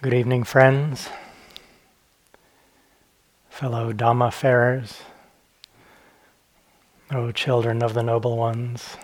Good 0.00 0.14
evening, 0.14 0.44
friends, 0.44 1.08
fellow 3.50 3.92
Dhamma 3.92 4.32
farers, 4.32 5.02
O 7.10 7.32
children 7.32 7.82
of 7.82 7.94
the 7.94 8.04
noble 8.04 8.36
ones, 8.36 8.96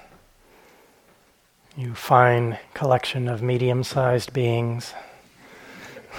you 1.77 1.97
fine 1.97 2.61
collection 2.75 3.27
of 3.27 3.43
medium 3.43 3.83
sized 3.83 4.33
beings. 4.33 4.95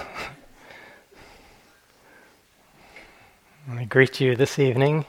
I 3.70 3.84
greet 3.84 4.20
you 4.20 4.36
this 4.36 4.58
evening 4.58 5.06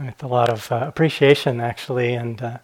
with 0.00 0.20
a 0.20 0.26
lot 0.26 0.48
of 0.48 0.72
uh, 0.72 0.84
appreciation, 0.88 1.60
actually, 1.60 2.14
and, 2.14 2.42
uh, 2.42 2.58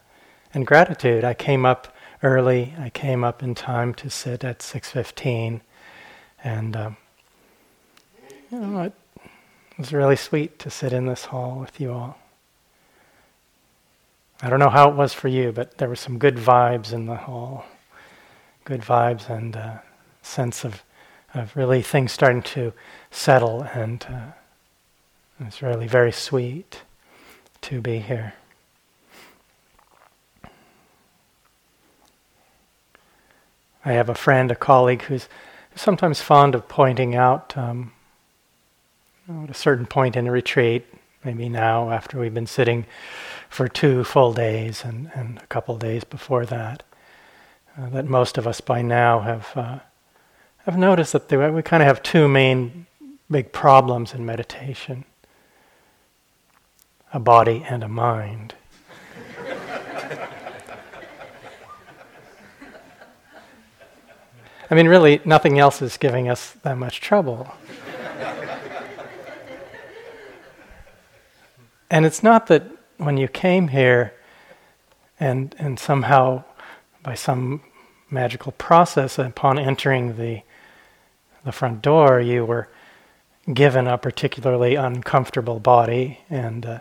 and 0.52 0.66
gratitude. 0.66 1.22
I 1.22 1.34
came 1.34 1.64
up 1.64 1.95
early. 2.26 2.74
I 2.76 2.90
came 2.90 3.22
up 3.22 3.40
in 3.40 3.54
time 3.54 3.94
to 3.94 4.10
sit 4.10 4.42
at 4.42 4.58
6:15, 4.58 5.60
and 6.42 6.76
um, 6.76 6.96
you 8.50 8.58
know 8.58 8.82
it 8.82 8.92
was 9.78 9.92
really 9.92 10.16
sweet 10.16 10.58
to 10.58 10.68
sit 10.68 10.92
in 10.92 11.06
this 11.06 11.26
hall 11.26 11.60
with 11.60 11.80
you 11.80 11.92
all. 11.92 12.18
I 14.42 14.50
don't 14.50 14.58
know 14.58 14.68
how 14.68 14.90
it 14.90 14.96
was 14.96 15.14
for 15.14 15.28
you, 15.28 15.52
but 15.52 15.78
there 15.78 15.88
were 15.88 15.96
some 15.96 16.18
good 16.18 16.36
vibes 16.36 16.92
in 16.92 17.06
the 17.06 17.14
hall, 17.14 17.64
good 18.64 18.80
vibes 18.80 19.30
and 19.30 19.54
a 19.54 19.60
uh, 19.60 19.78
sense 20.22 20.64
of 20.64 20.82
of 21.32 21.54
really 21.56 21.82
things 21.82 22.12
starting 22.12 22.42
to 22.42 22.72
settle, 23.10 23.62
and 23.62 24.04
uh, 24.10 25.46
it's 25.46 25.62
really 25.62 25.86
very 25.86 26.12
sweet 26.12 26.82
to 27.60 27.80
be 27.80 27.98
here. 27.98 28.34
I 33.86 33.92
have 33.92 34.08
a 34.08 34.16
friend, 34.16 34.50
a 34.50 34.56
colleague, 34.56 35.02
who's 35.02 35.28
sometimes 35.76 36.20
fond 36.20 36.56
of 36.56 36.66
pointing 36.66 37.14
out 37.14 37.56
um, 37.56 37.92
at 39.44 39.48
a 39.48 39.54
certain 39.54 39.86
point 39.86 40.16
in 40.16 40.26
a 40.26 40.32
retreat, 40.32 40.84
maybe 41.22 41.48
now 41.48 41.90
after 41.92 42.18
we've 42.18 42.34
been 42.34 42.48
sitting 42.48 42.84
for 43.48 43.68
two 43.68 44.02
full 44.02 44.32
days 44.32 44.82
and, 44.82 45.12
and 45.14 45.38
a 45.38 45.46
couple 45.46 45.78
days 45.78 46.02
before 46.02 46.44
that, 46.46 46.82
uh, 47.78 47.88
that 47.90 48.06
most 48.06 48.36
of 48.36 48.46
us 48.48 48.60
by 48.60 48.82
now 48.82 49.20
have 49.20 49.52
uh, 49.54 49.78
have 50.64 50.76
noticed 50.76 51.12
that 51.12 51.54
we 51.54 51.62
kind 51.62 51.80
of 51.80 51.86
have 51.86 52.02
two 52.02 52.26
main 52.26 52.86
big 53.30 53.52
problems 53.52 54.12
in 54.12 54.26
meditation: 54.26 55.04
a 57.14 57.20
body 57.20 57.64
and 57.68 57.84
a 57.84 57.88
mind. 57.88 58.54
I 64.68 64.74
mean, 64.74 64.88
really, 64.88 65.20
nothing 65.24 65.60
else 65.60 65.80
is 65.80 65.96
giving 65.96 66.28
us 66.28 66.50
that 66.62 66.76
much 66.76 67.00
trouble. 67.00 67.54
and 71.88 72.04
it's 72.04 72.22
not 72.22 72.48
that 72.48 72.64
when 72.96 73.16
you 73.16 73.28
came 73.28 73.68
here 73.68 74.12
and, 75.20 75.54
and 75.58 75.78
somehow, 75.78 76.42
by 77.04 77.14
some 77.14 77.62
magical 78.10 78.52
process, 78.52 79.18
upon 79.20 79.58
entering 79.58 80.16
the, 80.16 80.42
the 81.44 81.52
front 81.52 81.80
door, 81.80 82.20
you 82.20 82.44
were 82.44 82.68
given 83.52 83.86
a 83.86 83.96
particularly 83.96 84.74
uncomfortable 84.74 85.60
body 85.60 86.18
and 86.28 86.80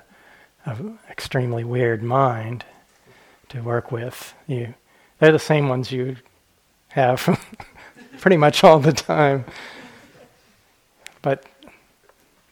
an 0.66 0.98
extremely 1.08 1.64
weird 1.64 2.02
mind 2.02 2.66
to 3.50 3.62
work 3.62 3.92
with. 3.92 4.34
You, 4.48 4.74
they're 5.20 5.32
the 5.32 5.38
same 5.38 5.70
ones 5.70 5.92
you 5.92 6.18
have 6.90 7.40
pretty 8.20 8.38
much 8.38 8.64
all 8.64 8.80
the 8.80 8.92
time. 8.92 9.46
But 11.22 11.46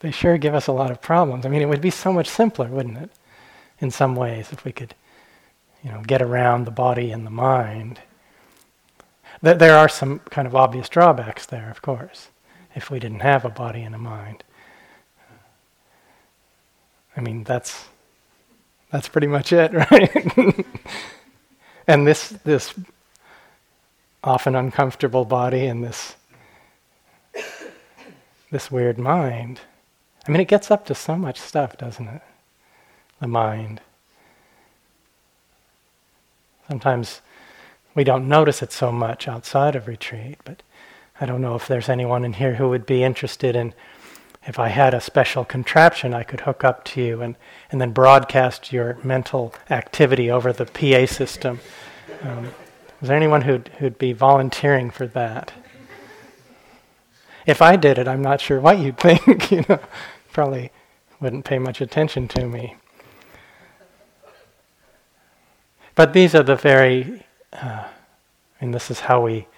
they 0.00 0.10
sure 0.10 0.36
give 0.36 0.54
us 0.54 0.66
a 0.66 0.72
lot 0.72 0.90
of 0.90 1.00
problems. 1.00 1.46
I 1.46 1.48
mean, 1.48 1.62
it 1.62 1.68
would 1.68 1.80
be 1.80 1.90
so 1.90 2.12
much 2.12 2.28
simpler, 2.28 2.68
wouldn't 2.68 2.98
it? 2.98 3.10
In 3.78 3.90
some 3.90 4.14
ways, 4.14 4.52
if 4.52 4.64
we 4.64 4.72
could, 4.72 4.94
you 5.82 5.90
know, 5.90 6.02
get 6.02 6.22
around 6.22 6.64
the 6.64 6.70
body 6.70 7.10
and 7.10 7.26
the 7.26 7.30
mind. 7.30 8.00
There 9.42 9.76
are 9.76 9.88
some 9.88 10.20
kind 10.30 10.46
of 10.46 10.54
obvious 10.54 10.88
drawbacks 10.88 11.46
there, 11.46 11.70
of 11.70 11.82
course, 11.82 12.28
if 12.74 12.90
we 12.90 12.98
didn't 12.98 13.20
have 13.20 13.44
a 13.44 13.50
body 13.50 13.82
and 13.82 13.94
a 13.94 13.98
mind. 13.98 14.44
I 17.16 17.20
mean, 17.20 17.44
that's 17.44 17.86
that's 18.90 19.08
pretty 19.08 19.26
much 19.26 19.52
it, 19.52 19.72
right? 19.90 20.66
and 21.86 22.06
this 22.06 22.28
this 22.44 22.74
often 24.24 24.56
uncomfortable 24.56 25.24
body 25.24 25.66
and 25.66 25.84
this 25.84 26.16
this 28.50 28.70
weird 28.70 28.98
mind. 28.98 29.60
I 30.26 30.30
mean, 30.30 30.40
it 30.40 30.48
gets 30.48 30.70
up 30.70 30.86
to 30.86 30.94
so 30.94 31.16
much 31.16 31.40
stuff, 31.40 31.76
doesn't 31.76 32.06
it? 32.06 32.22
The 33.20 33.26
mind. 33.26 33.80
Sometimes 36.68 37.20
we 37.94 38.04
don't 38.04 38.28
notice 38.28 38.62
it 38.62 38.72
so 38.72 38.90
much 38.92 39.28
outside 39.28 39.74
of 39.74 39.88
retreat, 39.88 40.38
but 40.44 40.62
I 41.20 41.26
don't 41.26 41.42
know 41.42 41.56
if 41.56 41.66
there's 41.66 41.88
anyone 41.88 42.24
in 42.24 42.34
here 42.34 42.54
who 42.54 42.68
would 42.68 42.86
be 42.86 43.02
interested 43.02 43.56
in 43.56 43.74
if 44.46 44.58
I 44.58 44.68
had 44.68 44.94
a 44.94 45.00
special 45.00 45.44
contraption 45.44 46.14
I 46.14 46.22
could 46.22 46.40
hook 46.40 46.64
up 46.64 46.84
to 46.84 47.02
you 47.02 47.22
and, 47.22 47.34
and 47.72 47.80
then 47.80 47.90
broadcast 47.92 48.72
your 48.72 48.98
mental 49.02 49.54
activity 49.68 50.30
over 50.30 50.52
the 50.52 50.66
PA 50.66 51.12
system. 51.12 51.60
Um, 52.22 52.50
is 53.04 53.08
there 53.08 53.18
anyone 53.18 53.42
who'd, 53.42 53.68
who'd 53.80 53.98
be 53.98 54.14
volunteering 54.14 54.90
for 54.90 55.06
that? 55.08 55.52
If 57.44 57.60
I 57.60 57.76
did 57.76 57.98
it, 57.98 58.08
I'm 58.08 58.22
not 58.22 58.40
sure 58.40 58.58
what 58.58 58.78
you'd 58.78 58.96
think. 58.98 59.50
you 59.50 59.62
know, 59.68 59.78
probably 60.32 60.72
wouldn't 61.20 61.44
pay 61.44 61.58
much 61.58 61.82
attention 61.82 62.28
to 62.28 62.46
me. 62.46 62.76
But 65.94 66.14
these 66.14 66.34
are 66.34 66.42
the 66.42 66.56
very, 66.56 67.26
uh, 67.52 67.88
and 68.58 68.72
this 68.72 68.90
is 68.90 69.00
how 69.00 69.20
we, 69.20 69.48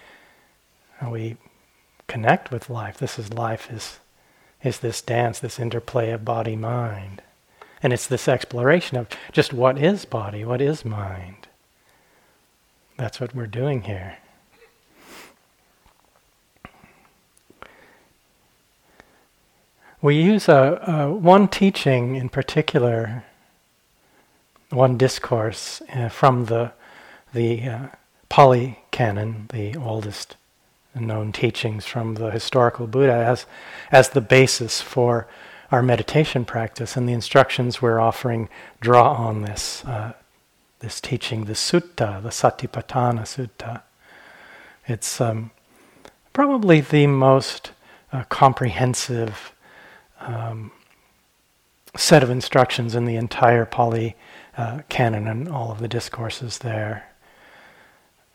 how 0.96 1.12
we 1.12 1.36
connect 2.08 2.50
with 2.50 2.68
life. 2.68 2.98
This 2.98 3.16
is 3.16 3.32
life 3.32 3.70
is, 3.70 4.00
is 4.64 4.80
this 4.80 5.00
dance, 5.00 5.38
this 5.38 5.60
interplay 5.60 6.10
of 6.10 6.24
body 6.24 6.56
mind, 6.56 7.22
and 7.80 7.92
it's 7.92 8.08
this 8.08 8.26
exploration 8.26 8.98
of 8.98 9.06
just 9.30 9.52
what 9.52 9.78
is 9.78 10.04
body, 10.04 10.44
what 10.44 10.60
is 10.60 10.84
mind. 10.84 11.45
That's 12.96 13.20
what 13.20 13.34
we're 13.34 13.46
doing 13.46 13.82
here. 13.82 14.16
We 20.00 20.16
use 20.16 20.48
a, 20.48 20.80
a 20.86 21.12
one 21.12 21.48
teaching 21.48 22.16
in 22.16 22.28
particular, 22.28 23.24
one 24.70 24.96
discourse 24.96 25.82
uh, 25.92 26.08
from 26.08 26.46
the 26.46 26.72
the 27.32 27.62
uh, 27.68 27.86
Pali 28.28 28.78
Canon, 28.90 29.48
the 29.52 29.76
oldest 29.76 30.36
known 30.94 31.32
teachings 31.32 31.84
from 31.84 32.14
the 32.14 32.30
historical 32.30 32.86
Buddha, 32.86 33.12
as 33.12 33.46
as 33.90 34.10
the 34.10 34.20
basis 34.20 34.80
for 34.80 35.26
our 35.72 35.82
meditation 35.82 36.44
practice, 36.44 36.96
and 36.96 37.08
the 37.08 37.12
instructions 37.12 37.82
we're 37.82 37.98
offering 37.98 38.48
draw 38.80 39.12
on 39.12 39.42
this 39.42 39.84
uh, 39.84 40.12
this 40.81 41.00
teaching, 41.00 41.44
the 41.44 41.54
sutta, 41.54 42.22
the 42.22 42.28
Satipatthana 42.31 43.22
Sutta. 43.22 43.82
It's 44.87 45.20
um, 45.20 45.50
probably 46.32 46.81
the 46.81 47.06
most 47.06 47.72
uh, 48.12 48.25
comprehensive 48.25 49.53
um, 50.20 50.70
set 51.97 52.22
of 52.22 52.31
instructions 52.31 52.94
in 52.94 53.04
the 53.04 53.16
entire 53.16 53.64
Pali 53.64 54.16
uh, 54.56 54.81
canon 54.88 55.26
and 55.26 55.48
all 55.48 55.70
of 55.70 55.81
the 55.81 55.88
discourses 55.88 56.59
there. 56.59 57.10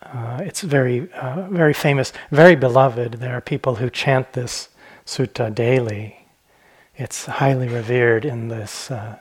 Uh, 0.02 0.40
it's 0.42 0.62
very, 0.62 1.12
uh, 1.12 1.48
very 1.48 1.72
famous, 1.72 2.12
very 2.30 2.56
beloved. 2.56 3.14
There 3.14 3.36
are 3.36 3.40
people 3.40 3.76
who 3.76 3.88
chant 3.88 4.32
this 4.32 4.68
sutta 5.06 5.54
daily. 5.54 6.26
It's 6.96 7.26
highly 7.26 7.68
revered 7.68 8.24
in 8.24 8.48
this 8.48 8.90
uh, 8.90 9.18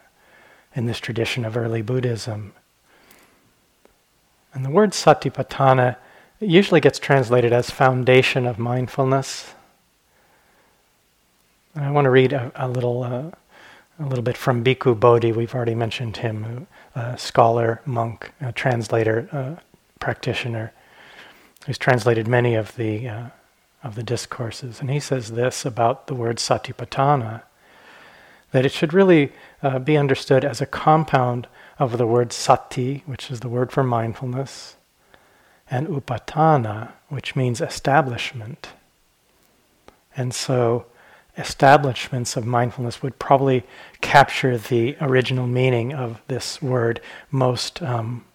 in 0.73 0.85
this 0.85 1.00
tradition 1.00 1.44
of 1.44 1.57
early 1.57 1.81
Buddhism. 1.81 2.53
And 4.53 4.65
the 4.65 4.69
word 4.69 4.92
satipatthana 4.92 5.95
usually 6.39 6.81
gets 6.81 7.00
translated 7.00 7.53
as 7.53 7.69
foundation 7.69 8.45
of 8.45 8.57
mindfulness. 8.59 9.53
And 11.75 11.86
I 11.86 11.92
want 11.92 12.06
to 12.06 12.09
read 12.09 12.33
a, 12.33 12.51
a 12.56 12.68
little, 12.68 13.03
uh, 13.03 13.31
a 14.00 14.06
little 14.06 14.24
bit 14.24 14.38
from 14.38 14.63
Bhikkhu 14.63 15.00
Bodhi. 15.00 15.31
We've 15.31 15.56
already 15.56 15.75
mentioned 15.75 16.18
him, 16.18 16.68
a 16.95 17.18
scholar, 17.18 17.81
monk, 17.86 18.31
a 18.42 18.51
translator, 18.51 19.30
uh, 19.31 19.62
practitioner, 20.00 20.74
who's 21.65 21.77
translated 21.77 22.27
many 22.27 22.56
of 22.56 22.75
the 22.75 23.07
uh, 23.07 23.25
of 23.83 23.95
the 23.95 24.04
discourses. 24.04 24.80
And 24.80 24.92
he 24.92 25.00
says 25.00 25.31
this 25.31 25.65
about 25.65 26.07
the 26.07 26.15
word 26.15 26.38
satipatthana: 26.38 27.44
that 28.51 28.65
it 28.65 28.71
should 28.71 28.94
really 28.94 29.31
uh, 29.63 29.80
be 29.80 29.95
understood 29.95 30.44
as 30.44 30.59
a 30.59 30.65
compound 30.65 31.47
of 31.81 31.98
the 31.98 32.06
word 32.06 32.31
sati, 32.31 33.01
which 33.07 33.31
is 33.31 33.39
the 33.39 33.50
word 33.50 33.72
for 33.72 33.81
mindfulness, 33.81 34.75
and 35.68 35.88
upatthana, 35.88 36.92
which 37.10 37.36
means 37.36 37.60
establishment. 37.60 38.69
And 40.16 40.31
so 40.31 40.86
establishments 41.36 42.38
of 42.38 42.45
mindfulness 42.45 43.01
would 43.01 43.18
probably 43.18 43.63
capture 44.00 44.60
the 44.60 44.95
original 45.01 45.48
meaning 45.48 45.92
of 45.92 46.22
this 46.28 46.62
word 46.62 47.01
most 47.31 47.81
um, 47.81 48.25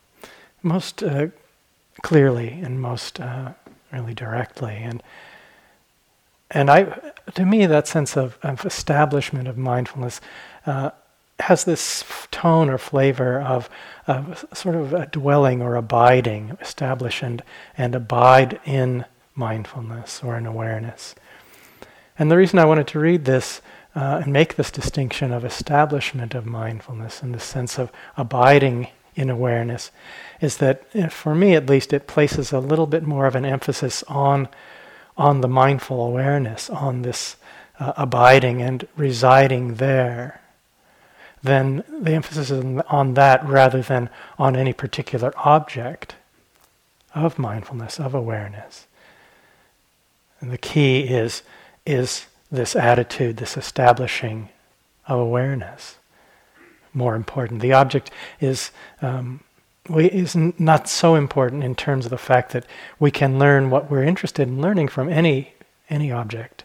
most 0.65 1.05
uh, 1.05 1.29
clearly 2.03 2.49
and 2.49 2.81
most 2.81 3.21
uh, 3.21 3.53
really 3.93 4.15
directly. 4.15 4.75
And 4.75 5.05
and 6.51 6.69
I, 6.69 7.13
to 7.35 7.45
me, 7.45 7.67
that 7.67 7.87
sense 7.87 8.17
of, 8.17 8.39
of 8.43 8.65
establishment 8.67 9.47
of 9.47 9.57
mindfulness 9.57 10.21
uh, 10.65 10.91
has 11.41 11.65
this 11.65 12.05
tone 12.31 12.71
or 12.71 12.79
flavor 12.79 13.41
of, 13.41 13.69
of 14.07 14.45
sort 14.53 14.75
of 14.75 14.95
a 14.95 15.07
dwelling 15.07 15.61
or 15.61 15.77
abiding, 15.77 16.57
establish 16.61 17.23
and, 17.23 17.43
and 17.77 17.95
abide 17.95 18.59
in 18.65 19.05
mindfulness 19.35 20.23
or 20.25 20.37
in 20.37 20.47
awareness. 20.47 21.15
And 22.19 22.31
the 22.31 22.37
reason 22.37 22.59
I 22.59 22.65
wanted 22.65 22.87
to 22.89 22.99
read 22.99 23.27
this 23.27 23.61
uh, 23.95 24.21
and 24.23 24.33
make 24.33 24.57
this 24.57 24.71
distinction 24.71 25.33
of 25.33 25.45
establishment 25.45 26.35
of 26.35 26.47
mindfulness 26.47 27.23
and 27.23 27.35
the 27.35 27.41
sense 27.41 27.79
of 27.79 27.93
abiding 28.17 28.89
in 29.15 29.31
awareness 29.31 29.91
is 30.41 30.59
that, 30.59 30.83
eh, 30.95 31.09
for 31.09 31.35
me 31.35 31.55
at 31.55 31.69
least, 31.69 31.93
it 31.93 32.07
places 32.07 32.53
a 32.53 32.61
little 32.61 32.87
bit 32.87 33.03
more 33.03 33.27
of 33.27 33.35
an 33.35 33.45
emphasis 33.45 34.03
on, 34.05 34.49
on 35.17 35.41
the 35.41 35.49
mindful 35.49 36.05
awareness, 36.05 36.69
on 36.69 37.03
this 37.03 37.37
uh, 37.81 37.93
abiding 37.97 38.63
and 38.63 38.87
residing 38.97 39.75
there. 39.75 40.41
Then 41.47 41.85
the 41.89 42.13
emphasis 42.13 42.51
is 42.51 42.83
on 42.89 43.15
that 43.15 43.47
rather 43.47 43.81
than 43.81 44.11
on 44.37 44.57
any 44.57 44.73
particular 44.73 45.33
object 45.37 46.17
of 47.15 47.39
mindfulness, 47.39 48.01
of 48.01 48.15
awareness. 48.15 48.87
And 50.41 50.51
the 50.51 50.59
key 50.59 51.03
is 51.03 51.43
is 51.87 52.27
this 52.51 52.75
attitude, 52.75 53.37
this 53.37 53.57
establishing 53.57 54.49
of 55.07 55.21
awareness. 55.21 55.97
More 56.93 57.15
important. 57.15 57.61
The 57.61 57.73
object 57.73 58.11
is, 58.41 58.73
um, 59.01 59.41
we, 59.89 60.07
is 60.07 60.35
not 60.35 60.89
so 60.89 61.15
important 61.15 61.63
in 61.63 61.77
terms 61.77 62.07
of 62.07 62.11
the 62.11 62.19
fact 62.19 62.53
that 62.53 62.67
we 62.99 63.13
can 63.13 63.39
learn 63.39 63.71
what 63.71 63.89
we're 63.89 64.03
interested 64.03 64.49
in 64.49 64.61
learning 64.61 64.89
from 64.89 65.09
any, 65.09 65.55
any 65.89 66.11
object. 66.11 66.65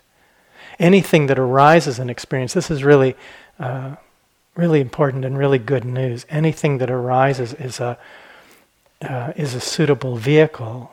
Anything 0.79 1.27
that 1.27 1.37
arises 1.37 1.99
in 1.99 2.09
experience, 2.09 2.53
this 2.53 2.71
is 2.71 2.83
really, 2.83 3.15
uh, 3.59 3.97
really 4.61 4.79
important 4.79 5.25
and 5.25 5.35
really 5.35 5.57
good 5.57 5.83
news. 5.83 6.23
Anything 6.29 6.77
that 6.77 6.91
arises 6.91 7.53
is 7.55 7.79
a, 7.79 7.97
uh, 9.01 9.33
is 9.35 9.55
a 9.55 9.59
suitable 9.59 10.17
vehicle 10.17 10.91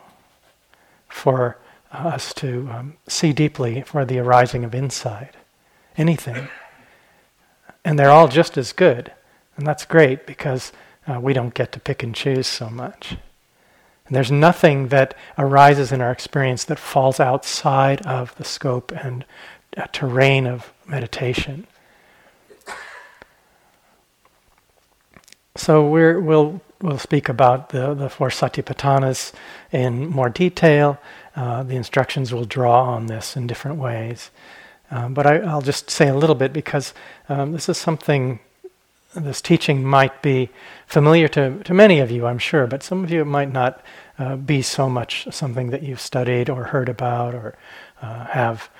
for 1.06 1.58
us 1.92 2.32
to 2.32 2.70
um, 2.72 2.96
see 3.06 3.34
deeply 3.34 3.82
for 3.82 4.06
the 4.06 4.18
arising 4.18 4.64
of 4.64 4.74
insight. 4.74 5.34
Anything. 5.98 6.48
And 7.84 7.98
they're 7.98 8.10
all 8.10 8.28
just 8.28 8.56
as 8.56 8.72
good. 8.72 9.12
And 9.58 9.66
that's 9.66 9.84
great 9.84 10.26
because 10.26 10.72
uh, 11.06 11.20
we 11.20 11.34
don't 11.34 11.52
get 11.52 11.70
to 11.72 11.80
pick 11.80 12.02
and 12.02 12.14
choose 12.14 12.46
so 12.46 12.70
much. 12.70 13.16
And 14.06 14.16
there's 14.16 14.32
nothing 14.32 14.88
that 14.88 15.14
arises 15.36 15.92
in 15.92 16.00
our 16.00 16.10
experience 16.10 16.64
that 16.64 16.78
falls 16.78 17.20
outside 17.20 18.00
of 18.06 18.34
the 18.36 18.44
scope 18.44 18.92
and 18.92 19.26
uh, 19.76 19.86
terrain 19.92 20.46
of 20.46 20.72
meditation. 20.86 21.66
So 25.58 25.88
we 25.88 26.14
will 26.14 26.60
we'll 26.80 26.98
speak 26.98 27.28
about 27.28 27.70
the, 27.70 27.92
the 27.92 28.08
four 28.08 28.28
satipatthanas 28.28 29.32
in 29.72 30.06
more 30.06 30.28
detail. 30.28 30.98
Uh, 31.34 31.64
the 31.64 31.74
instructions 31.74 32.32
will 32.32 32.44
draw 32.44 32.84
on 32.84 33.06
this 33.06 33.36
in 33.36 33.48
different 33.48 33.78
ways. 33.78 34.30
Um, 34.92 35.14
but 35.14 35.26
I, 35.26 35.38
will 35.52 35.60
just 35.60 35.90
say 35.90 36.08
a 36.08 36.14
little 36.14 36.36
bit 36.36 36.52
because 36.52 36.94
um, 37.28 37.50
this 37.50 37.68
is 37.68 37.76
something, 37.76 38.38
this 39.16 39.42
teaching 39.42 39.84
might 39.84 40.22
be 40.22 40.48
familiar 40.86 41.26
to, 41.28 41.62
to 41.64 41.74
many 41.74 41.98
of 41.98 42.10
you, 42.10 42.26
I'm 42.26 42.38
sure, 42.38 42.68
but 42.68 42.84
some 42.84 43.02
of 43.02 43.10
you 43.10 43.24
might 43.24 43.52
not 43.52 43.82
uh, 44.16 44.36
be 44.36 44.62
so 44.62 44.88
much 44.88 45.26
something 45.32 45.70
that 45.70 45.82
you've 45.82 46.00
studied 46.00 46.48
or 46.48 46.64
heard 46.64 46.88
about 46.88 47.34
or 47.34 47.56
uh, 48.00 48.26
have 48.26 48.70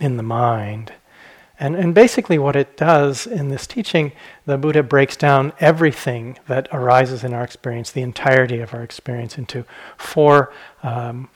in 0.00 0.18
the 0.18 0.22
mind. 0.22 0.92
And, 1.58 1.74
and 1.74 1.94
basically, 1.94 2.38
what 2.38 2.54
it 2.54 2.76
does 2.76 3.26
in 3.26 3.48
this 3.48 3.66
teaching, 3.66 4.12
the 4.44 4.58
Buddha 4.58 4.82
breaks 4.82 5.16
down 5.16 5.54
everything 5.58 6.38
that 6.48 6.68
arises 6.70 7.24
in 7.24 7.32
our 7.32 7.42
experience, 7.42 7.90
the 7.90 8.02
entirety 8.02 8.60
of 8.60 8.74
our 8.74 8.82
experience, 8.82 9.38
into 9.38 9.64
four 9.96 10.52
um, 10.82 11.28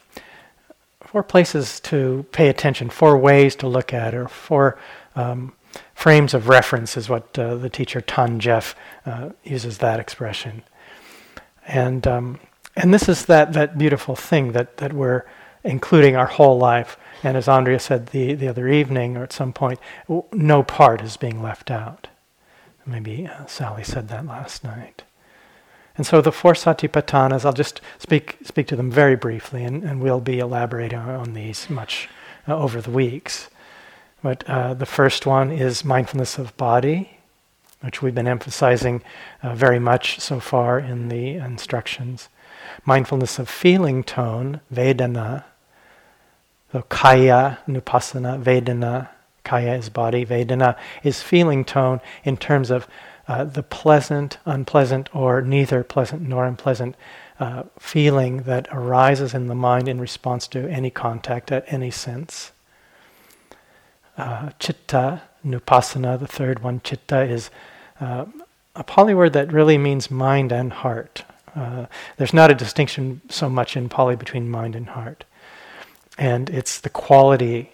four 1.11 1.22
places 1.25 1.81
to 1.81 2.25
pay 2.31 2.49
attention, 2.49 2.88
four 2.88 3.17
ways 3.17 3.56
to 3.56 3.67
look 3.67 3.93
at, 3.93 4.14
or 4.14 4.28
four 4.28 4.78
um, 5.17 5.52
frames 5.93 6.34
of 6.34 6.49
reference, 6.49 6.96
is 6.96 7.08
what 7.08 7.37
uh, 7.37 7.56
the 7.56 7.69
teacher 7.69 8.00
Than 8.00 8.38
Geoff 8.38 8.76
uh, 9.05 9.31
uses 9.43 9.78
that 9.78 9.99
expression. 9.99 10.62
And 11.67 12.06
um, 12.06 12.40
and 12.76 12.94
this 12.94 13.08
is 13.08 13.26
that 13.26 13.55
that 13.55 13.78
beautiful 13.78 14.14
thing 14.14 14.52
that 14.52 14.76
that 14.76 14.93
we're 14.93 15.25
including 15.64 16.14
our 16.17 16.26
whole 16.26 16.58
life. 16.58 16.96
And 17.22 17.37
as 17.37 17.49
Andrea 17.49 17.78
said 17.78 18.08
the, 18.08 18.34
the 18.34 18.49
other 18.49 18.69
evening, 18.69 19.17
or 19.17 19.22
at 19.22 19.32
some 19.32 19.52
point, 19.52 19.78
no 20.32 20.62
part 20.62 21.02
is 21.02 21.17
being 21.17 21.43
left 21.43 21.70
out. 21.70 22.08
Maybe 22.87 23.26
uh, 23.26 23.46
Sally 23.46 23.84
said 23.84 24.08
that 24.08 24.26
last 24.26 24.64
night. 24.64 25.02
And 25.96 26.06
so 26.06 26.22
the 26.22 26.32
four 26.32 26.55
satipatthanas, 26.55 27.44
I'll 27.44 27.52
just 27.52 27.81
speak, 27.99 28.38
speak 28.43 28.67
to 28.69 28.76
them 28.76 28.90
very 28.90 29.17
briefly, 29.17 29.64
and, 29.64 29.84
and 29.84 30.00
we'll 30.00 30.20
be 30.20 30.38
elaborating 30.38 30.99
on 30.99 31.34
these 31.34 31.69
much 31.69 32.08
uh, 32.49 32.56
over 32.56 32.81
the 32.81 32.90
weeks. 32.90 33.50
But 34.22 34.49
uh, 34.49 34.75
the 34.75 34.87
first 34.87 35.26
one 35.26 35.50
is 35.50 35.84
mindfulness 35.84 36.38
of 36.38 36.56
body, 36.56 37.19
which 37.81 38.00
we've 38.00 38.14
been 38.14 38.28
emphasizing 38.28 39.02
uh, 39.43 39.55
very 39.55 39.78
much 39.78 40.20
so 40.20 40.40
far 40.40 40.78
in 40.78 41.08
the 41.08 41.34
instructions. 41.34 42.28
Mindfulness 42.84 43.38
of 43.38 43.49
feeling 43.49 44.02
tone, 44.02 44.61
Vedana. 44.72 45.44
So 46.72 46.82
Kaya, 46.88 47.58
Nupassana, 47.67 48.43
Vedana. 48.43 49.08
Kaya 49.43 49.75
is 49.75 49.88
body, 49.88 50.25
Vedana 50.25 50.76
is 51.02 51.22
feeling 51.22 51.64
tone 51.64 52.00
in 52.25 52.37
terms 52.37 52.70
of 52.70 52.87
uh, 53.26 53.44
the 53.44 53.62
pleasant, 53.62 54.38
unpleasant, 54.44 55.08
or 55.14 55.40
neither 55.40 55.82
pleasant 55.82 56.22
nor 56.22 56.44
unpleasant 56.44 56.94
uh, 57.40 57.62
feeling 57.78 58.43
that 58.43 58.69
arises 58.70 59.34
in 59.34 59.46
the 59.46 59.55
mind 59.55 59.88
in 59.88 60.00
response 60.00 60.46
to 60.49 60.69
any 60.69 60.90
contact 60.90 61.50
at 61.50 61.64
any 61.72 61.90
sense. 61.90 62.53
Uh, 64.19 64.50
chitta, 64.58 65.22
nupassana, 65.44 66.19
the 66.19 66.27
third 66.27 66.62
one, 66.62 66.81
chitta, 66.84 67.22
is 67.22 67.50
uh, 68.00 68.27
a 68.77 68.84
Pali 68.84 69.15
word 69.15 69.32
that 69.32 69.53
really 69.53 69.79
means 69.79 70.10
mind 70.10 70.53
and 70.53 70.72
heart. 70.72 71.24
Uh, 71.56 71.86
there's 72.19 72.34
not 72.34 72.50
a 72.50 72.55
distinction 72.55 73.22
so 73.29 73.48
much 73.48 73.77
in 73.77 73.89
Pali 73.89 74.17
between 74.17 74.48
mind 74.48 74.77
and 74.77 74.91
heart. 74.91 75.24
And 76.20 76.50
it's 76.50 76.79
the 76.81 76.91
quality 76.91 77.72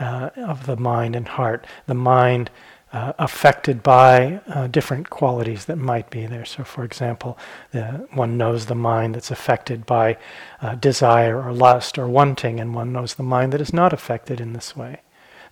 uh, 0.00 0.30
of 0.36 0.64
the 0.64 0.76
mind 0.76 1.14
and 1.14 1.28
heart. 1.28 1.66
The 1.86 1.94
mind 1.94 2.50
uh, 2.94 3.12
affected 3.18 3.82
by 3.82 4.40
uh, 4.46 4.68
different 4.68 5.10
qualities 5.10 5.66
that 5.66 5.76
might 5.76 6.08
be 6.08 6.26
there. 6.26 6.46
So, 6.46 6.64
for 6.64 6.82
example, 6.82 7.36
the, 7.72 8.08
one 8.12 8.38
knows 8.38 8.66
the 8.66 8.74
mind 8.74 9.14
that's 9.14 9.30
affected 9.30 9.84
by 9.84 10.16
uh, 10.62 10.76
desire 10.76 11.42
or 11.42 11.52
lust 11.52 11.98
or 11.98 12.08
wanting, 12.08 12.58
and 12.58 12.74
one 12.74 12.92
knows 12.92 13.14
the 13.14 13.22
mind 13.22 13.52
that 13.52 13.60
is 13.60 13.74
not 13.74 13.92
affected 13.92 14.40
in 14.40 14.54
this 14.54 14.74
way. 14.74 15.02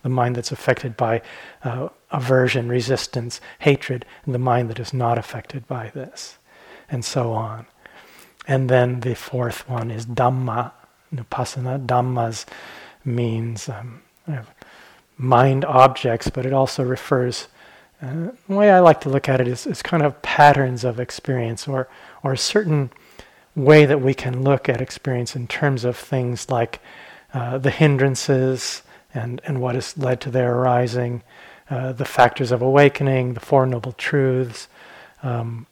The 0.03 0.09
mind 0.09 0.37
that's 0.37 0.53
affected 0.53 0.97
by 0.97 1.21
uh, 1.65 1.91
aversion, 2.11 2.69
resistance, 2.69 3.41
hatred, 3.59 4.07
and 4.25 4.35
the 4.35 4.39
mind 4.39 4.71
that 4.71 4.81
is 4.81 4.95
not 4.95 5.19
affected 5.19 5.67
by 5.67 5.91
this, 5.91 6.39
and 6.89 7.05
so 7.05 7.33
on. 7.33 7.67
And 8.49 8.71
then 8.71 9.01
the 9.01 9.15
fourth 9.15 9.69
one 9.69 9.91
is 9.91 10.07
Dhamma, 10.07 10.73
Nupassana. 11.14 11.85
Dhammas 11.87 12.47
means 13.04 13.69
um, 13.69 14.02
mind 15.19 15.64
objects, 15.64 16.31
but 16.31 16.47
it 16.47 16.52
also 16.52 16.83
refers. 16.83 17.49
Uh, 18.00 18.31
the 18.49 18.57
way 18.57 18.71
I 18.71 18.81
like 18.81 19.00
to 19.02 19.09
look 19.09 19.28
at 19.28 19.40
it 19.40 19.47
is, 19.47 19.66
is 19.66 19.83
kind 19.83 20.02
of 20.02 20.21
patterns 20.23 20.85
of 20.85 20.99
experience, 20.99 21.69
or 21.69 21.88
or 22.23 22.33
a 22.33 22.38
certain 22.38 22.90
way 23.54 23.85
that 23.85 24.00
we 24.00 24.14
can 24.14 24.42
look 24.42 24.69
at 24.69 24.81
experience 24.81 25.37
in 25.37 25.47
terms 25.47 25.85
of 25.85 25.97
things 25.97 26.50
like 26.50 26.81
uh, 27.35 27.59
the 27.59 27.71
hindrances 27.71 28.83
and 29.14 29.40
and 29.45 29.61
what 29.61 29.75
has 29.75 29.97
led 29.97 30.21
to 30.23 30.31
their 30.31 30.54
arising, 30.54 31.23
uh, 31.71 31.92
the 31.92 32.04
factors 32.04 32.50
of 32.50 32.62
awakening, 32.62 33.35
the 33.35 33.40
four 33.40 33.66
noble 33.66 33.92
truths, 33.92 34.69
um, 35.23 35.66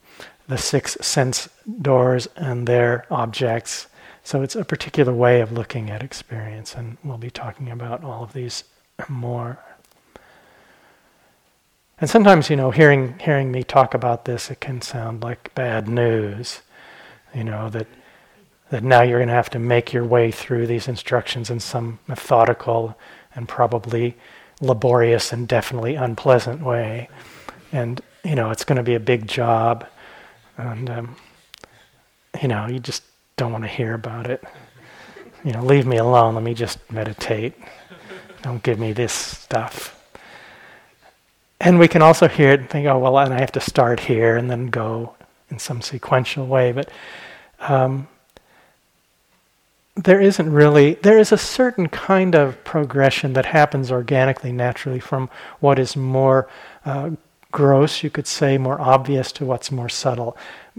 the 0.49 0.59
six 0.59 0.97
sense 1.01 1.49
doors 1.81 2.29
and 2.37 2.67
their 2.67 3.07
objects. 3.11 3.87
So 4.23 4.43
it's 4.43 4.57
a 4.57 4.65
particular 4.65 5.13
way 5.13 5.41
of 5.41 5.53
looking 5.53 5.91
at 5.91 6.03
experience, 6.03 6.75
and 6.75 6.99
we'll 7.03 7.19
be 7.19 7.31
talking 7.31 7.71
about 7.71 8.05
all 8.05 8.23
of 8.23 8.33
these 8.33 8.65
more. 9.09 9.59
And 12.01 12.09
sometimes, 12.09 12.49
you 12.49 12.57
know, 12.57 12.71
hearing 12.71 13.19
hearing 13.19 13.53
me 13.53 13.63
talk 13.63 13.95
about 13.95 14.25
this, 14.25 14.51
it 14.51 14.61
can 14.61 14.81
sound 14.81 15.23
like 15.23 15.55
bad 15.55 15.89
news. 15.89 16.63
You 17.35 17.45
know 17.45 17.69
that 17.71 17.87
that 18.71 18.83
now 18.83 19.03
you're 19.03 19.19
going 19.19 19.29
to 19.29 19.35
have 19.35 19.51
to 19.51 19.59
make 19.59 19.93
your 19.93 20.05
way 20.05 20.31
through 20.31 20.67
these 20.67 20.89
instructions 20.89 21.51
in 21.51 21.61
some 21.61 21.99
methodical, 22.07 22.97
and 23.35 23.49
probably 23.49 24.17
laborious 24.61 25.33
and 25.33 25.49
definitely 25.49 25.95
unpleasant 25.95 26.63
way. 26.63 27.09
And, 27.73 28.01
you 28.25 28.35
know, 28.35 28.51
it's 28.51 28.65
going 28.65 28.77
to 28.77 28.83
be 28.83 28.95
a 28.95 29.01
big 29.01 29.27
job. 29.27 29.87
And, 30.57 30.91
um, 30.91 31.17
you 32.41 32.49
know, 32.49 32.67
you 32.67 32.79
just 32.79 33.03
don't 33.41 33.53
want 33.53 33.65
to 33.65 33.69
hear 33.69 33.95
about 33.95 34.29
it. 34.29 34.45
You 35.45 35.53
know, 35.53 35.65
leave 35.65 35.87
me 35.87 35.97
alone. 35.97 36.35
Let 36.35 36.45
me 36.45 36.53
just 36.53 36.79
meditate. 36.93 37.55
Don't 38.43 38.63
give 38.63 38.79
me 38.79 38.93
this 38.93 39.15
stuff. 39.15 39.97
And 41.59 41.79
we 41.79 41.89
can 41.89 42.03
also 42.03 42.29
hear 42.29 42.51
it 42.51 42.61
and 42.61 42.69
think, 42.69 42.87
oh, 42.87 42.99
well, 42.99 43.19
and 43.19 43.33
I 43.33 43.41
have 43.41 43.53
to 43.53 43.61
start 43.61 43.99
here 43.99 44.37
and 44.37 44.51
then 44.51 44.67
go 44.67 45.15
in 45.49 45.59
some 45.59 45.81
sequential 45.81 46.47
way. 46.47 46.73
But 46.73 46.91
um, 47.61 48.09
there 49.97 50.21
isn't 50.21 50.53
really, 50.53 50.95
there 50.95 51.19
is 51.19 51.33
a 51.33 51.39
certain 51.39 51.89
kind 51.89 52.35
of 52.35 52.63
progression 52.63 53.33
that 53.33 53.47
happens 53.47 53.91
organically, 53.91 54.53
naturally, 54.53 55.01
from 55.01 55.31
what 55.61 55.79
is 55.79 55.97
more 55.97 56.47
uh, 56.85 57.13
gross, 57.53 58.03
you 58.03 58.11
could 58.11 58.27
say, 58.27 58.59
more 58.59 58.79
obvious 58.79 59.33
to 59.33 59.47
what's 59.47 59.73
more 59.73 59.89
subtle. 59.89 60.37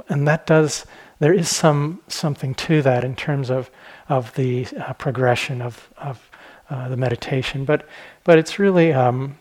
And 0.09 0.27
that 0.27 0.45
does, 0.45 0.85
there 1.21 1.33
is 1.33 1.47
some 1.47 1.99
something 2.07 2.55
to 2.55 2.81
that 2.81 3.03
in 3.03 3.15
terms 3.15 3.51
of, 3.51 3.69
of 4.09 4.33
the 4.33 4.65
uh, 4.79 4.91
progression 4.93 5.61
of, 5.61 5.87
of 5.97 6.31
uh, 6.67 6.89
the 6.89 6.97
meditation. 6.97 7.63
But, 7.63 7.87
but 8.23 8.39
it's 8.39 8.57
really, 8.57 8.91
um, 8.91 9.37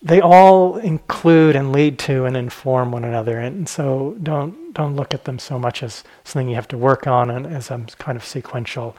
they 0.00 0.22
all 0.22 0.78
include 0.78 1.54
and 1.54 1.70
lead 1.70 1.98
to 2.00 2.24
and 2.24 2.34
inform 2.34 2.92
one 2.92 3.04
another. 3.04 3.38
And 3.38 3.68
so 3.68 4.16
don't 4.22 4.72
don't 4.72 4.96
look 4.96 5.12
at 5.12 5.24
them 5.24 5.38
so 5.38 5.58
much 5.58 5.82
as 5.82 6.02
something 6.24 6.48
you 6.48 6.54
have 6.54 6.68
to 6.68 6.78
work 6.78 7.06
on 7.06 7.30
and 7.30 7.46
as 7.46 7.70
a 7.70 7.78
kind 7.98 8.16
of 8.16 8.24
sequential 8.24 8.96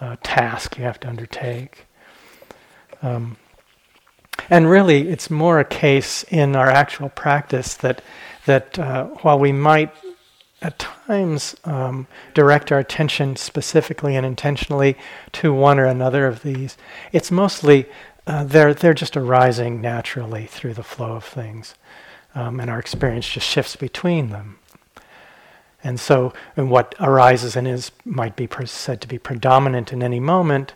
uh, 0.00 0.16
task 0.24 0.76
you 0.76 0.84
have 0.84 0.98
to 1.00 1.08
undertake. 1.08 1.86
Um, 3.02 3.36
and 4.50 4.68
really, 4.68 5.08
it's 5.08 5.30
more 5.30 5.60
a 5.60 5.64
case 5.64 6.24
in 6.24 6.56
our 6.56 6.70
actual 6.70 7.08
practice 7.08 7.74
that 7.74 8.02
that 8.46 8.78
uh, 8.80 9.06
while 9.22 9.38
we 9.38 9.52
might 9.52 9.94
at 10.64 10.78
times 10.78 11.54
um, 11.64 12.06
direct 12.32 12.72
our 12.72 12.78
attention 12.78 13.36
specifically 13.36 14.16
and 14.16 14.24
intentionally 14.24 14.96
to 15.30 15.52
one 15.52 15.78
or 15.78 15.84
another 15.84 16.26
of 16.26 16.42
these, 16.42 16.78
it's 17.12 17.30
mostly 17.30 17.86
uh, 18.26 18.42
they're 18.42 18.72
they're 18.72 18.94
just 18.94 19.16
arising 19.16 19.82
naturally 19.82 20.46
through 20.46 20.72
the 20.72 20.82
flow 20.82 21.12
of 21.12 21.24
things, 21.24 21.74
um, 22.34 22.58
and 22.58 22.70
our 22.70 22.78
experience 22.78 23.28
just 23.28 23.46
shifts 23.46 23.76
between 23.76 24.30
them. 24.30 24.58
And 25.84 26.00
so, 26.00 26.32
and 26.56 26.70
what 26.70 26.94
arises 26.98 27.54
and 27.54 27.68
is 27.68 27.92
might 28.06 28.34
be 28.34 28.48
said 28.64 29.02
to 29.02 29.08
be 29.08 29.18
predominant 29.18 29.92
in 29.92 30.02
any 30.02 30.18
moment. 30.18 30.72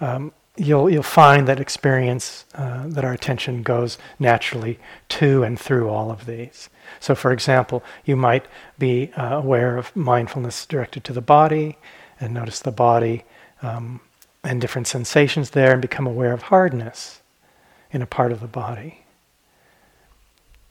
Um, 0.00 0.32
you'll 0.58 0.90
you'll 0.90 1.02
find 1.02 1.48
that 1.48 1.60
experience 1.60 2.44
uh, 2.54 2.84
that 2.88 3.04
our 3.04 3.12
attention 3.12 3.62
goes 3.62 3.98
naturally 4.18 4.78
to 5.08 5.42
and 5.42 5.58
through 5.58 5.88
all 5.88 6.10
of 6.10 6.26
these. 6.26 6.68
So, 7.00 7.14
for 7.14 7.32
example, 7.32 7.82
you 8.04 8.16
might 8.16 8.46
be 8.78 9.12
uh, 9.16 9.36
aware 9.36 9.76
of 9.76 9.94
mindfulness 9.94 10.66
directed 10.66 11.04
to 11.04 11.12
the 11.12 11.20
body, 11.20 11.78
and 12.20 12.34
notice 12.34 12.60
the 12.60 12.72
body. 12.72 13.24
Um, 13.62 14.00
and 14.44 14.60
different 14.60 14.86
sensations 14.86 15.50
there 15.50 15.72
and 15.72 15.82
become 15.82 16.06
aware 16.06 16.32
of 16.32 16.42
hardness 16.42 17.20
in 17.90 18.02
a 18.02 18.06
part 18.06 18.32
of 18.32 18.40
the 18.40 18.46
body. 18.46 19.04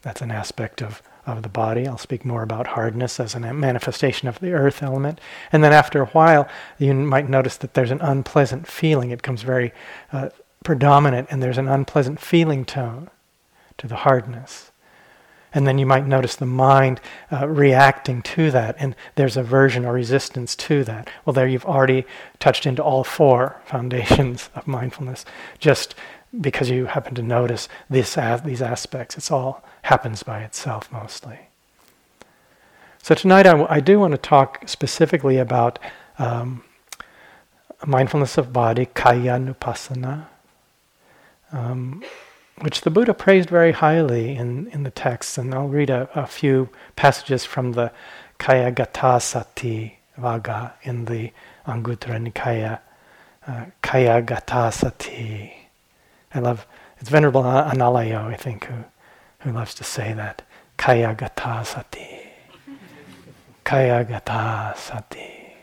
That's 0.01 0.21
an 0.21 0.31
aspect 0.31 0.81
of, 0.81 1.01
of 1.27 1.43
the 1.43 1.49
body. 1.49 1.85
I'll 1.85 1.97
speak 1.97 2.23
more 2.23 2.41
about 2.41 2.67
hardness 2.67 3.19
as 3.19 3.35
a 3.35 3.39
manifestation 3.39 4.27
of 4.27 4.39
the 4.39 4.53
earth 4.53 4.81
element. 4.81 5.19
And 5.51 5.63
then 5.63 5.73
after 5.73 6.01
a 6.01 6.07
while, 6.07 6.47
you 6.79 6.93
might 6.93 7.29
notice 7.29 7.57
that 7.57 7.73
there's 7.73 7.91
an 7.91 8.01
unpleasant 8.01 8.67
feeling. 8.67 9.11
It 9.11 9.17
becomes 9.17 9.41
very 9.41 9.73
uh, 10.13 10.29
predominant, 10.63 11.27
and 11.29 11.43
there's 11.43 11.57
an 11.57 11.67
unpleasant 11.67 12.19
feeling 12.19 12.65
tone 12.65 13.09
to 13.77 13.87
the 13.87 13.97
hardness. 13.97 14.71
And 15.53 15.65
then 15.65 15.77
you 15.77 15.85
might 15.85 16.05
notice 16.05 16.35
the 16.35 16.45
mind 16.45 16.99
uh, 17.31 17.47
reacting 17.47 18.21
to 18.21 18.51
that, 18.51 18.75
and 18.79 18.95
there's 19.15 19.37
aversion 19.37 19.85
or 19.85 19.93
resistance 19.93 20.55
to 20.57 20.83
that. 20.83 21.09
Well, 21.25 21.33
there 21.33 21.47
you've 21.47 21.65
already 21.65 22.05
touched 22.39 22.65
into 22.65 22.83
all 22.83 23.03
four 23.03 23.61
foundations 23.65 24.49
of 24.55 24.67
mindfulness, 24.67 25.25
just 25.57 25.95
because 26.39 26.69
you 26.69 26.85
happen 26.85 27.15
to 27.15 27.21
notice 27.21 27.67
this, 27.89 28.15
these 28.15 28.61
aspects. 28.61 29.17
It's 29.17 29.31
all 29.31 29.63
happens 29.83 30.23
by 30.23 30.41
itself 30.41 30.91
mostly. 30.91 31.39
So 33.01 33.15
tonight 33.15 33.45
I 33.45 33.79
do 33.79 33.99
want 33.99 34.11
to 34.11 34.17
talk 34.17 34.67
specifically 34.67 35.37
about 35.37 35.79
um, 36.19 36.63
mindfulness 37.85 38.37
of 38.37 38.51
body, 38.51 38.85
kaya 38.85 39.37
nupassana. 39.39 40.25
Um, 41.51 42.03
which 42.59 42.81
the 42.81 42.89
Buddha 42.89 43.13
praised 43.13 43.49
very 43.49 43.71
highly 43.71 44.35
in, 44.35 44.67
in 44.67 44.83
the 44.83 44.91
texts. 44.91 45.37
And 45.37 45.53
I'll 45.53 45.67
read 45.67 45.89
a, 45.89 46.09
a 46.15 46.25
few 46.25 46.69
passages 46.95 47.45
from 47.45 47.73
the 47.73 47.91
Kaya 48.39 48.71
Gata 48.71 49.19
Sati 49.19 49.99
Vagga 50.17 50.73
in 50.83 51.05
the 51.05 51.31
Anguttara 51.65 52.19
Nikaya. 52.19 52.79
Uh, 53.45 53.65
Kaya 53.81 54.21
Gata 54.21 54.71
Sati. 54.71 55.56
I 56.33 56.39
love, 56.39 56.67
it's 56.99 57.09
Venerable 57.09 57.43
Analayo, 57.43 58.25
I 58.25 58.35
think, 58.35 58.65
who, 58.65 58.83
who 59.39 59.51
loves 59.51 59.73
to 59.75 59.83
say 59.83 60.13
that. 60.13 60.41
Kaya 60.77 61.15
Gata 61.15 61.63
Sati. 61.65 62.21
Kaya 63.63 64.03
Gata 64.03 64.73
Sati. 64.77 65.53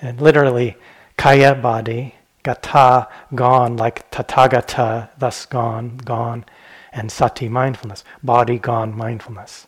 And 0.00 0.20
literally, 0.20 0.76
Kaya 1.16 1.54
body, 1.54 2.14
gata, 2.42 3.08
gone, 3.34 3.76
like 3.76 4.10
tathagata, 4.10 5.10
thus 5.18 5.44
gone, 5.46 5.98
gone, 5.98 6.44
and 6.92 7.12
sati, 7.12 7.48
mindfulness, 7.48 8.04
body 8.22 8.58
gone, 8.58 8.96
mindfulness, 8.96 9.66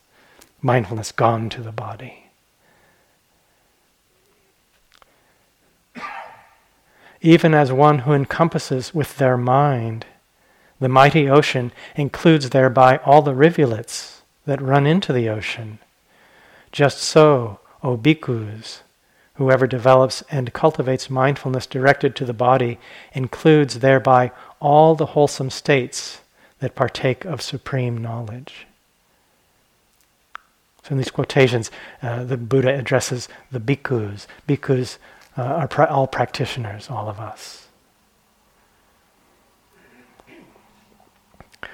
mindfulness 0.63 1.13
gone 1.13 1.51
to 1.51 1.61
the 1.61 1.73
body. 1.73 2.22
Even 7.23 7.55
as 7.55 7.73
one 7.73 8.01
who 8.01 8.13
encompasses 8.13 8.95
with 8.95 9.17
their 9.17 9.37
mind 9.37 10.05
the 10.81 10.89
mighty 10.89 11.31
ocean 11.31 11.71
includes 11.95 12.51
thereby 12.51 12.99
all 12.99 13.23
the 13.23 13.35
rivulets 13.35 14.23
that 14.47 14.61
run 14.61 14.85
into 14.85 15.13
the 15.13 15.29
ocean. 15.29 15.79
Just 16.73 16.99
so, 16.99 17.61
O 17.85 17.97
bhikkhus, 17.97 18.81
Whoever 19.35 19.67
develops 19.67 20.23
and 20.31 20.53
cultivates 20.53 21.09
mindfulness 21.09 21.67
directed 21.67 22.15
to 22.17 22.25
the 22.25 22.35
body 22.35 22.79
includes 23.13 23.79
thereby 23.79 24.31
all 24.61 24.95
the 24.95 25.07
wholesome 25.07 25.51
states 25.51 26.21
that 26.61 26.75
partake 26.75 27.25
of 27.25 27.41
supreme 27.41 27.97
knowledge. 27.97 28.67
So, 30.85 30.93
in 30.93 30.99
these 30.99 31.11
quotations, 31.11 31.71
uh, 32.03 32.25
the 32.25 32.37
Buddha 32.37 32.75
addresses 32.79 33.29
the 33.51 33.61
bhikkhus. 33.61 34.27
Bhikkhus 34.47 34.99
uh, 35.37 35.43
are 35.43 35.69
pra- 35.69 35.91
all 35.91 36.07
practitioners, 36.07 36.91
all 36.91 37.09
of 37.09 37.19
us. 37.19 37.69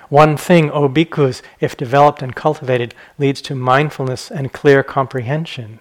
One 0.09 0.39
thing, 0.39 0.71
O 0.71 0.89
bhikkhus, 0.89 1.43
if 1.61 1.77
developed 1.77 2.23
and 2.23 2.35
cultivated, 2.35 2.95
leads 3.19 3.43
to 3.43 3.55
mindfulness 3.55 4.31
and 4.31 4.53
clear 4.53 4.83
comprehension. 4.83 5.81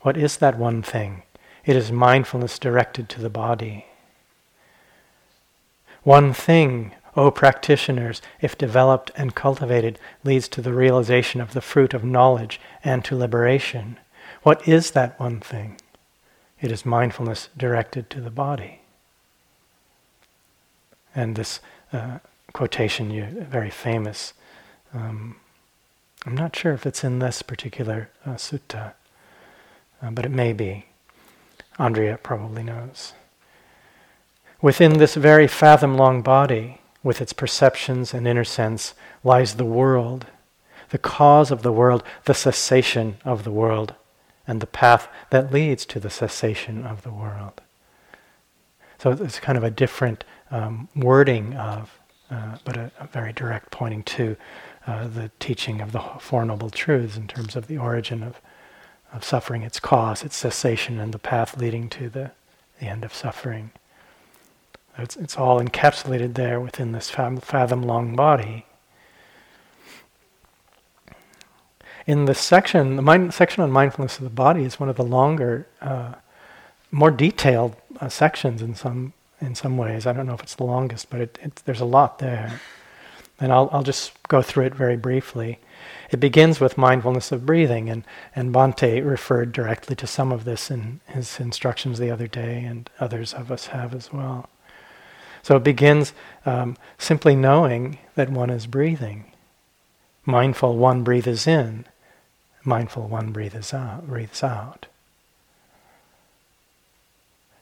What 0.00 0.16
is 0.16 0.38
that 0.38 0.58
one 0.58 0.82
thing? 0.82 1.24
It 1.66 1.76
is 1.76 1.92
mindfulness 1.92 2.58
directed 2.58 3.08
to 3.10 3.20
the 3.20 3.28
body. 3.28 3.86
One 6.04 6.32
thing, 6.32 6.92
O 7.16 7.30
practitioners, 7.30 8.22
if 8.40 8.56
developed 8.56 9.10
and 9.14 9.34
cultivated, 9.34 9.98
leads 10.24 10.48
to 10.48 10.62
the 10.62 10.72
realization 10.72 11.42
of 11.42 11.52
the 11.52 11.60
fruit 11.60 11.92
of 11.92 12.02
knowledge 12.02 12.58
and 12.82 13.04
to 13.04 13.16
liberation. 13.16 13.98
What 14.42 14.66
is 14.66 14.92
that 14.92 15.20
one 15.20 15.40
thing? 15.40 15.78
It 16.60 16.70
is 16.70 16.84
mindfulness 16.84 17.48
directed 17.56 18.10
to 18.10 18.20
the 18.20 18.30
body. 18.30 18.80
And 21.14 21.36
this 21.36 21.60
uh, 21.92 22.18
quotation, 22.52 23.10
you, 23.10 23.24
very 23.24 23.70
famous. 23.70 24.32
Um, 24.94 25.36
I'm 26.26 26.36
not 26.36 26.54
sure 26.54 26.72
if 26.72 26.86
it's 26.86 27.02
in 27.02 27.18
this 27.18 27.42
particular 27.42 28.10
uh, 28.26 28.34
sutta 28.34 28.92
uh, 30.02 30.10
but 30.10 30.24
it 30.24 30.30
may 30.30 30.52
be. 30.52 30.86
Andrea 31.78 32.18
probably 32.22 32.62
knows. 32.62 33.12
Within 34.60 34.98
this 34.98 35.14
very 35.14 35.46
fathom 35.46 35.96
long 35.96 36.22
body, 36.22 36.80
with 37.02 37.20
its 37.20 37.32
perceptions 37.32 38.12
and 38.12 38.26
inner 38.28 38.44
sense, 38.44 38.94
lies 39.24 39.54
the 39.54 39.64
world, 39.64 40.26
the 40.90 40.98
cause 40.98 41.50
of 41.50 41.62
the 41.62 41.72
world, 41.72 42.02
the 42.24 42.34
cessation 42.34 43.16
of 43.24 43.44
the 43.44 43.50
world, 43.50 43.94
and 44.50 44.60
the 44.60 44.66
path 44.66 45.08
that 45.30 45.52
leads 45.52 45.86
to 45.86 46.00
the 46.00 46.10
cessation 46.10 46.84
of 46.84 47.02
the 47.02 47.12
world. 47.12 47.60
So 48.98 49.12
it's 49.12 49.38
kind 49.38 49.56
of 49.56 49.64
a 49.64 49.70
different 49.70 50.24
um, 50.50 50.88
wording 50.96 51.54
of, 51.54 51.98
uh, 52.30 52.56
but 52.64 52.76
a, 52.76 52.90
a, 52.98 53.06
very 53.06 53.32
direct 53.32 53.70
pointing 53.70 54.02
to 54.02 54.36
uh, 54.86 55.06
the 55.06 55.30
teaching 55.38 55.80
of 55.80 55.92
the 55.92 56.00
Four 56.18 56.44
Noble 56.44 56.68
Truths 56.68 57.16
in 57.16 57.28
terms 57.28 57.54
of 57.54 57.68
the 57.68 57.78
origin 57.78 58.22
of 58.22 58.40
of 59.12 59.24
suffering, 59.24 59.62
its 59.62 59.80
cause, 59.80 60.22
its 60.22 60.36
cessation, 60.36 61.00
and 61.00 61.12
the 61.12 61.18
path 61.18 61.56
leading 61.56 61.88
to 61.88 62.08
the, 62.08 62.30
the 62.78 62.86
end 62.86 63.04
of 63.04 63.12
suffering. 63.12 63.70
It's, 64.96 65.16
it's 65.16 65.36
all 65.36 65.60
encapsulated 65.60 66.34
there 66.34 66.60
within 66.60 66.92
this 66.92 67.10
fathom 67.10 67.82
long 67.82 68.14
body. 68.14 68.66
In 72.06 72.24
the 72.24 72.34
section, 72.34 72.96
the 72.96 73.02
mind, 73.02 73.34
section 73.34 73.62
on 73.62 73.70
mindfulness 73.70 74.18
of 74.18 74.24
the 74.24 74.30
body 74.30 74.64
is 74.64 74.80
one 74.80 74.88
of 74.88 74.96
the 74.96 75.04
longer, 75.04 75.66
uh, 75.80 76.14
more 76.90 77.10
detailed 77.10 77.76
uh, 78.00 78.08
sections 78.08 78.62
in 78.62 78.74
some 78.74 79.12
in 79.40 79.54
some 79.54 79.76
ways. 79.76 80.06
I 80.06 80.12
don't 80.12 80.26
know 80.26 80.34
if 80.34 80.42
it's 80.42 80.54
the 80.54 80.64
longest, 80.64 81.10
but 81.10 81.20
it, 81.20 81.38
it, 81.42 81.62
there's 81.64 81.80
a 81.80 81.86
lot 81.86 82.18
there. 82.18 82.60
And 83.38 83.52
I'll, 83.52 83.70
I'll 83.72 83.82
just 83.82 84.12
go 84.28 84.42
through 84.42 84.66
it 84.66 84.74
very 84.74 84.98
briefly. 84.98 85.58
It 86.10 86.20
begins 86.20 86.60
with 86.60 86.76
mindfulness 86.76 87.32
of 87.32 87.46
breathing, 87.46 87.88
and, 87.88 88.04
and 88.36 88.52
Bhante 88.52 89.02
referred 89.02 89.52
directly 89.52 89.96
to 89.96 90.06
some 90.06 90.30
of 90.30 90.44
this 90.44 90.70
in 90.70 91.00
his 91.06 91.40
instructions 91.40 91.98
the 91.98 92.10
other 92.10 92.26
day, 92.26 92.62
and 92.64 92.90
others 92.98 93.32
of 93.32 93.50
us 93.50 93.68
have 93.68 93.94
as 93.94 94.12
well. 94.12 94.50
So 95.42 95.56
it 95.56 95.64
begins 95.64 96.12
um, 96.44 96.76
simply 96.98 97.34
knowing 97.34 97.98
that 98.14 98.28
one 98.28 98.50
is 98.50 98.66
breathing. 98.66 99.29
Mindful 100.24 100.76
one 100.76 101.02
breathes 101.02 101.46
in, 101.46 101.86
mindful 102.64 103.08
one 103.08 103.32
breathes 103.32 103.72
out, 103.72 104.06
breathes 104.06 104.42
out. 104.42 104.86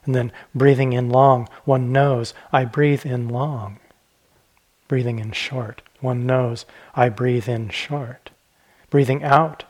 And 0.05 0.15
then 0.15 0.33
breathing 0.55 0.93
in 0.93 1.11
long, 1.11 1.49
one 1.65 1.93
knows 1.93 2.35
I 2.53 2.65
breathe 2.65 3.05
in 3.05 3.29
long. 3.29 3.79
Breathing 4.89 5.19
in 5.19 5.33
short, 5.33 5.83
one 6.01 6.27
knows 6.27 6.65
I 6.95 7.11
breathe 7.11 7.49
in 7.49 7.69
short. 7.69 8.31
Breathing 8.91 9.23
out 9.23 9.65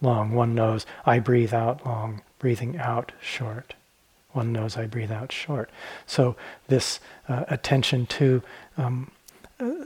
long, 0.00 0.32
one 0.32 0.54
knows 0.54 0.86
I 1.04 1.18
breathe 1.18 1.52
out 1.52 1.84
long. 1.84 2.22
Breathing 2.38 2.78
out 2.78 3.12
short, 3.20 3.74
one 4.32 4.50
knows 4.50 4.78
I 4.78 4.86
breathe 4.86 5.12
out 5.12 5.30
short. 5.30 5.68
So 6.06 6.36
this 6.68 7.00
uh, 7.28 7.44
attention 7.48 8.06
to 8.06 8.42
um, 8.78 9.10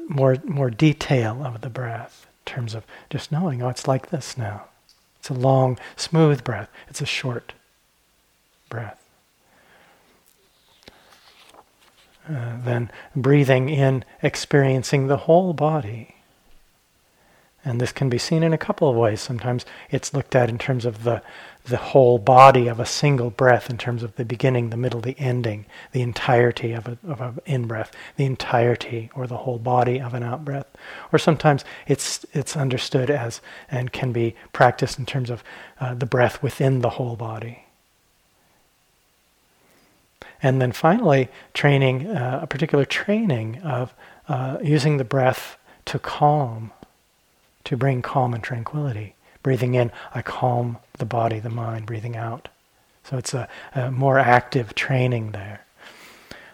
more 0.09 0.37
more 0.45 0.71
detail 0.71 1.45
of 1.45 1.61
the 1.61 1.71
breath 1.71 2.27
in 2.47 2.53
terms 2.53 2.75
of 2.75 2.85
just 3.11 3.33
knowing, 3.33 3.63
oh, 3.63 3.69
it's 3.69 3.89
like 3.89 4.11
this 4.11 4.37
now. 4.37 4.65
It's 5.19 5.31
a 5.31 5.35
long, 5.35 5.79
smooth 5.97 6.45
breath. 6.45 6.69
It's 6.89 7.01
a 7.01 7.07
short 7.07 7.55
breath. 8.69 9.01
Uh, 12.29 12.57
then 12.65 12.91
breathing 13.15 13.69
in, 13.69 14.05
experiencing 14.23 15.07
the 15.07 15.19
whole 15.19 15.53
body. 15.53 16.14
And 17.65 17.81
this 17.81 17.93
can 17.93 18.11
be 18.11 18.19
seen 18.19 18.43
in 18.43 18.53
a 18.53 18.59
couple 18.59 18.91
of 18.91 18.97
ways. 18.97 19.23
Sometimes 19.23 19.65
it's 19.91 20.13
looked 20.13 20.35
at 20.35 20.51
in 20.51 20.59
terms 20.59 20.85
of 20.85 21.03
the, 21.05 21.23
the 21.65 21.79
whole 21.79 22.19
body 22.19 22.69
of 22.69 22.79
a 22.79 22.85
single 22.85 23.31
breath, 23.31 23.71
in 23.71 23.79
terms 23.79 24.03
of 24.03 24.15
the 24.17 24.25
beginning, 24.25 24.69
the 24.69 24.77
middle, 24.77 25.01
the 25.01 25.19
ending, 25.19 25.65
the 25.93 26.03
entirety 26.03 26.73
of, 26.73 26.87
a, 26.87 26.99
of 27.09 27.21
an 27.21 27.41
in 27.47 27.67
breath, 27.67 27.91
the 28.17 28.27
entirety 28.27 29.11
or 29.15 29.27
the 29.27 29.39
whole 29.39 29.59
body 29.59 29.99
of 29.99 30.13
an 30.13 30.23
out 30.23 30.45
breath. 30.45 30.67
Or 31.11 31.19
sometimes 31.19 31.65
it's, 31.87 32.27
it's 32.35 32.55
understood 32.55 33.09
as 33.09 33.41
and 33.71 33.93
can 33.93 34.13
be 34.13 34.35
practiced 34.53 34.99
in 34.99 35.07
terms 35.07 35.31
of 35.31 35.43
uh, 35.81 35.95
the 35.95 36.07
breath 36.07 36.43
within 36.43 36.81
the 36.81 36.91
whole 36.91 37.17
body. 37.17 37.65
And 40.43 40.61
then 40.61 40.73
finally, 40.73 41.31
training, 41.55 42.09
uh, 42.09 42.41
a 42.43 42.47
particular 42.47 42.85
training 42.85 43.63
of 43.63 43.95
uh, 44.29 44.59
using 44.63 44.99
the 44.99 45.05
breath 45.05 45.57
to 45.87 45.99
calm, 45.99 46.71
to 47.65 47.77
bring 47.77 48.03
calm 48.03 48.35
and 48.35 48.43
tranquility. 48.43 49.15
Breathing 49.43 49.75
in, 49.75 49.93
I 50.15 50.23
calm 50.23 50.79
the 50.99 51.05
body, 51.05 51.39
the 51.39 51.51
mind, 51.51 51.87
breathing 51.87 52.17
out. 52.17 52.49
So 53.03 53.19
it's 53.19 53.35
a, 53.35 53.49
a 53.75 53.91
more 53.91 54.19
active 54.19 54.75
training 54.75 55.33
there. 55.33 55.65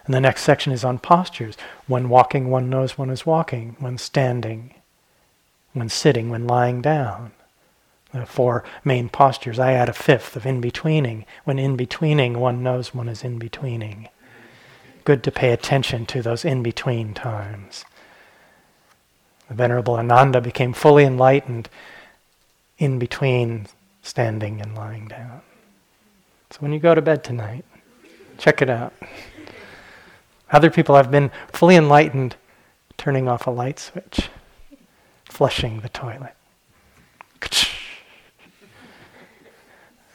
And 0.05 0.13
the 0.13 0.19
next 0.19 0.41
section 0.41 0.73
is 0.73 0.83
on 0.83 0.99
postures. 0.99 1.55
When 1.87 2.09
walking, 2.09 2.49
one 2.49 2.69
knows 2.69 2.97
one 2.97 3.09
is 3.09 3.25
walking. 3.25 3.75
When 3.79 3.97
standing, 3.97 4.73
when 5.73 5.89
sitting, 5.89 6.29
when 6.29 6.47
lying 6.47 6.81
down 6.81 7.31
the 8.11 8.25
four 8.25 8.63
main 8.83 9.09
postures. 9.09 9.59
I 9.59 9.73
add 9.73 9.89
a 9.89 9.93
fifth 9.93 10.35
of 10.35 10.45
in 10.45 10.61
betweening. 10.61 11.25
When 11.43 11.59
in 11.59 11.75
betweening, 11.75 12.39
one 12.39 12.63
knows 12.63 12.93
one 12.93 13.09
is 13.09 13.23
in 13.23 13.37
betweening. 13.39 14.09
Good 15.03 15.23
to 15.23 15.31
pay 15.31 15.51
attention 15.51 16.05
to 16.07 16.21
those 16.21 16.45
in 16.45 16.61
between 16.61 17.13
times. 17.13 17.85
The 19.51 19.57
Venerable 19.57 19.95
Ananda 19.95 20.39
became 20.39 20.71
fully 20.71 21.03
enlightened 21.03 21.67
in 22.77 22.99
between 22.99 23.67
standing 24.01 24.61
and 24.61 24.73
lying 24.75 25.09
down. 25.09 25.41
So 26.51 26.59
when 26.59 26.71
you 26.71 26.79
go 26.79 26.95
to 26.95 27.01
bed 27.01 27.21
tonight, 27.21 27.65
check 28.37 28.61
it 28.61 28.69
out. 28.69 28.93
Other 30.53 30.69
people 30.69 30.95
have 30.95 31.11
been 31.11 31.31
fully 31.51 31.75
enlightened 31.75 32.37
turning 32.97 33.27
off 33.27 33.45
a 33.45 33.51
light 33.51 33.77
switch, 33.77 34.29
flushing 35.25 35.81
the 35.81 35.89
toilet. 35.89 36.33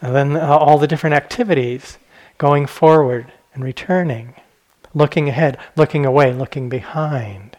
And 0.01 0.15
then 0.15 0.35
uh, 0.35 0.47
all 0.47 0.79
the 0.79 0.87
different 0.87 1.15
activities 1.15 1.99
going 2.39 2.65
forward 2.65 3.31
and 3.53 3.63
returning, 3.63 4.33
looking 4.95 5.29
ahead, 5.29 5.59
looking 5.75 6.07
away, 6.07 6.33
looking 6.33 6.69
behind, 6.69 7.56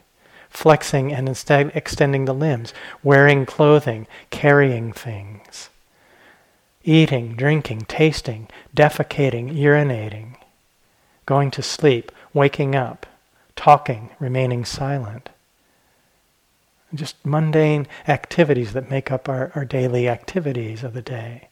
flexing 0.59 1.13
and 1.13 1.29
instead 1.29 1.71
extending 1.73 2.25
the 2.25 2.35
limbs, 2.35 2.75
wearing 3.05 3.47
clothing, 3.47 4.09
carrying 4.31 4.93
things, 4.93 5.71
eating, 6.83 7.37
drinking, 7.37 7.83
tasting, 7.83 8.49
defecating, 8.75 9.57
urinating, 9.57 10.35
going 11.27 11.49
to 11.49 11.63
sleep, 11.63 12.11
waking 12.35 12.75
up, 12.75 13.07
talking, 13.55 14.11
remaining 14.19 14.65
silent. 14.65 15.29
Just 16.93 17.25
mundane 17.25 17.87
activities 18.09 18.73
that 18.73 18.91
make 18.91 19.13
up 19.13 19.29
our, 19.29 19.53
our 19.55 19.65
daily 19.65 20.09
activities 20.09 20.83
of 20.83 20.93
the 20.93 21.03
day. 21.03 21.51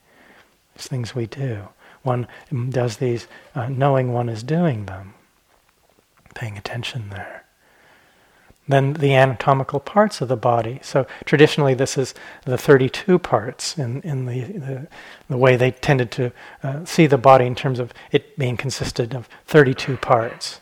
It's 0.75 0.89
things 0.89 1.15
we 1.15 1.27
do. 1.27 1.69
One 2.03 2.27
does 2.69 2.97
these 2.97 3.27
uh, 3.55 3.69
knowing 3.69 4.11
one 4.11 4.27
is 4.27 4.43
doing 4.43 4.85
them, 4.85 5.13
paying 6.35 6.57
attention 6.57 7.09
there. 7.09 7.46
Then 8.67 8.93
the 8.93 9.13
anatomical 9.13 9.79
parts 9.79 10.19
of 10.19 10.27
the 10.27 10.35
body. 10.35 10.79
So 10.83 11.07
traditionally, 11.25 11.73
this 11.73 11.97
is 11.97 12.13
the 12.45 12.57
32 12.57 13.17
parts 13.19 13.77
in, 13.77 14.01
in 14.01 14.25
the, 14.25 14.41
the, 14.41 14.87
the 15.29 15.37
way 15.37 15.55
they 15.55 15.71
tended 15.71 16.11
to 16.11 16.31
uh, 16.63 16.83
see 16.83 17.07
the 17.07 17.17
body 17.17 17.45
in 17.45 17.55
terms 17.55 17.79
of 17.79 17.93
it 18.11 18.37
being 18.37 18.57
consisted 18.57 19.15
of 19.15 19.29
32 19.45 19.97
parts. 19.97 20.59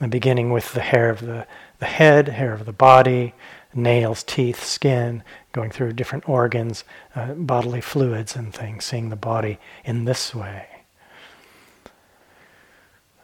And 0.00 0.10
beginning 0.10 0.50
with 0.50 0.72
the 0.72 0.80
hair 0.80 1.08
of 1.08 1.20
the, 1.20 1.46
the 1.78 1.86
head, 1.86 2.28
hair 2.28 2.52
of 2.52 2.66
the 2.66 2.72
body, 2.72 3.34
nails, 3.72 4.22
teeth, 4.22 4.64
skin, 4.64 5.22
going 5.52 5.70
through 5.70 5.92
different 5.92 6.28
organs, 6.28 6.84
uh, 7.14 7.34
bodily 7.34 7.80
fluids, 7.80 8.34
and 8.34 8.52
things, 8.52 8.84
seeing 8.84 9.10
the 9.10 9.16
body 9.16 9.58
in 9.84 10.04
this 10.04 10.34
way. 10.34 10.75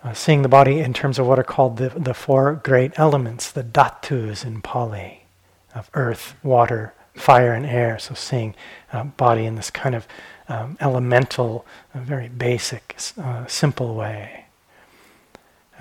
Uh, 0.05 0.13
seeing 0.13 0.43
the 0.43 0.49
body 0.49 0.81
in 0.81 0.93
terms 0.93 1.19
of 1.19 1.27
what 1.27 1.39
are 1.39 1.45
called 1.45 1.77
the, 1.77 1.91
the 1.91 2.15
four 2.15 2.61
great 2.65 2.93
elements, 2.97 3.51
the 3.51 3.63
dhatus 3.63 4.45
in 4.45 4.61
Pali, 4.61 5.25
of 5.75 5.89
earth, 5.95 6.35
water, 6.43 6.93
fire, 7.15 7.53
and 7.53 7.65
air. 7.65 7.99
So 7.99 8.15
seeing 8.15 8.55
uh, 8.93 9.05
body 9.05 9.47
in 9.47 9.55
this 9.55 9.71
kind 9.71 9.95
of 9.95 10.09
um, 10.49 10.77
elemental, 10.81 11.65
uh, 11.95 12.01
very 12.01 12.29
basic, 12.29 12.97
uh, 13.17 13.47
simple 13.47 13.95
way. 13.95 14.47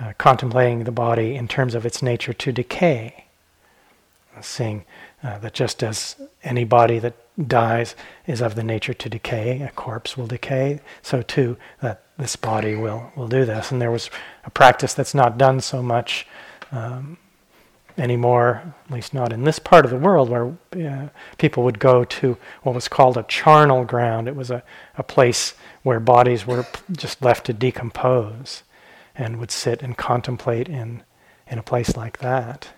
Uh, 0.00 0.12
contemplating 0.18 0.84
the 0.84 0.92
body 0.92 1.34
in 1.34 1.46
terms 1.46 1.74
of 1.74 1.84
its 1.84 2.02
nature 2.02 2.32
to 2.32 2.52
decay 2.52 3.22
seeing 4.40 4.84
uh, 5.22 5.38
that 5.38 5.52
just 5.52 5.82
as 5.82 6.16
any 6.42 6.64
body 6.64 6.98
that 6.98 7.14
dies 7.46 7.96
is 8.26 8.40
of 8.40 8.54
the 8.54 8.62
nature 8.62 8.94
to 8.94 9.08
decay, 9.08 9.62
a 9.62 9.70
corpse 9.70 10.16
will 10.16 10.26
decay, 10.26 10.80
so 11.00 11.22
too 11.22 11.56
that 11.80 12.02
this 12.18 12.36
body 12.36 12.74
will, 12.74 13.10
will 13.16 13.28
do 13.28 13.44
this. 13.44 13.72
And 13.72 13.80
there 13.80 13.90
was 13.90 14.10
a 14.44 14.50
practice 14.50 14.94
that's 14.94 15.14
not 15.14 15.38
done 15.38 15.60
so 15.60 15.82
much 15.82 16.26
um, 16.70 17.16
anymore, 17.98 18.74
at 18.84 18.92
least 18.92 19.14
not 19.14 19.32
in 19.32 19.44
this 19.44 19.58
part 19.58 19.84
of 19.84 19.90
the 19.90 19.96
world, 19.96 20.28
where 20.28 20.54
uh, 20.76 21.08
people 21.38 21.62
would 21.64 21.78
go 21.78 22.04
to 22.04 22.36
what 22.62 22.74
was 22.74 22.88
called 22.88 23.16
a 23.16 23.22
charnel 23.24 23.84
ground. 23.84 24.28
It 24.28 24.36
was 24.36 24.50
a, 24.50 24.62
a 24.96 25.02
place 25.02 25.54
where 25.82 26.00
bodies 26.00 26.46
were 26.46 26.66
just 26.92 27.22
left 27.22 27.46
to 27.46 27.52
decompose 27.52 28.62
and 29.14 29.38
would 29.38 29.50
sit 29.50 29.82
and 29.82 29.96
contemplate 29.96 30.68
in, 30.68 31.02
in 31.50 31.58
a 31.58 31.62
place 31.62 31.96
like 31.96 32.18
that. 32.18 32.68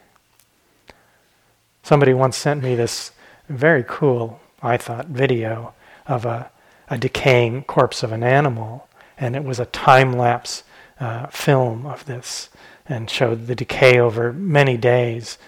Somebody 1.83 2.14
once 2.14 2.37
sent 2.37 2.62
me 2.62 2.75
this 2.75 3.12
very 3.49 3.85
cool, 3.87 4.40
I 4.64 4.77
thought, 4.77 5.07
video 5.07 5.74
of 6.07 6.24
a, 6.24 6.50
a 6.88 6.98
decaying 6.98 7.64
corpse 7.64 8.03
of 8.03 8.12
an 8.12 8.22
animal, 8.22 8.88
and 9.18 9.37
it 9.37 9.44
was 9.44 9.61
a 9.61 9.66
time 9.66 10.12
lapse 10.12 10.64
uh, 11.00 11.27
film 11.27 11.87
of 11.87 12.05
this 12.07 12.48
and 12.87 13.09
showed 13.09 13.46
the 13.46 13.55
decay 13.55 13.98
over 13.98 14.33
many 14.33 14.77
days, 14.77 15.38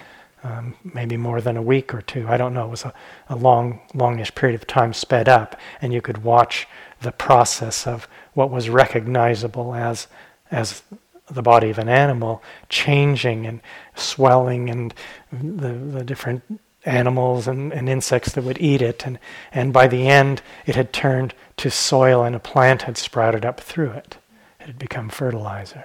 um, 0.42 0.74
maybe 0.84 1.16
more 1.16 1.40
than 1.40 1.56
a 1.56 1.62
week 1.62 1.92
or 1.92 2.02
two. 2.02 2.26
I 2.28 2.36
don't 2.36 2.54
know. 2.54 2.66
It 2.66 2.70
was 2.70 2.84
a, 2.84 2.94
a 3.28 3.36
long, 3.36 3.80
longish 3.94 4.34
period 4.34 4.54
of 4.54 4.66
time 4.66 4.92
sped 4.92 5.28
up, 5.28 5.58
and 5.80 5.92
you 5.92 6.00
could 6.00 6.22
watch 6.22 6.66
the 7.00 7.12
process 7.12 7.86
of 7.86 8.08
what 8.34 8.50
was 8.50 8.68
recognizable 8.68 9.74
as 9.74 10.08
as 10.50 10.82
the 11.28 11.42
body 11.42 11.70
of 11.70 11.78
an 11.78 11.88
animal 11.88 12.42
changing 12.68 13.46
and 13.46 13.60
swelling 13.96 14.70
and 14.70 14.94
the, 15.32 15.72
the 15.72 16.04
different 16.04 16.42
animals 16.86 17.48
and, 17.48 17.72
and 17.72 17.88
insects 17.88 18.32
that 18.32 18.44
would 18.44 18.60
eat 18.60 18.80
it. 18.80 19.04
And, 19.06 19.18
and 19.52 19.72
by 19.72 19.86
the 19.86 20.08
end, 20.08 20.42
it 20.64 20.76
had 20.76 20.92
turned 20.92 21.34
to 21.58 21.70
soil 21.70 22.22
and 22.22 22.34
a 22.34 22.38
plant 22.40 22.82
had 22.82 22.96
sprouted 22.96 23.44
up 23.44 23.60
through 23.60 23.90
it. 23.90 24.16
It 24.60 24.66
had 24.66 24.78
become 24.78 25.08
fertilizer. 25.08 25.84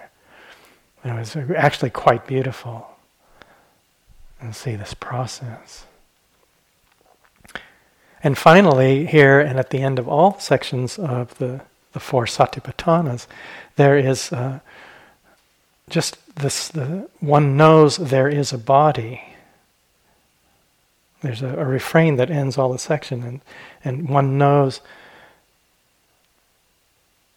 And 1.03 1.17
it 1.17 1.19
was 1.19 1.35
actually 1.55 1.89
quite 1.89 2.27
beautiful. 2.27 2.87
And 4.39 4.55
see 4.55 4.75
this 4.75 4.93
process. 4.93 5.85
And 8.23 8.37
finally, 8.37 9.05
here 9.05 9.39
and 9.39 9.57
at 9.59 9.71
the 9.71 9.81
end 9.81 9.99
of 9.99 10.07
all 10.07 10.39
sections 10.39 10.99
of 10.99 11.37
the, 11.37 11.61
the 11.93 11.99
four 11.99 12.25
satipatthanas, 12.25 13.27
there 13.75 13.97
is 13.97 14.31
uh, 14.31 14.59
just 15.89 16.17
this 16.35 16.69
the, 16.69 17.09
one 17.19 17.57
knows 17.57 17.97
there 17.97 18.29
is 18.29 18.53
a 18.53 18.57
body 18.57 19.30
there's 21.21 21.41
a, 21.41 21.49
a, 21.49 21.65
refrain 21.65 22.15
that 22.17 22.31
ends 22.31 22.57
all 22.57 22.71
the 22.71 22.79
section, 22.79 23.23
and, 23.23 23.41
and 23.83 24.09
one 24.09 24.37
knows 24.37 24.81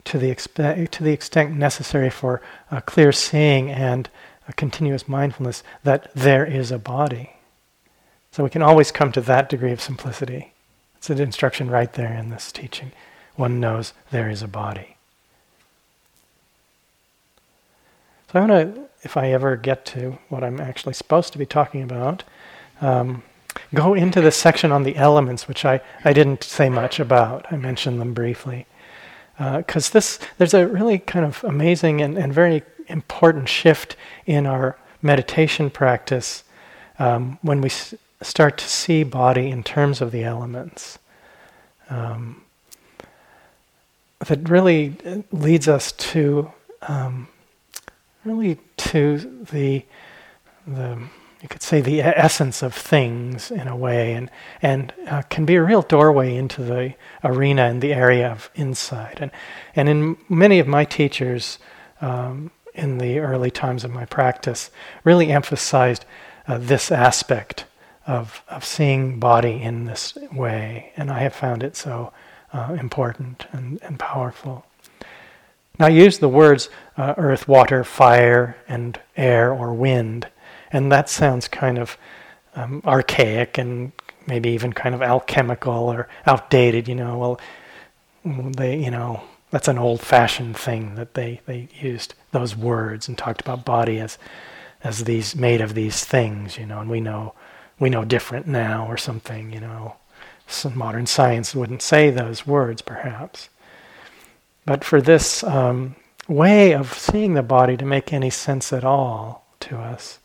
to 0.04 0.18
the, 0.18 0.30
expe- 0.30 0.90
to 0.90 1.02
the 1.02 1.12
extent 1.12 1.54
necessary 1.54 2.10
for 2.10 2.40
a 2.70 2.80
clear 2.80 3.12
seeing 3.12 3.70
and 3.70 4.08
a 4.48 4.52
continuous 4.52 5.08
mindfulness 5.08 5.62
that 5.82 6.10
there 6.14 6.44
is 6.44 6.70
a 6.70 6.78
body. 6.78 7.36
So 8.32 8.42
we 8.42 8.50
can 8.50 8.62
always 8.62 8.90
come 8.90 9.12
to 9.12 9.20
that 9.22 9.48
degree 9.48 9.72
of 9.72 9.80
simplicity. 9.80 10.52
It's 10.96 11.08
an 11.08 11.20
instruction 11.20 11.70
right 11.70 11.92
there 11.92 12.12
in 12.14 12.30
this 12.30 12.50
teaching. 12.50 12.92
One 13.36 13.60
knows 13.60 13.92
there 14.10 14.30
is 14.30 14.42
a 14.42 14.48
body. 14.48 14.96
So 18.32 18.40
I 18.40 18.46
want 18.46 18.74
to, 18.74 18.88
if 19.02 19.16
I 19.16 19.30
ever 19.30 19.56
get 19.56 19.86
to 19.86 20.18
what 20.28 20.42
I'm 20.42 20.60
actually 20.60 20.94
supposed 20.94 21.32
to 21.32 21.38
be 21.38 21.46
talking 21.46 21.82
about, 21.82 22.24
um, 22.80 23.22
go 23.74 23.94
into 23.94 24.20
the 24.20 24.30
section 24.30 24.72
on 24.72 24.82
the 24.82 24.96
elements, 24.96 25.48
which 25.48 25.64
I, 25.64 25.80
I 26.04 26.12
didn't 26.12 26.44
say 26.44 26.68
much 26.68 27.00
about. 27.00 27.46
I 27.52 27.56
mentioned 27.56 28.00
them 28.00 28.14
briefly. 28.14 28.66
Because 29.36 29.90
uh, 29.90 29.92
this, 29.94 30.18
there's 30.38 30.54
a 30.54 30.66
really 30.66 30.98
kind 30.98 31.24
of 31.24 31.42
amazing 31.44 32.00
and, 32.00 32.16
and 32.16 32.32
very 32.32 32.62
important 32.86 33.48
shift 33.48 33.96
in 34.26 34.46
our 34.46 34.78
meditation 35.02 35.70
practice 35.70 36.44
um, 36.98 37.38
when 37.42 37.60
we 37.60 37.68
s- 37.68 37.94
start 38.22 38.56
to 38.58 38.68
see 38.68 39.02
body 39.02 39.50
in 39.50 39.62
terms 39.62 40.00
of 40.00 40.12
the 40.12 40.22
elements. 40.22 40.98
Um, 41.90 42.42
that 44.20 44.48
really 44.48 45.24
leads 45.32 45.68
us 45.68 45.92
to 45.92 46.50
um, 46.82 47.28
really 48.24 48.58
to 48.76 49.18
the 49.50 49.84
the 50.66 50.98
you 51.44 51.48
could 51.48 51.62
say 51.62 51.82
the 51.82 52.00
essence 52.00 52.62
of 52.62 52.72
things 52.72 53.50
in 53.50 53.68
a 53.68 53.76
way, 53.76 54.14
and 54.14 54.30
and 54.62 54.94
uh, 55.06 55.20
can 55.28 55.44
be 55.44 55.56
a 55.56 55.62
real 55.62 55.82
doorway 55.82 56.34
into 56.36 56.62
the 56.62 56.94
arena 57.22 57.64
and 57.64 57.82
the 57.82 57.92
area 57.92 58.32
of 58.32 58.50
insight. 58.54 59.20
And 59.20 59.30
and 59.76 59.86
in 59.86 60.16
many 60.30 60.58
of 60.58 60.66
my 60.66 60.86
teachers 60.86 61.58
um, 62.00 62.50
in 62.72 62.96
the 62.96 63.18
early 63.18 63.50
times 63.50 63.84
of 63.84 63.90
my 63.90 64.06
practice, 64.06 64.70
really 65.04 65.30
emphasized 65.30 66.06
uh, 66.48 66.56
this 66.56 66.90
aspect 66.90 67.66
of 68.06 68.42
of 68.48 68.64
seeing 68.64 69.20
body 69.20 69.60
in 69.60 69.84
this 69.84 70.16
way, 70.32 70.92
and 70.96 71.10
I 71.10 71.18
have 71.18 71.34
found 71.34 71.62
it 71.62 71.76
so 71.76 72.10
uh, 72.54 72.74
important 72.80 73.44
and, 73.52 73.78
and 73.82 73.98
powerful. 73.98 74.64
Now, 75.78 75.88
use 75.88 76.20
the 76.20 76.28
words 76.28 76.70
uh, 76.96 77.12
earth, 77.18 77.46
water, 77.46 77.84
fire, 77.84 78.56
and 78.66 78.98
air 79.14 79.52
or 79.52 79.74
wind 79.74 80.28
and 80.74 80.90
that 80.90 81.08
sounds 81.08 81.46
kind 81.46 81.78
of 81.78 81.96
um, 82.56 82.82
archaic 82.84 83.58
and 83.58 83.92
maybe 84.26 84.50
even 84.50 84.72
kind 84.72 84.94
of 84.94 85.02
alchemical 85.02 85.72
or 85.72 86.08
outdated. 86.26 86.88
You 86.88 86.96
know, 86.96 87.16
well, 88.24 88.52
they, 88.56 88.82
you 88.82 88.90
know, 88.90 89.22
that's 89.50 89.68
an 89.68 89.78
old-fashioned 89.78 90.56
thing 90.56 90.96
that 90.96 91.14
they 91.14 91.40
they 91.46 91.68
used 91.80 92.14
those 92.32 92.56
words 92.56 93.08
and 93.08 93.16
talked 93.16 93.40
about 93.40 93.64
body 93.64 94.00
as 94.00 94.18
as 94.82 95.04
these 95.04 95.36
made 95.36 95.60
of 95.60 95.74
these 95.74 96.04
things. 96.04 96.58
You 96.58 96.66
know, 96.66 96.80
and 96.80 96.90
we 96.90 97.00
know 97.00 97.34
we 97.78 97.88
know 97.88 98.04
different 98.04 98.46
now 98.48 98.86
or 98.86 98.96
something. 98.96 99.52
You 99.52 99.60
know, 99.60 99.96
some 100.48 100.76
modern 100.76 101.06
science 101.06 101.54
wouldn't 101.54 101.82
say 101.82 102.10
those 102.10 102.46
words, 102.46 102.82
perhaps. 102.82 103.48
But 104.66 104.82
for 104.82 105.00
this 105.00 105.44
um, 105.44 105.94
way 106.26 106.74
of 106.74 106.94
seeing 106.94 107.34
the 107.34 107.42
body 107.42 107.76
to 107.76 107.84
make 107.84 108.12
any 108.12 108.30
sense 108.30 108.72
at 108.72 108.82
all 108.82 109.46
to 109.60 109.78
us, 109.78 110.18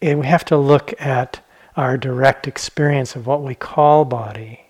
we 0.00 0.26
have 0.26 0.44
to 0.46 0.56
look 0.56 0.94
at 1.00 1.40
our 1.76 1.96
direct 1.96 2.46
experience 2.46 3.16
of 3.16 3.26
what 3.26 3.42
we 3.42 3.54
call 3.54 4.04
body, 4.04 4.66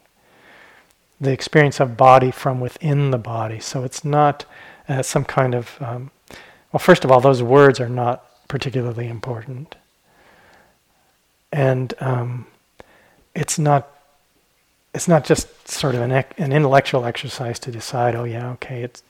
the 1.20 1.32
experience 1.32 1.80
of 1.80 1.96
body 1.96 2.30
from 2.30 2.60
within 2.60 3.10
the 3.10 3.18
body. 3.18 3.60
So 3.60 3.84
it's 3.84 4.04
not 4.04 4.44
uh, 4.88 5.02
some 5.02 5.24
kind 5.24 5.54
of, 5.54 5.76
um, 5.80 6.10
well, 6.72 6.80
first 6.80 7.04
of 7.04 7.10
all, 7.10 7.20
those 7.20 7.42
words 7.42 7.80
are 7.80 7.88
not 7.88 8.24
particularly 8.48 9.08
important. 9.08 9.74
And 11.52 11.94
um, 12.00 12.46
it's 13.34 13.58
not 13.58 13.94
it's 14.94 15.06
not 15.06 15.24
just 15.24 15.68
sort 15.68 15.94
of 15.94 16.00
an, 16.00 16.10
an 16.10 16.52
intellectual 16.52 17.04
exercise 17.04 17.58
to 17.60 17.70
decide, 17.70 18.16
oh 18.16 18.24
yeah, 18.24 18.50
okay, 18.52 18.82
it's 18.82 19.02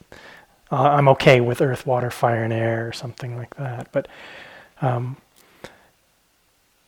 uh, 0.70 0.82
I'm 0.82 1.08
okay 1.08 1.40
with 1.40 1.62
earth, 1.62 1.86
water, 1.86 2.10
fire, 2.10 2.44
and 2.44 2.52
air, 2.52 2.86
or 2.86 2.92
something 2.92 3.36
like 3.36 3.54
that. 3.56 3.88
But 3.90 4.06
um, 4.82 5.16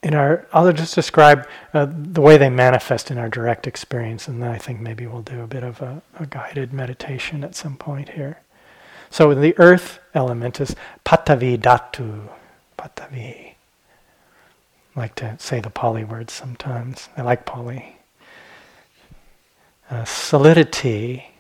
in 0.03 0.15
our, 0.15 0.47
I'll 0.53 0.73
just 0.73 0.95
describe 0.95 1.47
uh, 1.75 1.87
the 1.91 2.21
way 2.21 2.39
they 2.39 2.49
manifest 2.49 3.11
in 3.11 3.19
our 3.19 3.29
direct 3.29 3.67
experience, 3.67 4.29
and 4.29 4.43
then 4.43 4.51
I 4.51 4.59
think 4.59 4.81
maybe 4.81 5.07
we'll 5.07 5.23
do 5.23 5.43
a 5.43 5.47
bit 5.47 5.63
of 5.63 5.83
a, 5.83 6.03
a 6.19 6.27
guided 6.27 6.73
meditation 6.73 7.45
at 7.45 7.55
some 7.55 7.77
point 7.77 8.11
here. 8.11 8.41
So 9.11 9.35
the 9.35 9.59
earth 9.59 9.99
element 10.15 10.61
is 10.61 10.75
patavi 11.05 11.59
dhatu, 11.59 12.29
patavi. 12.79 13.55
I 14.97 15.01
like 15.01 15.15
to 15.17 15.37
say 15.39 15.61
the 15.61 15.71
Pali 15.71 16.05
words 16.05 16.33
sometimes. 16.33 17.09
I 17.17 17.23
like 17.23 17.45
Pali. 17.45 17.97
Uh, 19.91 20.05
solidity 20.05 21.31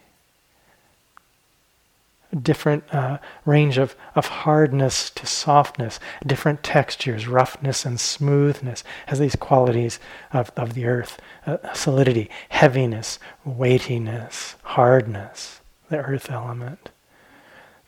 different 2.43 2.85
uh, 2.95 3.19
range 3.45 3.79
of, 3.79 3.97
of 4.14 4.27
hardness 4.27 5.11
to 5.11 5.27
softness, 5.27 5.99
different 6.25 6.62
textures, 6.62 7.27
roughness 7.27 7.85
and 7.85 7.99
smoothness, 7.99 8.85
has 9.07 9.19
these 9.19 9.37
qualities 9.37 9.99
of, 10.33 10.53
of 10.57 10.75
the 10.75 10.87
earth 10.87 11.21
uh, 11.47 11.57
solidity, 11.73 12.31
heaviness, 12.51 13.19
weightiness, 13.45 14.57
hardness, 14.62 15.61
the 15.88 15.99
earth 15.99 16.31
element. 16.31 16.90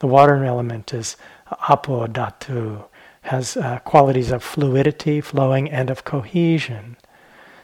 The 0.00 0.08
water 0.08 0.44
element 0.44 0.92
is 0.92 1.16
apo 1.68 2.06
dhatu, 2.06 2.84
has 3.22 3.56
uh, 3.56 3.78
qualities 3.80 4.32
of 4.32 4.42
fluidity, 4.42 5.20
flowing, 5.20 5.70
and 5.70 5.90
of 5.90 6.04
cohesion. 6.04 6.96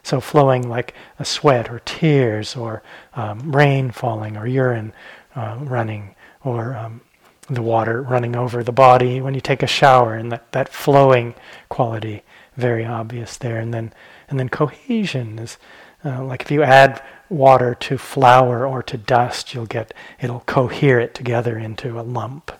So, 0.04 0.20
flowing 0.20 0.68
like 0.68 0.94
a 1.18 1.24
sweat 1.24 1.68
or 1.68 1.80
tears 1.80 2.54
or 2.54 2.82
um, 3.14 3.50
rain 3.52 3.90
falling 3.90 4.36
or 4.36 4.46
urine 4.46 4.92
uh, 5.34 5.58
running 5.60 6.14
or 6.48 6.76
um, 6.76 7.00
the 7.48 7.62
water 7.62 8.02
running 8.02 8.36
over 8.36 8.62
the 8.62 8.72
body 8.72 9.20
when 9.20 9.34
you 9.34 9.40
take 9.40 9.62
a 9.62 9.66
shower, 9.66 10.14
and 10.14 10.32
that, 10.32 10.52
that 10.52 10.68
flowing 10.68 11.34
quality 11.68 12.22
very 12.56 12.84
obvious 12.84 13.36
there. 13.36 13.58
And 13.58 13.72
then 13.72 13.92
and 14.28 14.38
then 14.38 14.48
cohesion 14.48 15.38
is 15.38 15.56
uh, 16.04 16.22
like 16.24 16.42
if 16.42 16.50
you 16.50 16.62
add 16.62 17.02
water 17.30 17.74
to 17.74 17.96
flour 17.96 18.66
or 18.66 18.82
to 18.82 18.96
dust, 18.98 19.54
you'll 19.54 19.66
get 19.66 19.94
it'll 20.20 20.40
cohere 20.40 21.00
it 21.00 21.14
together 21.14 21.58
into 21.58 21.98
a 21.98 22.02
lump. 22.02 22.52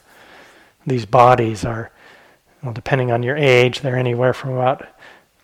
These 0.87 1.05
bodies 1.05 1.65
are, 1.65 1.91
well, 2.63 2.73
depending 2.73 3.11
on 3.11 3.23
your 3.23 3.37
age, 3.37 3.81
they're 3.81 3.97
anywhere 3.97 4.33
from 4.33 4.53
about 4.53 4.87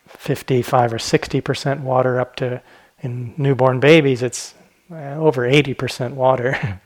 55 0.06 0.94
or 0.94 0.98
60 0.98 1.40
percent 1.40 1.80
water 1.80 2.18
up 2.18 2.36
to 2.36 2.62
in 3.00 3.34
newborn 3.36 3.80
babies, 3.80 4.22
it's 4.22 4.54
uh, 4.90 5.16
over 5.16 5.44
80 5.44 5.74
percent 5.74 6.14
water. 6.14 6.80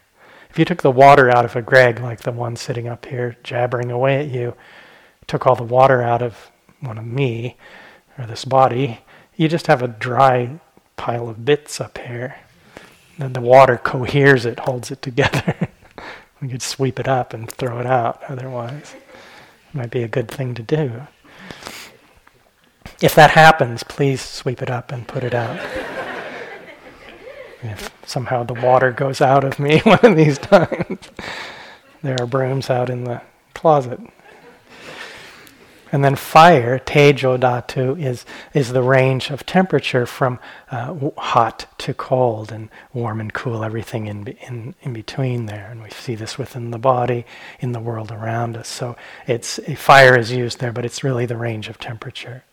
If 0.59 0.63
you 0.63 0.65
took 0.75 0.83
the 0.83 0.91
water 0.91 1.31
out 1.31 1.45
of 1.45 1.55
a 1.55 1.63
Greg, 1.63 2.01
like 2.01 2.23
the 2.23 2.33
one 2.33 2.57
sitting 2.57 2.89
up 2.89 3.07
here 3.07 3.37
jabbering 3.45 3.93
away 3.93 4.19
at 4.19 4.27
you, 4.27 4.57
took 5.29 5.47
all 5.47 5.55
the 5.55 5.63
water 5.63 6.03
out 6.03 6.21
of 6.21 6.51
one 6.81 6.99
of 6.99 7.07
me, 7.07 7.57
or 8.19 8.27
this 8.27 8.45
body, 8.45 8.99
you 9.37 9.47
just 9.47 9.69
have 9.69 9.83
a 9.83 9.87
dry 9.87 10.59
pile 10.97 11.29
of 11.29 11.45
bits 11.45 11.81
up 11.81 11.97
here. 11.99 12.41
Then 13.19 13.35
the 13.35 13.41
water 13.41 13.77
coheres 13.77 14.45
it, 14.45 14.59
holds 14.59 14.91
it 14.91 15.01
together. 15.01 15.69
we 16.43 16.49
could 16.49 16.63
sweep 16.63 16.99
it 16.99 17.07
up 17.07 17.33
and 17.33 17.49
throw 17.49 17.79
it 17.79 17.87
out 17.87 18.21
otherwise. 18.29 18.97
It 19.69 19.77
might 19.77 19.93
be 19.93 20.03
a 20.03 20.09
good 20.09 20.29
thing 20.29 20.55
to 20.55 20.63
do. 20.65 21.07
If 23.01 23.15
that 23.15 23.31
happens, 23.31 23.85
please 23.85 24.21
sweep 24.21 24.61
it 24.61 24.71
up 24.71 24.91
and 24.91 25.07
put 25.07 25.23
it 25.23 25.35
out 25.35 25.61
if 27.63 27.91
somehow 28.07 28.45
the 28.45 28.55
water 28.55 28.93
goes 28.93 29.21
out 29.21 29.45
of 29.45 29.59
me 29.59 29.79
one 29.85 30.01
of 30.03 30.17
these 30.17 30.39
times. 30.39 30.99
there 32.03 32.17
are 32.21 32.27
brooms 32.27 32.71
out 32.71 32.91
in 32.91 33.05
the 33.05 33.21
closet. 33.55 34.01
And 35.91 36.05
then 36.05 36.17
fire, 36.17 36.79
tejo 36.79 37.39
dhatu, 37.39 38.01
is, 38.03 38.27
is 38.53 38.73
the 38.73 38.83
range 38.83 39.31
of 39.31 39.47
temperature 39.47 40.05
from 40.05 40.39
uh, 40.71 40.95
hot 41.17 41.67
to 41.79 41.95
cold 41.95 42.53
and 42.53 42.69
warm 42.93 43.21
and 43.21 43.33
cool, 43.33 43.65
everything 43.65 44.07
in, 44.07 44.27
in, 44.27 44.75
in 44.83 44.93
between 44.93 45.47
there. 45.47 45.69
And 45.71 45.83
we 45.83 45.91
see 45.91 46.15
this 46.15 46.37
within 46.37 46.73
the 46.73 46.79
body, 46.79 47.25
in 47.61 47.73
the 47.73 47.81
world 47.81 48.13
around 48.13 48.57
us. 48.57 48.69
So 48.69 48.97
it's 49.27 49.59
a 49.61 49.75
fire 49.75 50.19
is 50.19 50.31
used 50.31 50.61
there, 50.61 50.73
but 50.73 50.85
it's 50.85 51.03
really 51.03 51.25
the 51.25 51.39
range 51.39 51.69
of 51.69 51.79
temperature. 51.79 52.45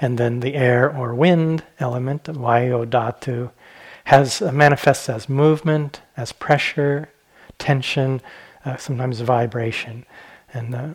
And 0.00 0.18
then 0.18 0.40
the 0.40 0.54
air 0.54 0.94
or 0.94 1.14
wind 1.14 1.64
element, 1.78 2.24
vayu 2.24 2.86
dhatu, 2.86 3.50
has 4.08 4.40
uh, 4.40 4.50
manifests 4.50 5.10
as 5.10 5.28
movement, 5.28 6.00
as 6.16 6.32
pressure, 6.32 7.10
tension, 7.58 8.22
uh, 8.64 8.74
sometimes 8.78 9.20
vibration. 9.20 10.06
And 10.54 10.74
uh, 10.74 10.94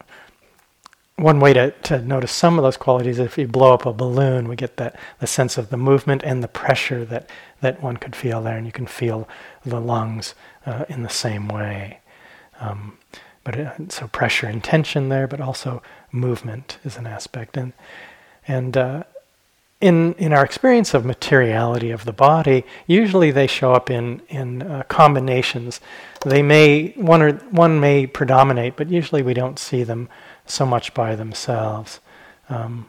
one 1.18 1.40
way 1.40 1.54
to, 1.54 1.70
to 1.70 2.02
notice 2.02 2.32
some 2.32 2.58
of 2.58 2.64
those 2.64 2.76
qualities 2.76 3.20
if 3.20 3.38
you 3.38 3.48
blow 3.48 3.72
up 3.76 3.86
a 3.86 3.94
balloon, 3.94 4.48
we 4.48 4.56
get 4.56 4.78
that 4.78 5.00
the 5.20 5.28
sense 5.28 5.60
of 5.60 5.70
the 5.70 5.78
movement 5.78 6.24
and 6.24 6.44
the 6.44 6.48
pressure 6.48 7.06
that, 7.06 7.30
that 7.62 7.84
one 7.84 7.98
could 7.98 8.16
feel 8.16 8.42
there, 8.42 8.58
and 8.58 8.66
you 8.66 8.72
can 8.72 8.88
feel 8.88 9.30
the 9.64 9.80
lungs 9.80 10.34
uh, 10.66 10.86
in 10.90 11.04
the 11.04 11.10
same 11.10 11.48
way. 11.48 12.00
Um, 12.60 12.98
but 13.44 13.56
it, 13.56 13.68
uh, 13.68 13.90
so 13.90 14.08
pressure 14.08 14.48
and 14.48 14.64
tension 14.64 15.10
there, 15.10 15.28
but 15.28 15.40
also 15.40 15.84
movement 16.12 16.80
is 16.84 16.98
an 16.98 17.06
aspect, 17.06 17.58
and 17.58 17.74
and 18.48 18.76
uh, 18.76 19.04
in 19.84 20.14
in 20.14 20.32
our 20.32 20.46
experience 20.46 20.94
of 20.94 21.04
materiality 21.04 21.92
of 21.92 22.06
the 22.06 22.14
body, 22.14 22.64
usually 22.88 23.32
they 23.32 23.48
show 23.48 23.74
up 23.74 23.90
in 23.90 24.22
in 24.30 24.62
uh, 24.62 24.84
combinations. 24.88 25.82
They 26.22 26.42
may 26.42 26.94
one 26.96 27.22
or 27.22 27.34
one 27.52 27.82
may 27.82 28.08
predominate, 28.08 28.78
but 28.78 28.90
usually 28.90 29.22
we 29.22 29.34
don't 29.34 29.60
see 29.60 29.84
them 29.84 30.08
so 30.46 30.66
much 30.66 30.94
by 30.94 31.16
themselves. 31.16 32.00
Um, 32.50 32.88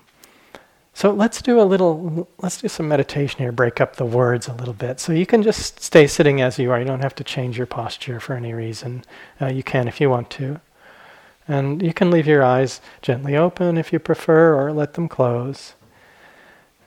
so 0.93 1.11
let's 1.11 1.43
do 1.43 1.61
a 1.61 1.67
little, 1.67 2.29
let's 2.39 2.61
do 2.61 2.69
some 2.69 2.87
meditation 2.87 3.39
here, 3.41 3.51
break 3.51 3.81
up 3.81 3.97
the 3.97 4.07
words 4.07 4.47
a 4.47 4.55
little 4.55 4.75
bit. 4.75 5.01
So 5.01 5.13
you 5.13 5.27
can 5.27 5.43
just 5.43 5.81
stay 5.81 6.07
sitting 6.07 6.41
as 6.41 6.57
you 6.57 6.71
are. 6.71 6.79
You 6.79 6.87
don't 6.87 7.03
have 7.03 7.17
to 7.17 7.25
change 7.25 7.59
your 7.59 7.67
posture 7.67 8.21
for 8.21 8.37
any 8.37 8.53
reason. 8.53 9.03
Uh, 9.41 9.47
you 9.47 9.65
can 9.65 9.89
if 9.89 10.01
you 10.01 10.09
want 10.09 10.31
to. 10.31 10.61
And 11.49 11.83
you 11.83 11.93
can 11.93 12.13
leave 12.13 12.29
your 12.29 12.45
eyes 12.45 12.81
gently 13.03 13.37
open 13.37 13.77
if 13.77 13.93
you 13.93 13.99
prefer, 13.99 14.55
or 14.55 14.73
let 14.73 14.95
them 14.95 15.09
close. 15.09 15.75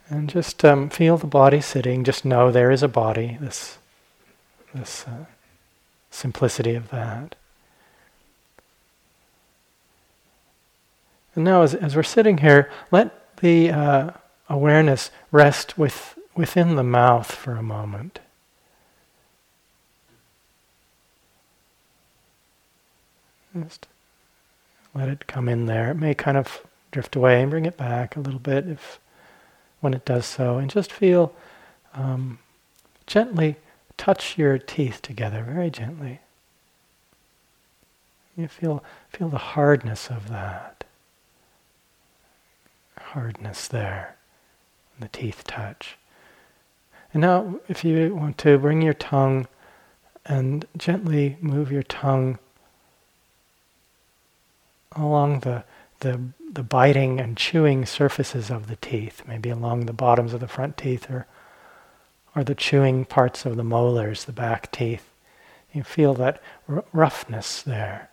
And 0.10 0.30
just 0.30 0.64
um, 0.64 0.90
feel 0.90 1.18
the 1.18 1.28
body 1.28 1.60
sitting. 1.60 2.04
Just 2.04 2.24
know 2.24 2.50
there 2.52 2.72
is 2.72 2.82
a 2.82 2.88
body, 2.88 3.38
this, 3.42 3.78
this 4.74 5.06
uh, 5.08 5.26
simplicity 6.10 6.76
of 6.76 6.90
that. 6.90 7.36
And 11.36 11.44
now, 11.44 11.62
as, 11.62 11.76
as 11.76 11.96
we're 11.96 12.04
sitting 12.04 12.40
here, 12.40 12.72
let 12.90 13.38
the 13.38 13.70
uh, 13.70 14.12
awareness 14.50 15.12
rest 15.32 15.78
with, 15.78 16.18
within 16.36 16.76
the 16.76 16.84
mouth 16.84 17.32
for 17.32 17.52
a 17.52 17.64
moment. 17.64 18.20
Just 23.54 23.88
let 24.96 25.10
it 25.10 25.28
come 25.28 25.50
in 25.50 25.66
there. 25.66 25.92
It 25.92 25.96
may 25.96 26.14
kind 26.14 26.38
of 26.38 26.62
drift 26.92 27.16
away 27.16 27.42
and 27.42 27.52
bring 27.52 27.66
it 27.66 27.78
back 27.78 28.16
a 28.16 28.20
little 28.20 28.40
bit 28.40 28.68
if 28.68 29.00
when 29.88 29.94
it 29.94 30.04
does 30.04 30.26
so, 30.26 30.58
and 30.58 30.70
just 30.70 30.92
feel 30.92 31.34
um, 31.94 32.40
gently 33.06 33.56
touch 33.96 34.38
your 34.38 34.58
teeth 34.58 35.02
together, 35.02 35.42
very 35.48 35.72
gently. 35.72 36.20
You 38.36 38.50
feel 38.50 38.84
feel 39.10 39.30
the 39.30 39.38
hardness 39.38 40.10
of 40.10 40.28
that 40.28 40.84
hardness 42.98 43.68
there. 43.70 44.18
The 45.00 45.08
teeth 45.08 45.44
touch. 45.46 45.98
And 47.14 47.22
now, 47.22 47.60
if 47.70 47.86
you 47.86 48.14
want 48.14 48.38
to, 48.40 48.58
bring 48.58 48.82
your 48.82 48.94
tongue 48.94 49.48
and 50.26 50.66
gently 50.76 51.38
move 51.40 51.72
your 51.72 51.84
tongue 51.84 52.40
along 54.92 55.40
the, 55.42 55.64
the, 56.00 56.20
the 56.52 56.64
biting 56.64 57.20
and 57.20 57.38
chewing 57.38 57.86
surfaces 57.86 58.50
of 58.50 58.68
the 58.68 58.76
teeth, 58.78 59.24
maybe 59.28 59.50
along 59.50 59.86
the 59.86 59.94
bottoms 59.94 60.34
of 60.34 60.40
the 60.40 60.48
front 60.48 60.78
teeth 60.78 61.10
or, 61.10 61.26
or 62.36 62.44
the 62.44 62.56
chewing 62.56 63.06
parts 63.06 63.46
of 63.46 63.56
the 63.56 63.64
molars, 63.64 64.26
the 64.26 64.32
back 64.32 64.72
teeth. 64.72 65.10
You 65.74 65.84
feel 65.84 66.14
that 66.16 66.42
r- 66.68 66.86
roughness 66.94 67.62
there. 67.62 68.10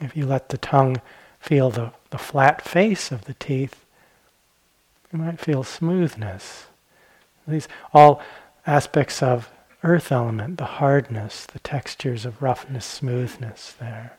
If 0.00 0.16
you 0.16 0.26
let 0.26 0.48
the 0.48 0.58
tongue 0.58 1.00
feel 1.40 1.70
the, 1.70 1.92
the 2.10 2.18
flat 2.18 2.62
face 2.62 3.12
of 3.12 3.24
the 3.24 3.34
teeth, 3.34 3.84
you 5.12 5.18
might 5.18 5.40
feel 5.40 5.62
smoothness. 5.62 6.66
These 7.46 7.68
all 7.92 8.22
aspects 8.66 9.22
of 9.22 9.50
earth 9.84 10.12
element, 10.12 10.58
the 10.58 10.64
hardness, 10.64 11.46
the 11.46 11.58
textures 11.58 12.24
of 12.24 12.42
roughness, 12.42 12.84
smoothness 12.84 13.74
there. 13.78 14.16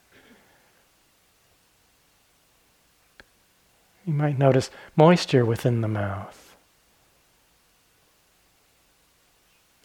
You 4.06 4.13
might 4.13 4.38
notice 4.38 4.69
moisture 4.95 5.45
within 5.45 5.82
the 5.82 5.88
mouth. 5.88 6.56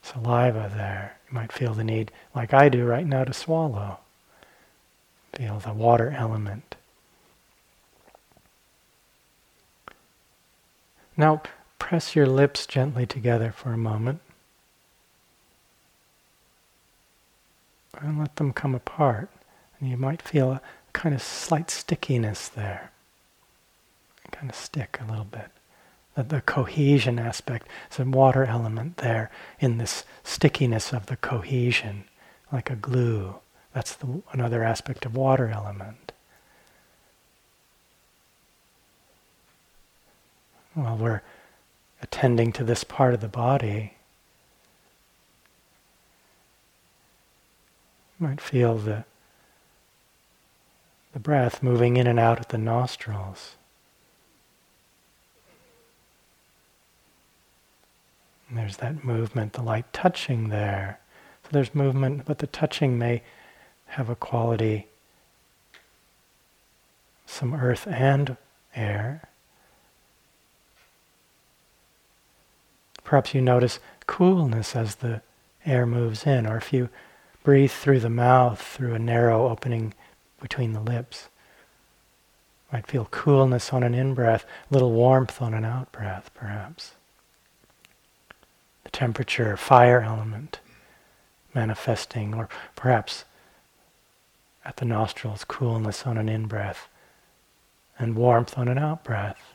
Saliva 0.02 0.70
there. 0.74 1.16
You 1.28 1.34
might 1.34 1.52
feel 1.52 1.74
the 1.74 1.84
need, 1.84 2.10
like 2.34 2.52
I 2.52 2.68
do 2.68 2.84
right 2.84 3.06
now, 3.06 3.24
to 3.24 3.32
swallow. 3.32 3.98
Feel 5.34 5.60
the 5.60 5.72
water 5.72 6.14
element. 6.16 6.74
Now 11.16 11.42
press 11.78 12.16
your 12.16 12.26
lips 12.26 12.66
gently 12.66 13.06
together 13.06 13.52
for 13.52 13.72
a 13.72 13.78
moment 13.78 14.20
and 18.00 18.18
let 18.18 18.36
them 18.36 18.52
come 18.52 18.74
apart. 18.74 19.28
And 19.80 19.88
you 19.90 19.96
might 19.96 20.22
feel 20.22 20.52
a 20.52 20.60
kind 20.92 21.14
of 21.14 21.22
slight 21.22 21.70
stickiness 21.70 22.48
there. 22.48 22.90
Kind 24.30 24.50
of 24.50 24.56
stick 24.56 24.98
a 25.00 25.10
little 25.10 25.24
bit. 25.24 25.50
The, 26.14 26.22
the 26.22 26.40
cohesion 26.40 27.18
aspect, 27.18 27.66
some 27.90 28.12
water 28.12 28.44
element 28.44 28.98
there 28.98 29.30
in 29.58 29.78
this 29.78 30.04
stickiness 30.22 30.92
of 30.92 31.06
the 31.06 31.16
cohesion, 31.16 32.04
like 32.52 32.70
a 32.70 32.76
glue. 32.76 33.36
That's 33.72 33.94
the, 33.94 34.22
another 34.32 34.64
aspect 34.64 35.06
of 35.06 35.16
water 35.16 35.48
element. 35.48 36.12
While 40.74 40.96
we're 40.96 41.22
attending 42.02 42.52
to 42.52 42.64
this 42.64 42.84
part 42.84 43.14
of 43.14 43.20
the 43.20 43.28
body, 43.28 43.94
you 48.18 48.26
might 48.26 48.40
feel 48.40 48.76
the, 48.76 49.04
the 51.12 51.18
breath 51.18 51.62
moving 51.62 51.96
in 51.96 52.06
and 52.06 52.18
out 52.18 52.40
at 52.40 52.48
the 52.48 52.58
nostrils. 52.58 53.56
And 58.48 58.58
there's 58.58 58.78
that 58.78 59.04
movement, 59.04 59.52
the 59.52 59.62
light 59.62 59.92
touching 59.92 60.48
there. 60.48 61.00
So 61.44 61.50
there's 61.52 61.74
movement, 61.74 62.24
but 62.24 62.38
the 62.38 62.46
touching 62.46 62.98
may 62.98 63.22
have 63.86 64.08
a 64.08 64.16
quality, 64.16 64.86
some 67.26 67.54
earth 67.54 67.86
and 67.86 68.36
air. 68.74 69.22
Perhaps 73.04 73.34
you 73.34 73.40
notice 73.40 73.80
coolness 74.06 74.74
as 74.74 74.96
the 74.96 75.22
air 75.64 75.86
moves 75.86 76.26
in, 76.26 76.46
or 76.46 76.56
if 76.56 76.72
you 76.72 76.88
breathe 77.48 77.70
through 77.70 77.98
the 77.98 78.10
mouth, 78.10 78.60
through 78.60 78.92
a 78.92 78.98
narrow 78.98 79.48
opening 79.48 79.94
between 80.38 80.74
the 80.74 80.80
lips. 80.82 81.30
Might 82.70 82.86
feel 82.86 83.06
coolness 83.06 83.72
on 83.72 83.82
an 83.82 83.94
in 83.94 84.12
breath, 84.12 84.44
a 84.70 84.74
little 84.74 84.92
warmth 84.92 85.40
on 85.40 85.54
an 85.54 85.64
out 85.64 85.90
breath, 85.90 86.30
perhaps. 86.34 86.92
The 88.84 88.90
temperature, 88.90 89.56
fire 89.56 90.02
element 90.02 90.60
manifesting, 91.54 92.34
or 92.34 92.50
perhaps 92.76 93.24
at 94.62 94.76
the 94.76 94.84
nostrils, 94.84 95.44
coolness 95.44 96.06
on 96.06 96.18
an 96.18 96.28
in 96.28 96.48
breath, 96.48 96.86
and 97.98 98.14
warmth 98.14 98.58
on 98.58 98.68
an 98.68 98.76
out 98.76 99.02
breath. 99.02 99.54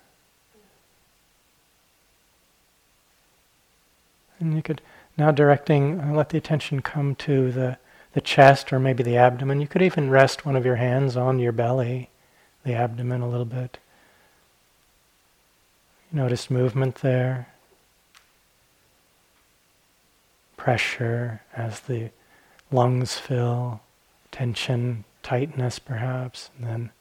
And 4.39 4.55
you 4.55 4.63
could 4.63 4.81
now 5.15 5.29
directing, 5.29 6.01
uh, 6.01 6.11
let 6.11 6.29
the 6.29 6.39
attention 6.39 6.81
come 6.81 7.13
to 7.15 7.51
the, 7.51 7.77
the 8.13 8.21
chest 8.21 8.71
or 8.71 8.79
maybe 8.79 9.03
the 9.03 9.17
abdomen. 9.17 9.61
You 9.61 9.67
could 9.67 9.81
even 9.81 10.09
rest 10.09 10.45
one 10.45 10.55
of 10.55 10.65
your 10.65 10.77
hands 10.77 11.17
on 11.17 11.39
your 11.39 11.51
belly, 11.51 12.09
the 12.63 12.73
abdomen 12.73 13.21
a 13.21 13.29
little 13.29 13.45
bit. 13.45 13.79
Notice 16.11 16.49
movement 16.51 16.95
there. 16.95 17.47
Pressure 20.57 21.41
as 21.55 21.81
the 21.81 22.11
lungs 22.71 23.15
fill, 23.15 23.81
tension, 24.31 25.03
tightness 25.23 25.79
perhaps, 25.79 26.51
and 26.57 26.67
then 26.67 26.91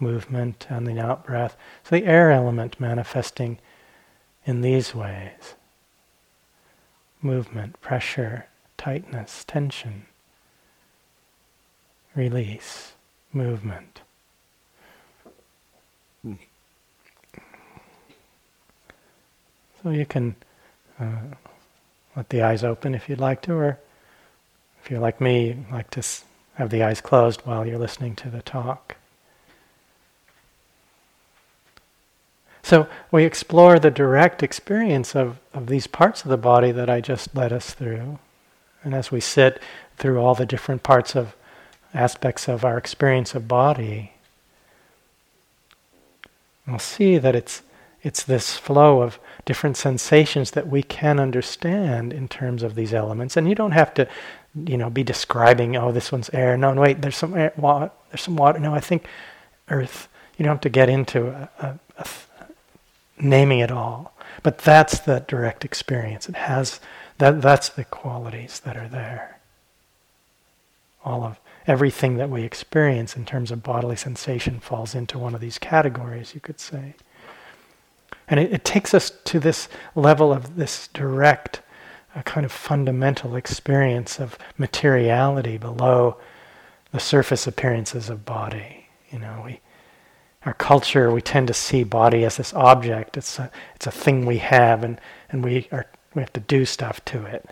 movement 0.00 0.66
and 0.68 0.86
the 0.86 0.98
out 1.00 1.24
breath. 1.24 1.56
So 1.84 1.96
the 1.96 2.04
air 2.04 2.30
element 2.30 2.80
manifesting 2.80 3.58
in 4.44 4.60
these 4.60 4.94
ways 4.94 5.54
movement, 7.20 7.80
pressure, 7.80 8.46
tightness, 8.76 9.44
tension, 9.44 10.06
release, 12.18 12.94
movement. 13.32 14.00
So 19.80 19.90
you 19.90 20.04
can 20.04 20.34
uh, 20.98 21.20
let 22.16 22.28
the 22.30 22.42
eyes 22.42 22.64
open 22.64 22.96
if 22.96 23.08
you'd 23.08 23.20
like 23.20 23.40
to, 23.42 23.52
or 23.52 23.78
if 24.82 24.90
you're 24.90 24.98
like 24.98 25.20
me, 25.20 25.56
like 25.70 25.90
to 25.90 26.02
have 26.54 26.70
the 26.70 26.82
eyes 26.82 27.00
closed 27.00 27.42
while 27.42 27.64
you're 27.64 27.78
listening 27.78 28.16
to 28.16 28.28
the 28.28 28.42
talk. 28.42 28.96
So 32.64 32.88
we 33.12 33.24
explore 33.24 33.78
the 33.78 33.92
direct 33.92 34.42
experience 34.42 35.14
of, 35.14 35.38
of 35.54 35.68
these 35.68 35.86
parts 35.86 36.24
of 36.24 36.30
the 36.30 36.36
body 36.36 36.72
that 36.72 36.90
I 36.90 37.00
just 37.00 37.34
led 37.36 37.52
us 37.52 37.72
through. 37.72 38.18
And 38.82 38.92
as 38.92 39.12
we 39.12 39.20
sit 39.20 39.62
through 39.96 40.18
all 40.18 40.34
the 40.34 40.44
different 40.44 40.82
parts 40.82 41.14
of 41.14 41.36
aspects 41.94 42.48
of 42.48 42.64
our 42.64 42.78
experience 42.78 43.34
of 43.34 43.48
body, 43.48 44.12
we'll 46.66 46.78
see 46.78 47.18
that 47.18 47.34
it's 47.34 47.62
it's 48.02 48.22
this 48.22 48.56
flow 48.56 49.02
of 49.02 49.18
different 49.44 49.76
sensations 49.76 50.52
that 50.52 50.68
we 50.68 50.82
can 50.82 51.18
understand 51.18 52.12
in 52.12 52.28
terms 52.28 52.62
of 52.62 52.76
these 52.76 52.94
elements. 52.94 53.36
And 53.36 53.48
you 53.48 53.56
don't 53.56 53.72
have 53.72 53.92
to, 53.94 54.06
you 54.54 54.76
know, 54.76 54.88
be 54.88 55.02
describing, 55.02 55.76
oh, 55.76 55.90
this 55.90 56.12
one's 56.12 56.30
air. 56.30 56.56
No, 56.56 56.72
no 56.72 56.80
wait, 56.80 57.02
there's 57.02 57.16
some 57.16 57.34
air, 57.34 57.52
water, 57.56 57.90
there's 58.10 58.22
some 58.22 58.36
water. 58.36 58.60
No, 58.60 58.72
I 58.72 58.80
think 58.80 59.04
earth. 59.68 60.08
You 60.36 60.44
don't 60.44 60.54
have 60.54 60.60
to 60.60 60.68
get 60.68 60.88
into 60.88 61.48
naming 63.18 63.58
it 63.58 63.72
all. 63.72 64.14
But 64.42 64.58
that's 64.58 65.00
the 65.00 65.24
direct 65.26 65.64
experience. 65.64 66.28
It 66.28 66.36
has 66.36 66.80
that 67.18 67.42
that's 67.42 67.68
the 67.68 67.84
qualities 67.84 68.60
that 68.60 68.76
are 68.76 68.88
there. 68.88 69.40
All 71.04 71.24
of 71.24 71.38
everything 71.68 72.16
that 72.16 72.30
we 72.30 72.42
experience 72.42 73.16
in 73.16 73.24
terms 73.24 73.52
of 73.52 73.62
bodily 73.62 73.94
sensation 73.94 74.58
falls 74.58 74.94
into 74.94 75.18
one 75.18 75.34
of 75.34 75.40
these 75.40 75.58
categories, 75.58 76.34
you 76.34 76.40
could 76.40 76.58
say. 76.58 76.94
And 78.26 78.40
it, 78.40 78.52
it 78.52 78.64
takes 78.64 78.94
us 78.94 79.10
to 79.10 79.38
this 79.38 79.68
level 79.94 80.32
of 80.32 80.56
this 80.56 80.88
direct, 80.88 81.62
uh, 82.16 82.22
kind 82.22 82.44
of 82.44 82.50
fundamental 82.50 83.36
experience 83.36 84.18
of 84.18 84.36
materiality 84.56 85.58
below 85.58 86.16
the 86.90 86.98
surface 86.98 87.46
appearances 87.46 88.08
of 88.08 88.24
body. 88.24 88.88
You 89.12 89.20
know, 89.20 89.42
we 89.44 89.60
our 90.44 90.54
culture, 90.54 91.12
we 91.12 91.20
tend 91.20 91.48
to 91.48 91.54
see 91.54 91.84
body 91.84 92.24
as 92.24 92.36
this 92.36 92.54
object. 92.54 93.16
It's 93.16 93.38
a, 93.38 93.50
it's 93.74 93.86
a 93.86 93.90
thing 93.90 94.24
we 94.24 94.38
have, 94.38 94.82
and, 94.84 95.00
and 95.30 95.44
we, 95.44 95.68
are, 95.72 95.86
we 96.14 96.22
have 96.22 96.32
to 96.34 96.40
do 96.40 96.64
stuff 96.64 97.04
to 97.06 97.24
it. 97.26 97.50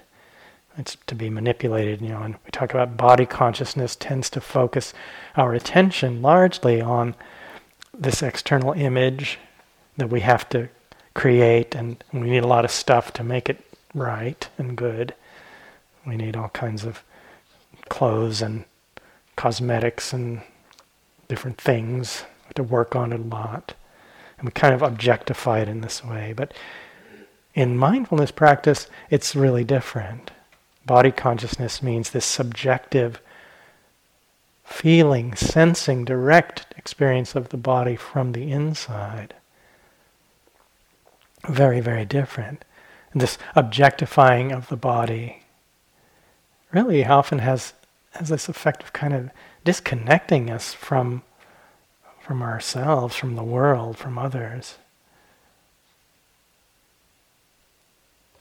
It's 0.78 0.96
to 1.06 1.14
be 1.14 1.30
manipulated, 1.30 2.00
you 2.02 2.08
know. 2.08 2.22
And 2.22 2.34
we 2.44 2.50
talk 2.50 2.72
about 2.72 2.96
body 2.96 3.26
consciousness 3.26 3.96
tends 3.96 4.28
to 4.30 4.40
focus 4.40 4.92
our 5.36 5.54
attention 5.54 6.22
largely 6.22 6.80
on 6.80 7.14
this 7.96 8.22
external 8.22 8.72
image 8.72 9.38
that 9.96 10.10
we 10.10 10.20
have 10.20 10.48
to 10.50 10.68
create, 11.14 11.74
and 11.74 12.02
we 12.12 12.28
need 12.28 12.44
a 12.44 12.46
lot 12.46 12.64
of 12.64 12.70
stuff 12.70 13.12
to 13.14 13.24
make 13.24 13.48
it 13.48 13.64
right 13.94 14.48
and 14.58 14.76
good. 14.76 15.14
We 16.06 16.16
need 16.16 16.36
all 16.36 16.50
kinds 16.50 16.84
of 16.84 17.02
clothes 17.88 18.42
and 18.42 18.64
cosmetics 19.34 20.12
and 20.12 20.42
different 21.28 21.58
things 21.58 22.24
to 22.54 22.62
work 22.62 22.94
on 22.94 23.12
a 23.12 23.18
lot. 23.18 23.74
And 24.38 24.46
we 24.46 24.52
kind 24.52 24.74
of 24.74 24.82
objectify 24.82 25.60
it 25.60 25.68
in 25.68 25.80
this 25.80 26.04
way. 26.04 26.34
But 26.36 26.52
in 27.54 27.76
mindfulness 27.76 28.30
practice, 28.30 28.88
it's 29.08 29.34
really 29.34 29.64
different. 29.64 30.30
Body 30.86 31.10
consciousness 31.10 31.82
means 31.82 32.10
this 32.10 32.24
subjective 32.24 33.20
feeling, 34.64 35.34
sensing, 35.34 36.04
direct 36.04 36.66
experience 36.76 37.34
of 37.34 37.48
the 37.48 37.56
body 37.56 37.96
from 37.96 38.32
the 38.32 38.50
inside. 38.52 39.34
Very, 41.48 41.80
very 41.80 42.04
different. 42.04 42.64
And 43.12 43.20
this 43.20 43.38
objectifying 43.54 44.52
of 44.52 44.68
the 44.68 44.76
body 44.76 45.42
really 46.72 47.04
often 47.04 47.40
has, 47.40 47.72
has 48.12 48.28
this 48.28 48.48
effect 48.48 48.82
of 48.82 48.92
kind 48.92 49.14
of 49.14 49.30
disconnecting 49.64 50.50
us 50.50 50.72
from 50.72 51.22
from 52.26 52.42
ourselves, 52.42 53.14
from 53.14 53.36
the 53.36 53.44
world, 53.44 53.96
from 53.96 54.18
others. 54.18 54.78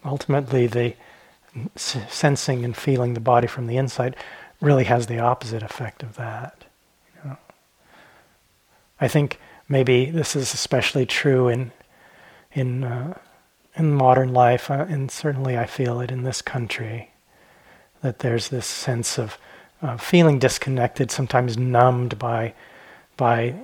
Ultimately, 0.04 0.66
the 0.66 0.96
sensing 1.76 2.66
and 2.66 2.76
feeling 2.76 3.14
the 3.14 3.20
body 3.20 3.48
from 3.48 3.68
the 3.68 3.78
inside 3.78 4.16
really 4.62 4.86
has 4.86 5.08
the 5.08 5.20
opposite 5.20 5.64
effect 5.64 6.04
of 6.04 6.16
that. 6.16 6.66
You 7.16 7.30
know? 7.30 7.38
I 9.00 9.08
think 9.08 9.40
maybe 9.68 10.10
this 10.10 10.36
is 10.36 10.54
especially 10.54 11.06
true 11.06 11.48
in 11.48 11.72
in 12.54 12.84
uh, 12.84 13.18
in 13.76 13.94
modern 13.94 14.34
life, 14.34 14.72
uh, 14.72 14.86
and 14.88 15.12
certainly 15.12 15.58
I 15.58 15.66
feel 15.66 16.00
it 16.00 16.12
in 16.12 16.24
this 16.24 16.42
country. 16.42 17.12
That 18.02 18.20
there's 18.20 18.50
this 18.50 18.66
sense 18.66 19.18
of 19.18 19.38
uh, 19.82 19.98
feeling 19.98 20.40
disconnected, 20.40 21.12
sometimes 21.12 21.58
numbed 21.58 22.18
by 22.18 22.54
by 23.18 23.56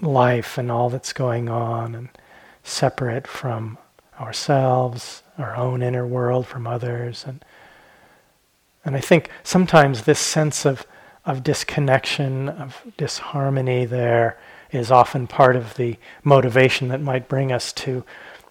life 0.00 0.58
and 0.58 0.70
all 0.70 0.90
that's 0.90 1.12
going 1.12 1.48
on 1.48 1.94
and 1.94 2.08
separate 2.62 3.26
from 3.26 3.78
ourselves, 4.20 5.22
our 5.38 5.56
own 5.56 5.82
inner 5.82 6.06
world 6.06 6.46
from 6.46 6.66
others 6.66 7.24
and 7.26 7.44
and 8.84 8.96
I 8.96 9.00
think 9.00 9.28
sometimes 9.42 10.02
this 10.02 10.18
sense 10.18 10.64
of 10.64 10.86
of 11.28 11.44
disconnection, 11.44 12.48
of 12.48 12.82
disharmony 12.96 13.84
there 13.84 14.38
is 14.72 14.90
often 14.90 15.26
part 15.26 15.56
of 15.56 15.74
the 15.74 15.98
motivation 16.24 16.88
that 16.88 17.02
might 17.02 17.28
bring 17.28 17.52
us 17.52 17.70
to 17.70 18.02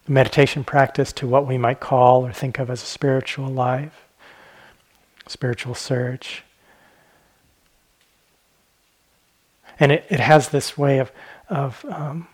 meditation 0.08 0.63
practice, 0.63 1.12
to 1.12 1.28
what 1.28 1.47
we 1.47 1.58
might 1.58 1.80
call 1.80 2.23
or 2.23 2.32
think 2.32 2.60
of 2.60 2.69
as 2.69 2.84
a 2.84 2.86
spiritual 2.86 3.47
life, 3.47 4.06
spiritual 5.28 5.73
search. 5.73 6.43
And 9.80 9.91
it, 9.91 10.06
it 10.10 10.19
has 10.19 10.50
this 10.50 10.78
way 10.78 11.00
of 11.00 11.12
of 11.50 11.84
um, 11.89 12.28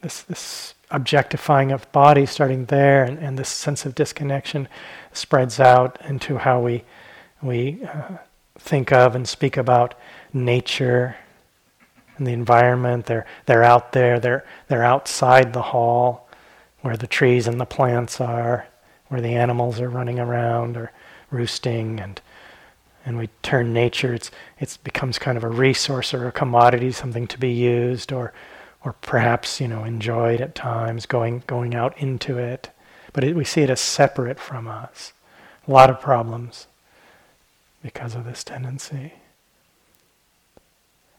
this, 0.00 0.22
this 0.22 0.74
objectifying 0.90 1.72
of 1.72 1.90
body 1.92 2.26
starting 2.26 2.66
there, 2.66 3.04
and, 3.04 3.18
and 3.18 3.38
this 3.38 3.48
sense 3.48 3.86
of 3.86 3.94
disconnection 3.94 4.68
spreads 5.12 5.60
out 5.60 5.98
into 6.08 6.38
how 6.38 6.60
we 6.60 6.84
we 7.42 7.84
uh, 7.84 8.16
think 8.58 8.92
of 8.92 9.14
and 9.14 9.28
speak 9.28 9.56
about 9.56 9.94
nature 10.32 11.16
and 12.16 12.26
the 12.26 12.32
environment. 12.32 13.06
They're 13.06 13.26
they're 13.46 13.64
out 13.64 13.92
there. 13.92 14.20
They're 14.20 14.44
they're 14.68 14.84
outside 14.84 15.52
the 15.52 15.62
hall, 15.62 16.28
where 16.82 16.96
the 16.96 17.06
trees 17.06 17.46
and 17.46 17.60
the 17.60 17.66
plants 17.66 18.20
are, 18.20 18.66
where 19.08 19.20
the 19.20 19.34
animals 19.34 19.80
are 19.80 19.88
running 19.88 20.18
around 20.18 20.76
or 20.76 20.92
roosting, 21.30 22.00
and 22.00 22.20
and 23.06 23.16
we 23.16 23.28
turn 23.42 23.72
nature, 23.72 24.12
it's 24.12 24.30
it 24.58 24.78
becomes 24.82 25.18
kind 25.18 25.38
of 25.38 25.44
a 25.44 25.48
resource 25.48 26.12
or 26.12 26.26
a 26.26 26.32
commodity, 26.32 26.90
something 26.90 27.28
to 27.28 27.38
be 27.38 27.52
used 27.52 28.12
or 28.12 28.32
or 28.86 28.92
perhaps 28.92 29.60
you 29.60 29.66
know 29.66 29.82
enjoyed 29.82 30.40
at 30.40 30.54
times, 30.54 31.06
going 31.06 31.42
going 31.48 31.74
out 31.74 31.98
into 31.98 32.38
it. 32.38 32.70
But 33.12 33.24
it, 33.24 33.34
we 33.34 33.44
see 33.44 33.62
it 33.62 33.70
as 33.70 33.80
separate 33.80 34.38
from 34.38 34.68
us. 34.68 35.12
A 35.66 35.72
lot 35.72 35.90
of 35.90 36.00
problems 36.00 36.68
because 37.82 38.14
of 38.14 38.24
this 38.24 38.44
tendency. 38.44 39.14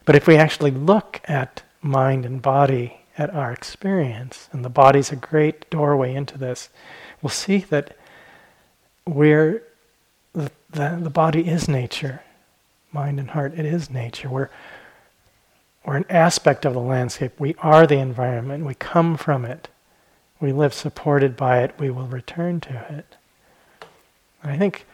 But 0.06 0.16
if 0.16 0.26
we 0.26 0.36
actually 0.36 0.70
look 0.70 1.20
at 1.24 1.62
mind 1.82 2.24
and 2.24 2.40
body, 2.40 3.00
at 3.18 3.34
our 3.34 3.52
experience, 3.52 4.48
and 4.52 4.64
the 4.64 4.70
body's 4.70 5.12
a 5.12 5.16
great 5.16 5.68
doorway 5.68 6.14
into 6.14 6.38
this, 6.38 6.70
we'll 7.20 7.28
see 7.28 7.58
that 7.58 7.94
we're 9.06 9.62
the, 10.32 10.50
the, 10.70 10.98
the 11.02 11.10
body 11.10 11.46
is 11.46 11.68
nature. 11.68 12.22
Mind 12.92 13.20
and 13.20 13.30
heart, 13.30 13.52
it 13.58 13.66
is 13.66 13.90
nature. 13.90 14.30
We're, 14.30 14.48
we're 15.88 15.96
an 15.96 16.04
aspect 16.10 16.66
of 16.66 16.74
the 16.74 16.80
landscape. 16.80 17.40
We 17.40 17.54
are 17.60 17.86
the 17.86 17.96
environment. 17.96 18.66
We 18.66 18.74
come 18.74 19.16
from 19.16 19.46
it. 19.46 19.68
We 20.38 20.52
live 20.52 20.74
supported 20.74 21.34
by 21.34 21.62
it. 21.62 21.72
We 21.78 21.88
will 21.88 22.06
return 22.06 22.60
to 22.60 22.86
it. 22.90 23.16
And 24.42 24.52
I 24.52 24.58
think 24.58 24.84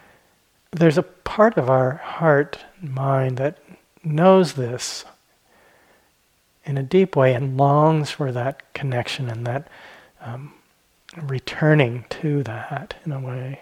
there's 0.71 0.97
a 0.97 1.03
part 1.03 1.57
of 1.57 1.69
our 1.69 1.97
heart 1.97 2.59
and 2.79 2.95
mind 2.95 3.35
that 3.39 3.57
knows 4.05 4.53
this 4.53 5.03
in 6.63 6.77
a 6.77 6.83
deep 6.83 7.17
way 7.17 7.33
and 7.33 7.57
longs 7.57 8.09
for 8.09 8.31
that 8.31 8.73
connection 8.73 9.27
and 9.29 9.45
that 9.45 9.67
um, 10.21 10.53
returning 11.21 12.05
to 12.21 12.41
that 12.43 12.95
in 13.05 13.11
a 13.11 13.19
way. 13.19 13.59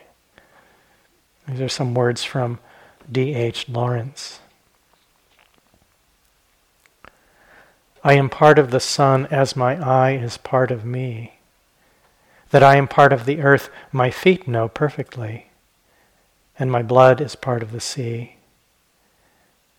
These 1.47 1.61
are 1.61 1.67
some 1.67 1.95
words 1.95 2.23
from 2.23 2.59
D.H. 3.11 3.69
Lawrence. 3.69 4.39
I 8.05 8.15
am 8.15 8.29
part 8.29 8.59
of 8.59 8.71
the 8.71 8.81
sun 8.81 9.27
as 9.27 9.55
my 9.55 9.77
eye 9.81 10.11
is 10.11 10.37
part 10.37 10.71
of 10.71 10.83
me. 10.83 11.39
That 12.51 12.61
I 12.61 12.75
am 12.75 12.87
part 12.87 13.13
of 13.13 13.25
the 13.25 13.41
earth, 13.41 13.69
my 13.93 14.11
feet 14.11 14.45
know 14.45 14.67
perfectly, 14.67 15.47
and 16.59 16.69
my 16.69 16.83
blood 16.83 17.21
is 17.21 17.35
part 17.37 17.63
of 17.63 17.71
the 17.71 17.79
sea. 17.79 18.35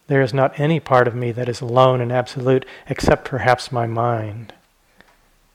There 0.07 0.23
is 0.23 0.33
not 0.33 0.59
any 0.59 0.81
part 0.81 1.07
of 1.07 1.15
me 1.15 1.33
that 1.33 1.51
is 1.51 1.61
alone 1.61 2.01
and 2.01 2.11
absolute 2.11 2.65
except 2.89 3.27
perhaps 3.27 3.71
my 3.71 3.87
mind. 3.87 4.55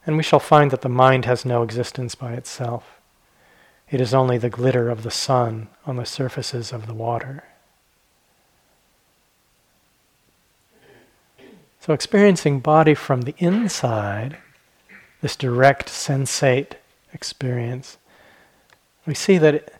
And 0.05 0.15
we 0.15 0.24
shall 0.24 0.39
find 0.39 0.70
that 0.70 0.82
the 0.82 0.89
mind 0.89 1.26
has 1.26 1.45
no 1.45 1.63
existence 1.63 2.13
by 2.13 2.34
itself. 2.34 2.99
It 3.89 3.99
is 3.99 4.13
only 4.13 4.38
the 4.38 4.49
glitter 4.49 4.89
of 4.89 5.01
the 5.01 5.11
sun 5.11 5.70
on 5.88 5.97
the 5.97 6.05
surfaces 6.05 6.72
of 6.72 6.86
the 6.86 6.93
water. 6.93 7.45
So, 11.89 11.93
experiencing 11.95 12.59
body 12.59 12.93
from 12.93 13.21
the 13.21 13.33
inside, 13.39 14.37
this 15.21 15.35
direct 15.35 15.87
sensate 15.87 16.73
experience, 17.13 17.97
we 19.07 19.15
see 19.15 19.39
that 19.39 19.55
it, 19.55 19.73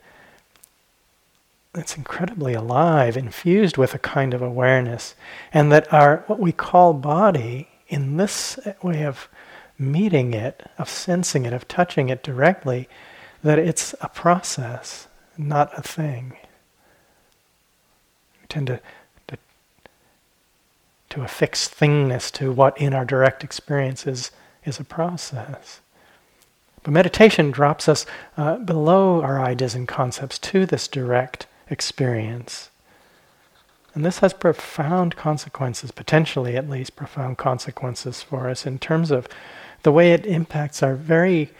it's 1.72 1.96
incredibly 1.96 2.52
alive, 2.52 3.16
infused 3.16 3.76
with 3.76 3.94
a 3.94 4.00
kind 4.00 4.34
of 4.34 4.42
awareness, 4.42 5.14
and 5.54 5.70
that 5.70 5.92
our 5.92 6.24
what 6.26 6.40
we 6.40 6.50
call 6.50 6.94
body, 6.94 7.68
in 7.86 8.16
this 8.16 8.58
way 8.82 9.04
of 9.04 9.28
meeting 9.78 10.34
it, 10.34 10.68
of 10.78 10.88
sensing 10.88 11.46
it, 11.46 11.52
of 11.52 11.68
touching 11.68 12.08
it 12.08 12.24
directly, 12.24 12.88
that 13.44 13.60
it's 13.60 13.94
a 14.00 14.08
process, 14.08 15.06
not 15.38 15.70
a 15.78 15.82
thing. 15.82 16.32
We 18.40 18.48
tend 18.48 18.66
to 18.66 18.80
to 21.10 21.22
a 21.22 21.28
fixed 21.28 21.78
thingness 21.78 22.30
to 22.32 22.52
what 22.52 22.78
in 22.78 22.94
our 22.94 23.04
direct 23.04 23.44
experience 23.44 24.06
is, 24.06 24.30
is 24.64 24.80
a 24.80 24.84
process. 24.84 25.80
But 26.82 26.92
meditation 26.92 27.50
drops 27.50 27.88
us 27.88 28.06
uh, 28.36 28.56
below 28.58 29.20
our 29.22 29.40
ideas 29.40 29.74
and 29.74 29.86
concepts 29.86 30.38
to 30.38 30.64
this 30.64 30.88
direct 30.88 31.46
experience. 31.68 32.70
And 33.94 34.04
this 34.04 34.20
has 34.20 34.32
profound 34.32 35.16
consequences, 35.16 35.90
potentially 35.90 36.56
at 36.56 36.70
least 36.70 36.96
profound 36.96 37.38
consequences 37.38 38.22
for 38.22 38.48
us 38.48 38.64
in 38.64 38.78
terms 38.78 39.10
of 39.10 39.28
the 39.82 39.92
way 39.92 40.12
it 40.12 40.24
impacts 40.24 40.82
our 40.82 40.94
very 40.94 41.50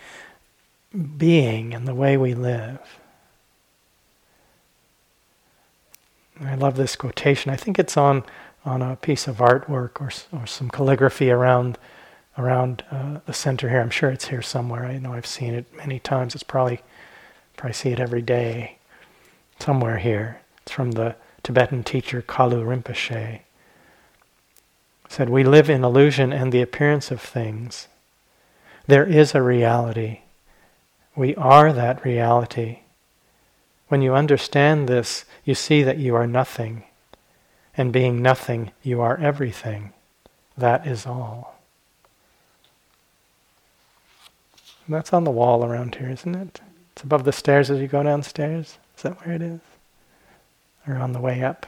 being 1.16 1.74
and 1.74 1.86
the 1.86 1.94
way 1.94 2.16
we 2.16 2.34
live. 2.34 2.78
I 6.40 6.54
love 6.54 6.76
this 6.76 6.96
quotation. 6.96 7.52
I 7.52 7.56
think 7.56 7.78
it's 7.78 7.96
on 7.96 8.24
on 8.64 8.82
a 8.82 8.96
piece 8.96 9.26
of 9.26 9.38
artwork 9.38 10.00
or, 10.00 10.10
or 10.38 10.46
some 10.46 10.70
calligraphy 10.70 11.30
around 11.30 11.78
around 12.38 12.84
uh, 12.90 13.18
the 13.26 13.32
center 13.32 13.68
here. 13.68 13.80
I'm 13.80 13.90
sure 13.90 14.10
it's 14.10 14.28
here 14.28 14.42
somewhere. 14.42 14.86
I 14.86 14.98
know 14.98 15.12
I've 15.12 15.26
seen 15.26 15.54
it 15.54 15.66
many 15.76 15.98
times. 15.98 16.34
It's 16.34 16.44
probably 16.44 16.80
probably 17.56 17.74
see 17.74 17.90
it 17.90 18.00
every 18.00 18.22
day 18.22 18.78
somewhere 19.58 19.98
here. 19.98 20.40
It's 20.62 20.72
from 20.72 20.92
the 20.92 21.16
Tibetan 21.42 21.84
teacher 21.84 22.22
Kalu 22.22 22.64
Rinpoche. 22.64 23.40
said, 25.08 25.28
"We 25.28 25.42
live 25.42 25.68
in 25.68 25.84
illusion 25.84 26.32
and 26.32 26.52
the 26.52 26.62
appearance 26.62 27.10
of 27.10 27.20
things. 27.20 27.88
There 28.86 29.04
is 29.04 29.34
a 29.34 29.42
reality. 29.42 30.20
We 31.16 31.34
are 31.34 31.72
that 31.72 32.04
reality. 32.04 32.80
When 33.88 34.02
you 34.02 34.14
understand 34.14 34.88
this, 34.88 35.24
you 35.44 35.54
see 35.54 35.82
that 35.82 35.98
you 35.98 36.14
are 36.14 36.26
nothing." 36.26 36.84
And 37.80 37.94
being 37.94 38.20
nothing, 38.20 38.72
you 38.82 39.00
are 39.00 39.16
everything. 39.16 39.94
That 40.54 40.86
is 40.86 41.06
all. 41.06 41.56
And 44.84 44.94
that's 44.94 45.14
on 45.14 45.24
the 45.24 45.30
wall 45.30 45.64
around 45.64 45.94
here, 45.94 46.10
isn't 46.10 46.34
it? 46.34 46.60
It's 46.92 47.02
above 47.02 47.24
the 47.24 47.32
stairs 47.32 47.70
as 47.70 47.80
you 47.80 47.88
go 47.88 48.02
downstairs. 48.02 48.76
Is 48.98 49.02
that 49.02 49.24
where 49.24 49.34
it 49.34 49.40
is? 49.40 49.60
Or 50.86 50.96
on 50.96 51.12
the 51.12 51.20
way 51.20 51.42
up? 51.42 51.64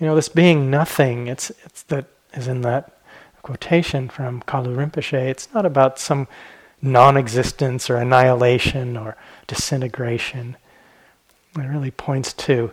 You 0.00 0.08
know, 0.08 0.16
this 0.16 0.28
being 0.28 0.68
nothing, 0.68 1.28
it's, 1.28 1.50
it's 1.64 1.84
that 1.84 2.06
is 2.34 2.48
in 2.48 2.62
that 2.62 2.98
quotation 3.42 4.08
from 4.08 4.42
Kalu 4.42 4.74
Rinpoche. 4.74 5.12
It's 5.12 5.54
not 5.54 5.64
about 5.64 6.00
some 6.00 6.26
non 6.80 7.16
existence 7.16 7.88
or 7.88 7.94
annihilation 7.94 8.96
or 8.96 9.16
disintegration. 9.46 10.56
It 11.56 11.60
really 11.60 11.92
points 11.92 12.32
to 12.32 12.72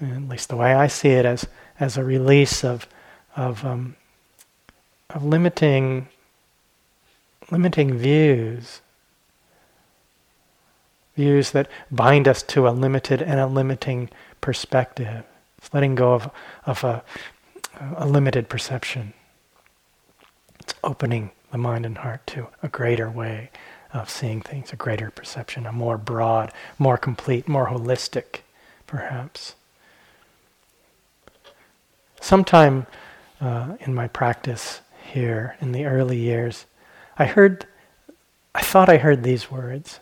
at 0.00 0.28
least 0.28 0.48
the 0.48 0.56
way 0.56 0.74
I 0.74 0.86
see 0.86 1.10
it, 1.10 1.24
as 1.24 1.46
as 1.80 1.96
a 1.96 2.04
release 2.04 2.64
of 2.64 2.86
of 3.36 3.64
um, 3.64 3.96
of 5.10 5.24
limiting 5.24 6.08
limiting 7.50 7.96
views, 7.96 8.80
views 11.14 11.52
that 11.52 11.68
bind 11.90 12.26
us 12.26 12.42
to 12.42 12.68
a 12.68 12.70
limited 12.70 13.22
and 13.22 13.40
a 13.40 13.46
limiting 13.46 14.10
perspective. 14.40 15.24
It's 15.58 15.72
letting 15.72 15.94
go 15.94 16.14
of 16.14 16.30
of 16.64 16.84
a, 16.84 17.02
a 17.96 18.06
limited 18.06 18.48
perception. 18.48 19.12
It's 20.60 20.74
opening 20.82 21.30
the 21.52 21.58
mind 21.58 21.86
and 21.86 21.98
heart 21.98 22.26
to 22.28 22.48
a 22.62 22.68
greater 22.68 23.10
way 23.10 23.50
of 23.92 24.10
seeing 24.10 24.42
things, 24.42 24.72
a 24.72 24.76
greater 24.76 25.10
perception, 25.10 25.64
a 25.64 25.72
more 25.72 25.96
broad, 25.96 26.52
more 26.78 26.98
complete, 26.98 27.48
more 27.48 27.68
holistic, 27.68 28.40
perhaps 28.86 29.54
sometime 32.20 32.86
uh, 33.40 33.76
in 33.80 33.94
my 33.94 34.08
practice 34.08 34.80
here 35.12 35.56
in 35.60 35.72
the 35.72 35.84
early 35.84 36.18
years, 36.18 36.66
I 37.18 37.26
heard, 37.26 37.66
I 38.54 38.62
thought 38.62 38.88
I 38.88 38.98
heard 38.98 39.22
these 39.22 39.50
words, 39.50 40.00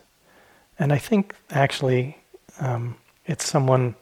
and 0.77 0.91
I 0.91 0.97
think 0.97 1.35
actually 1.51 2.17
um, 2.59 2.97
it's 3.25 3.49
someone. 3.49 3.95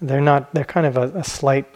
They're 0.00 0.20
not. 0.20 0.54
They're 0.54 0.64
kind 0.64 0.86
of 0.86 0.96
a, 0.96 1.18
a 1.18 1.24
slight 1.24 1.66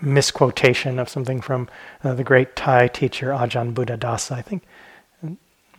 misquotation 0.00 0.98
of 0.98 1.08
something 1.08 1.40
from 1.40 1.68
uh, 2.02 2.14
the 2.14 2.24
great 2.24 2.56
Thai 2.56 2.88
teacher 2.88 3.30
Ajahn 3.30 3.74
Buddhadasa. 3.74 4.32
I 4.32 4.42
think 4.42 4.62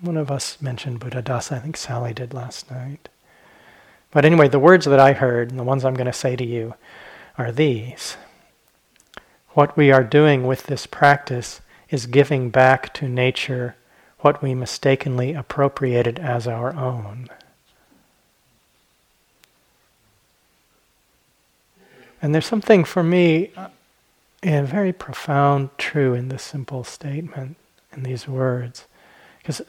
one 0.01 0.17
of 0.17 0.31
us 0.31 0.61
mentioned 0.61 0.99
Buddhadasa. 0.99 1.53
I 1.53 1.59
think 1.59 1.77
Sally 1.77 2.13
did 2.13 2.33
last 2.33 2.69
night. 2.69 3.09
But 4.11 4.25
anyway, 4.25 4.49
the 4.49 4.59
words 4.59 4.85
that 4.85 4.99
I 4.99 5.13
heard 5.13 5.51
and 5.51 5.59
the 5.59 5.63
ones 5.63 5.85
I'm 5.85 5.93
going 5.93 6.05
to 6.05 6.13
say 6.13 6.35
to 6.35 6.45
you 6.45 6.73
are 7.37 7.51
these. 7.51 8.17
What 9.53 9.75
we 9.75 9.91
are 9.91 10.03
doing 10.03 10.47
with 10.47 10.63
this 10.63 10.85
practice 10.85 11.61
is 11.89 12.05
giving 12.05 12.49
back 12.49 12.93
to 12.95 13.09
nature 13.09 13.75
what 14.19 14.41
we 14.41 14.55
mistakenly 14.55 15.33
appropriated 15.33 16.19
as 16.19 16.47
our 16.47 16.73
own. 16.73 17.27
And 22.21 22.33
there's 22.33 22.45
something 22.45 22.83
for 22.83 23.03
me 23.03 23.51
uh, 23.57 23.69
very 24.41 24.93
profound 24.93 25.69
true 25.77 26.13
in 26.13 26.29
this 26.29 26.43
simple 26.43 26.83
statement, 26.83 27.57
in 27.93 28.03
these 28.03 28.27
words. 28.27 28.85
Because 29.39 29.61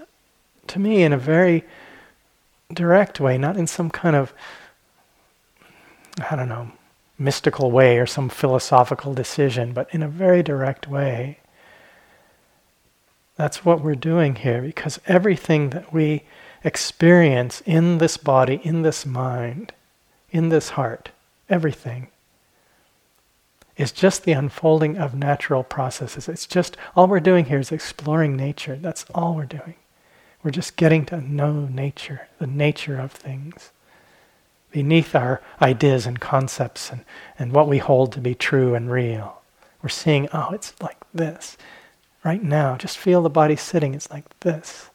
to 0.68 0.78
me, 0.78 1.02
in 1.02 1.12
a 1.12 1.18
very 1.18 1.64
direct 2.72 3.20
way, 3.20 3.36
not 3.36 3.56
in 3.56 3.66
some 3.66 3.90
kind 3.90 4.14
of, 4.14 4.32
I 6.30 6.36
don't 6.36 6.48
know, 6.48 6.72
mystical 7.22 7.70
way 7.70 7.98
or 7.98 8.06
some 8.06 8.28
philosophical 8.28 9.14
decision, 9.14 9.72
but 9.72 9.92
in 9.94 10.02
a 10.02 10.08
very 10.08 10.42
direct 10.42 10.88
way. 10.88 11.38
That's 13.36 13.64
what 13.64 13.80
we're 13.80 13.94
doing 13.94 14.36
here 14.36 14.60
because 14.60 15.00
everything 15.06 15.70
that 15.70 15.92
we 15.92 16.24
experience 16.64 17.62
in 17.64 17.98
this 17.98 18.16
body, 18.16 18.60
in 18.62 18.82
this 18.82 19.06
mind, 19.06 19.72
in 20.30 20.48
this 20.48 20.70
heart, 20.70 21.10
everything 21.48 22.08
is 23.76 23.92
just 23.92 24.24
the 24.24 24.32
unfolding 24.32 24.98
of 24.98 25.14
natural 25.14 25.64
processes. 25.64 26.28
It's 26.28 26.46
just 26.46 26.76
all 26.94 27.08
we're 27.08 27.20
doing 27.20 27.46
here 27.46 27.58
is 27.58 27.72
exploring 27.72 28.36
nature. 28.36 28.76
That's 28.76 29.04
all 29.14 29.34
we're 29.34 29.44
doing. 29.44 29.74
We're 30.42 30.50
just 30.50 30.76
getting 30.76 31.06
to 31.06 31.20
know 31.20 31.66
nature, 31.66 32.28
the 32.38 32.46
nature 32.46 32.98
of 32.98 33.12
things 33.12 33.70
beneath 34.72 35.14
our 35.14 35.40
ideas 35.60 36.06
and 36.06 36.20
concepts 36.20 36.90
and, 36.90 37.04
and 37.38 37.52
what 37.52 37.68
we 37.68 37.78
hold 37.78 38.12
to 38.12 38.20
be 38.20 38.34
true 38.34 38.74
and 38.74 38.90
real. 38.90 39.42
We're 39.82 39.88
seeing, 39.88 40.28
oh, 40.32 40.50
it's 40.52 40.74
like 40.80 40.98
this. 41.14 41.56
Right 42.24 42.42
now, 42.42 42.76
just 42.76 42.98
feel 42.98 43.22
the 43.22 43.30
body 43.30 43.56
sitting, 43.56 43.94
it's 43.94 44.10
like 44.10 44.38
this. 44.40 44.90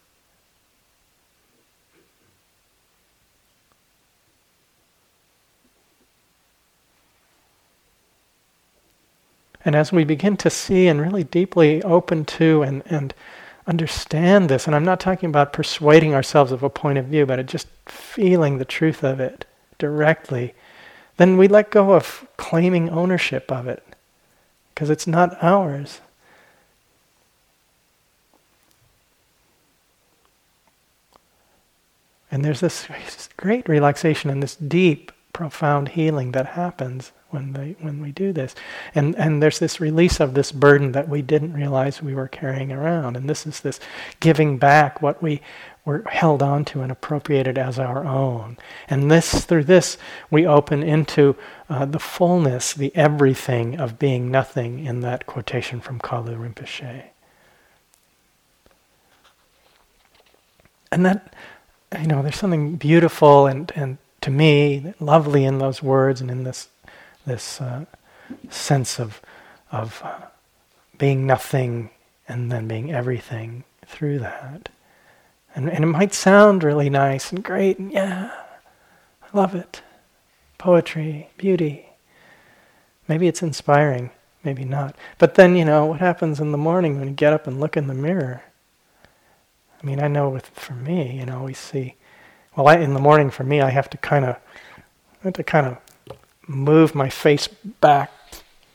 And 9.66 9.76
as 9.76 9.92
we 9.92 10.06
begin 10.06 10.38
to 10.38 10.50
see 10.50 10.88
and 10.88 11.02
really 11.02 11.26
deeply 11.26 11.84
open 11.84 12.24
to 12.26 12.64
and, 12.64 12.84
and 12.86 13.14
understand 13.68 14.48
this, 14.48 14.66
and 14.66 14.74
I'm 14.74 14.86
not 14.86 15.02
talking 15.02 15.28
about 15.28 15.52
persuading 15.52 16.14
ourselves 16.14 16.54
of 16.54 16.64
a 16.64 16.70
point 16.70 16.98
of 16.98 17.08
view, 17.08 17.26
but 17.26 17.46
just 17.48 17.68
feeling 17.86 18.60
the 18.60 18.66
truth 18.66 19.04
of 19.04 19.20
it, 19.20 19.46
directly, 19.78 20.54
then 21.18 21.38
we 21.38 21.48
let 21.48 21.72
go 21.72 21.94
of 21.94 22.28
claiming 22.38 22.90
ownership 22.90 23.52
of 23.52 23.68
it 23.68 23.84
because 24.74 24.90
it's 24.90 25.08
not 25.08 25.42
ours. 25.44 26.02
And 32.30 32.44
there's 32.44 32.60
this 32.60 32.88
great 33.38 33.68
relaxation 33.68 34.30
and 34.30 34.44
this 34.44 34.56
deep, 34.56 35.12
profound 35.34 35.90
healing 35.90 36.32
that 36.32 36.48
happens 36.48 37.12
when 37.30 37.54
they 37.54 37.76
when 37.80 38.02
we 38.02 38.12
do 38.12 38.34
this. 38.34 38.56
And 38.96 39.16
and 39.16 39.42
there's 39.42 39.60
this 39.60 39.80
release 39.80 40.20
of 40.20 40.34
this 40.34 40.52
burden 40.52 40.92
that 40.94 41.10
we 41.10 41.22
didn't 41.22 41.54
realize 41.54 42.02
we 42.02 42.16
were 42.16 42.28
carrying 42.28 42.72
around. 42.72 43.16
And 43.16 43.30
this 43.30 43.46
is 43.46 43.60
this 43.62 43.80
giving 44.20 44.58
back 44.58 45.02
what 45.02 45.22
we 45.22 45.42
were 45.88 46.04
held 46.10 46.44
onto 46.44 46.82
and 46.82 46.92
appropriated 46.92 47.58
as 47.58 47.80
our 47.80 48.04
own. 48.04 48.58
And 48.90 49.10
this 49.10 49.46
through 49.46 49.64
this 49.64 49.98
we 50.30 50.46
open 50.46 50.84
into 50.84 51.38
uh, 51.70 51.86
the 51.86 51.98
fullness, 51.98 52.74
the 52.74 52.94
everything 52.94 53.80
of 53.80 53.98
being 53.98 54.30
nothing 54.30 54.86
in 54.86 55.00
that 55.00 55.26
quotation 55.26 55.80
from 55.80 56.00
Kalu 56.00 56.36
Rinpoche. 56.38 57.04
And 60.92 61.06
that 61.06 61.34
you 61.98 62.08
know, 62.08 62.22
there's 62.22 62.36
something 62.36 62.76
beautiful 62.76 63.48
and, 63.48 63.72
and 63.74 63.98
to 64.20 64.30
me 64.30 64.94
lovely 65.00 65.46
in 65.46 65.60
those 65.60 65.82
words 65.82 66.20
and 66.20 66.30
in 66.30 66.44
this 66.44 66.68
this 67.26 67.62
uh, 67.62 67.86
sense 68.50 69.00
of 69.00 69.22
of 69.72 70.02
uh, 70.04 70.20
being 70.98 71.26
nothing 71.26 71.92
and 72.28 72.52
then 72.52 72.68
being 72.68 72.92
everything 72.92 73.64
through 73.86 74.20
that. 74.20 74.68
And, 75.58 75.72
and 75.72 75.84
it 75.84 75.88
might 75.88 76.14
sound 76.14 76.64
really 76.64 76.88
nice 76.88 77.32
and 77.32 77.44
great, 77.44 77.80
and 77.80 77.92
yeah, 77.92 78.32
I 79.24 79.36
love 79.36 79.56
it. 79.56 79.82
Poetry, 80.60 81.32
beauty. 81.36 81.88
Maybe 83.08 83.28
it's 83.28 83.42
inspiring, 83.42 84.12
maybe 84.44 84.64
not. 84.64 84.96
But 85.18 85.34
then, 85.34 85.56
you 85.56 85.66
know, 85.66 85.88
what 85.88 86.00
happens 86.00 86.40
in 86.40 86.52
the 86.52 86.60
morning 86.60 87.00
when 87.00 87.08
you 87.08 87.14
get 87.16 87.34
up 87.34 87.48
and 87.48 87.60
look 87.60 87.76
in 87.76 87.88
the 87.88 87.96
mirror? 87.96 88.44
I 89.82 89.84
mean, 89.84 90.00
I 90.00 90.08
know 90.08 90.30
with 90.30 90.46
for 90.46 90.74
me, 90.74 91.18
you 91.18 91.26
know, 91.26 91.42
we 91.42 91.56
see. 91.56 91.96
Well, 92.56 92.68
I, 92.68 92.76
in 92.76 92.94
the 92.94 93.00
morning 93.00 93.32
for 93.32 93.44
me, 93.44 93.60
I 93.60 93.72
have 93.72 93.90
to 93.90 93.98
kind 93.98 94.26
of, 94.26 94.36
I 94.78 95.24
have 95.24 95.34
to 95.34 95.44
kind 95.44 95.66
of 95.66 95.78
move 96.48 96.94
my 96.94 97.10
face 97.10 97.48
back 97.48 98.12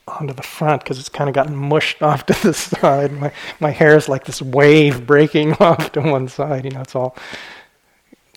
onto 0.07 0.33
the 0.33 0.43
front 0.43 0.83
because 0.83 0.99
it's 0.99 1.09
kind 1.09 1.29
of 1.29 1.33
gotten 1.33 1.55
mushed 1.55 2.01
off 2.01 2.25
to 2.27 2.33
the 2.43 2.53
side. 2.53 3.11
My 3.13 3.31
my 3.59 3.71
hair 3.71 3.95
is 3.95 4.09
like 4.09 4.25
this 4.25 4.41
wave 4.41 5.05
breaking 5.05 5.53
off 5.59 5.91
to 5.93 6.01
one 6.01 6.27
side. 6.27 6.65
You 6.65 6.71
know, 6.71 6.81
it's 6.81 6.95
all 6.95 7.15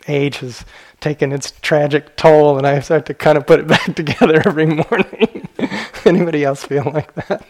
age 0.09 0.39
has 0.39 0.65
taken 1.01 1.33
its 1.33 1.53
tragic 1.63 2.17
toll, 2.17 2.59
and 2.59 2.67
I 2.67 2.81
start 2.81 3.07
to 3.07 3.15
kind 3.15 3.37
of 3.37 3.47
put 3.47 3.61
it 3.61 3.67
back 3.75 3.95
together 3.95 4.43
every 4.47 4.67
morning. 4.67 5.49
Anybody 6.05 6.45
else 6.45 6.65
feel 6.65 6.91
like 6.93 7.13
that? 7.15 7.45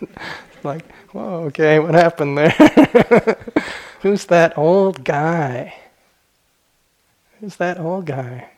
like, 0.63 0.91
whoa, 1.13 1.45
okay, 1.45 1.79
what 1.79 1.95
happened 1.95 2.39
there? 2.39 3.37
Who's 4.01 4.27
that 4.27 4.57
old 4.57 5.05
guy? 5.05 5.75
Who's 7.41 7.57
that 7.57 7.79
old 7.79 8.07
guy? 8.07 8.51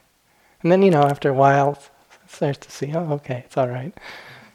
And 0.63 0.73
then, 0.73 0.83
you 0.83 0.91
know, 0.91 1.03
after 1.03 1.29
a 1.29 1.35
while, 1.35 1.79
starts 2.27 2.59
to 2.59 2.71
see, 2.71 2.93
oh, 2.95 3.13
okay, 3.15 3.43
it's 3.47 3.57
all 3.57 3.69
right. 3.69 3.93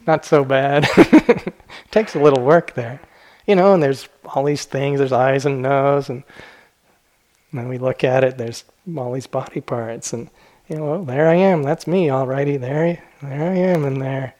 Not 0.05 0.25
so 0.25 0.43
bad. 0.43 0.87
takes 1.91 2.15
a 2.15 2.19
little 2.19 2.43
work 2.43 2.73
there. 2.73 2.99
You 3.47 3.55
know, 3.55 3.73
and 3.73 3.83
there's 3.83 4.07
all 4.25 4.43
these 4.43 4.65
things, 4.65 4.99
there's 4.99 5.11
eyes 5.11 5.45
and 5.45 5.61
nose, 5.61 6.09
and 6.09 6.23
then 7.51 7.67
we 7.67 7.77
look 7.77 8.03
at 8.03 8.23
it, 8.23 8.37
there's 8.37 8.63
all 8.97 9.11
these 9.13 9.27
body 9.27 9.61
parts, 9.61 10.13
and, 10.13 10.29
you 10.69 10.77
know, 10.77 10.85
well, 10.85 11.03
there 11.03 11.27
I 11.27 11.35
am, 11.35 11.61
that's 11.63 11.85
me, 11.85 12.07
alrighty, 12.07 12.59
there, 12.59 13.03
there 13.21 13.51
I 13.51 13.55
am 13.55 13.83
in 13.85 13.99
there. 13.99 14.35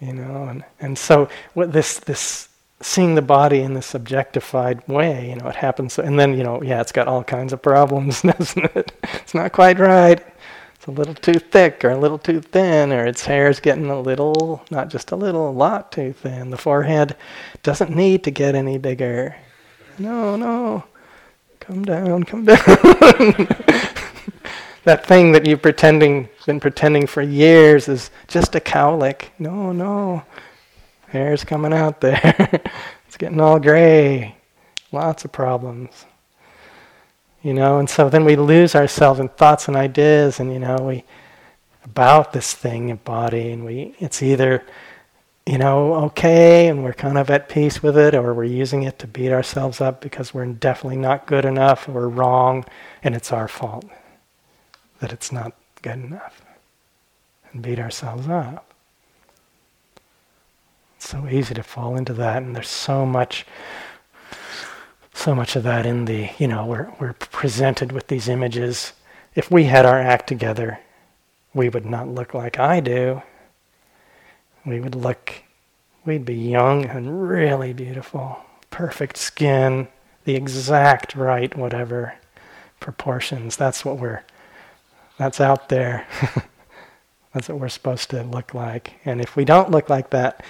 You 0.00 0.14
know, 0.14 0.44
and, 0.44 0.64
and 0.80 0.98
so 0.98 1.28
what 1.54 1.72
this, 1.72 1.98
this 2.00 2.48
seeing 2.80 3.14
the 3.14 3.22
body 3.22 3.60
in 3.60 3.74
this 3.74 3.94
objectified 3.94 4.86
way, 4.88 5.30
you 5.30 5.36
know, 5.36 5.46
it 5.46 5.56
happens, 5.56 5.98
and 5.98 6.18
then, 6.18 6.36
you 6.36 6.42
know, 6.42 6.60
yeah, 6.60 6.80
it's 6.80 6.92
got 6.92 7.06
all 7.06 7.22
kinds 7.22 7.52
of 7.52 7.62
problems, 7.62 8.22
doesn't 8.22 8.76
it? 8.76 8.92
It's 9.14 9.34
not 9.34 9.52
quite 9.52 9.78
right. 9.78 10.22
A 10.86 10.90
little 10.90 11.14
too 11.14 11.38
thick 11.38 11.82
or 11.82 11.90
a 11.90 11.98
little 11.98 12.18
too 12.18 12.40
thin, 12.40 12.92
or 12.92 13.06
its 13.06 13.24
hair's 13.24 13.58
getting 13.58 13.90
a 13.90 14.00
little, 14.00 14.62
not 14.70 14.88
just 14.88 15.12
a 15.12 15.16
little, 15.16 15.48
a 15.48 15.50
lot 15.50 15.90
too 15.90 16.12
thin. 16.12 16.50
The 16.50 16.58
forehead 16.58 17.16
doesn't 17.62 17.94
need 17.94 18.24
to 18.24 18.30
get 18.30 18.54
any 18.54 18.76
bigger. 18.76 19.34
No, 19.98 20.36
no. 20.36 20.84
Come 21.60 21.84
down, 21.84 22.24
come 22.24 22.44
down. 22.44 22.56
that 24.84 25.06
thing 25.06 25.32
that 25.32 25.46
you've 25.46 25.62
pretending 25.62 26.28
been 26.44 26.60
pretending 26.60 27.06
for 27.06 27.22
years 27.22 27.88
is 27.88 28.10
just 28.28 28.54
a 28.54 28.60
cowlick. 28.60 29.30
No, 29.38 29.72
no. 29.72 30.22
Hair's 31.08 31.44
coming 31.44 31.72
out 31.72 32.02
there. 32.02 32.20
it's 33.06 33.16
getting 33.16 33.40
all 33.40 33.58
gray. 33.58 34.36
Lots 34.92 35.24
of 35.24 35.32
problems. 35.32 36.04
You 37.44 37.54
know, 37.54 37.78
and 37.78 37.88
so 37.88 38.08
then 38.08 38.24
we 38.24 38.34
lose 38.34 38.74
ourselves 38.74 39.20
in 39.20 39.28
thoughts 39.28 39.68
and 39.68 39.76
ideas 39.76 40.40
and 40.40 40.52
you 40.52 40.58
know, 40.58 40.78
we 40.78 41.04
about 41.84 42.32
this 42.32 42.52
thing 42.54 42.90
of 42.90 43.04
body 43.04 43.52
and 43.52 43.64
we 43.64 43.94
it's 44.00 44.20
either 44.22 44.64
you 45.46 45.58
know, 45.58 45.94
okay, 45.94 46.68
and 46.68 46.82
we're 46.82 46.94
kind 46.94 47.18
of 47.18 47.28
at 47.28 47.50
peace 47.50 47.82
with 47.82 47.98
it, 47.98 48.14
or 48.14 48.32
we're 48.32 48.44
using 48.44 48.84
it 48.84 48.98
to 49.00 49.06
beat 49.06 49.30
ourselves 49.30 49.80
up 49.80 50.00
because 50.00 50.32
we're 50.32 50.46
definitely 50.46 50.96
not 50.96 51.26
good 51.26 51.44
enough, 51.44 51.86
we're 51.86 52.08
wrong, 52.08 52.64
and 53.02 53.14
it's 53.14 53.30
our 53.30 53.46
fault 53.46 53.84
that 55.00 55.12
it's 55.12 55.30
not 55.30 55.52
good 55.82 55.98
enough, 55.98 56.42
and 57.52 57.60
beat 57.60 57.78
ourselves 57.78 58.26
up. 58.26 58.72
It's 60.96 61.10
so 61.10 61.28
easy 61.28 61.52
to 61.52 61.62
fall 61.62 61.94
into 61.94 62.14
that, 62.14 62.42
and 62.42 62.56
there's 62.56 62.68
so 62.68 63.04
much, 63.04 63.44
so 65.24 65.34
much 65.34 65.56
of 65.56 65.62
that 65.62 65.86
in 65.86 66.04
the, 66.04 66.28
you 66.36 66.46
know, 66.46 66.66
we're, 66.66 66.92
we're 67.00 67.14
presented 67.14 67.92
with 67.92 68.08
these 68.08 68.28
images. 68.28 68.92
If 69.34 69.50
we 69.50 69.64
had 69.64 69.86
our 69.86 69.98
act 69.98 70.26
together, 70.26 70.80
we 71.54 71.70
would 71.70 71.86
not 71.86 72.08
look 72.08 72.34
like 72.34 72.58
I 72.58 72.80
do. 72.80 73.22
We 74.66 74.80
would 74.80 74.94
look, 74.94 75.32
we'd 76.04 76.26
be 76.26 76.34
young 76.34 76.84
and 76.84 77.26
really 77.26 77.72
beautiful, 77.72 78.36
perfect 78.68 79.16
skin, 79.16 79.88
the 80.24 80.34
exact 80.34 81.14
right 81.14 81.56
whatever 81.56 82.16
proportions. 82.78 83.56
That's 83.56 83.82
what 83.82 83.96
we're, 83.96 84.24
that's 85.16 85.40
out 85.40 85.70
there. 85.70 86.06
that's 87.32 87.48
what 87.48 87.60
we're 87.60 87.70
supposed 87.70 88.10
to 88.10 88.24
look 88.24 88.52
like. 88.52 89.00
And 89.06 89.22
if 89.22 89.36
we 89.36 89.46
don't 89.46 89.70
look 89.70 89.88
like 89.88 90.10
that, 90.10 90.44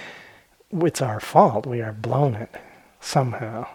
it's 0.69 1.01
our 1.01 1.21
fault. 1.21 1.65
We 1.65 1.79
are 1.79 1.93
blown 1.93 2.35
it 2.35 2.53
somehow. 2.99 3.67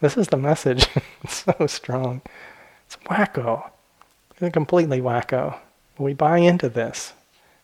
This 0.00 0.16
is 0.16 0.28
the 0.28 0.36
message. 0.36 0.86
it's 1.22 1.44
so 1.44 1.66
strong. 1.66 2.22
It's 2.86 2.96
wacko. 3.06 3.70
It's 4.36 4.52
completely 4.52 5.00
wacko. 5.00 5.58
We 5.98 6.14
buy 6.14 6.38
into 6.38 6.68
this 6.68 7.12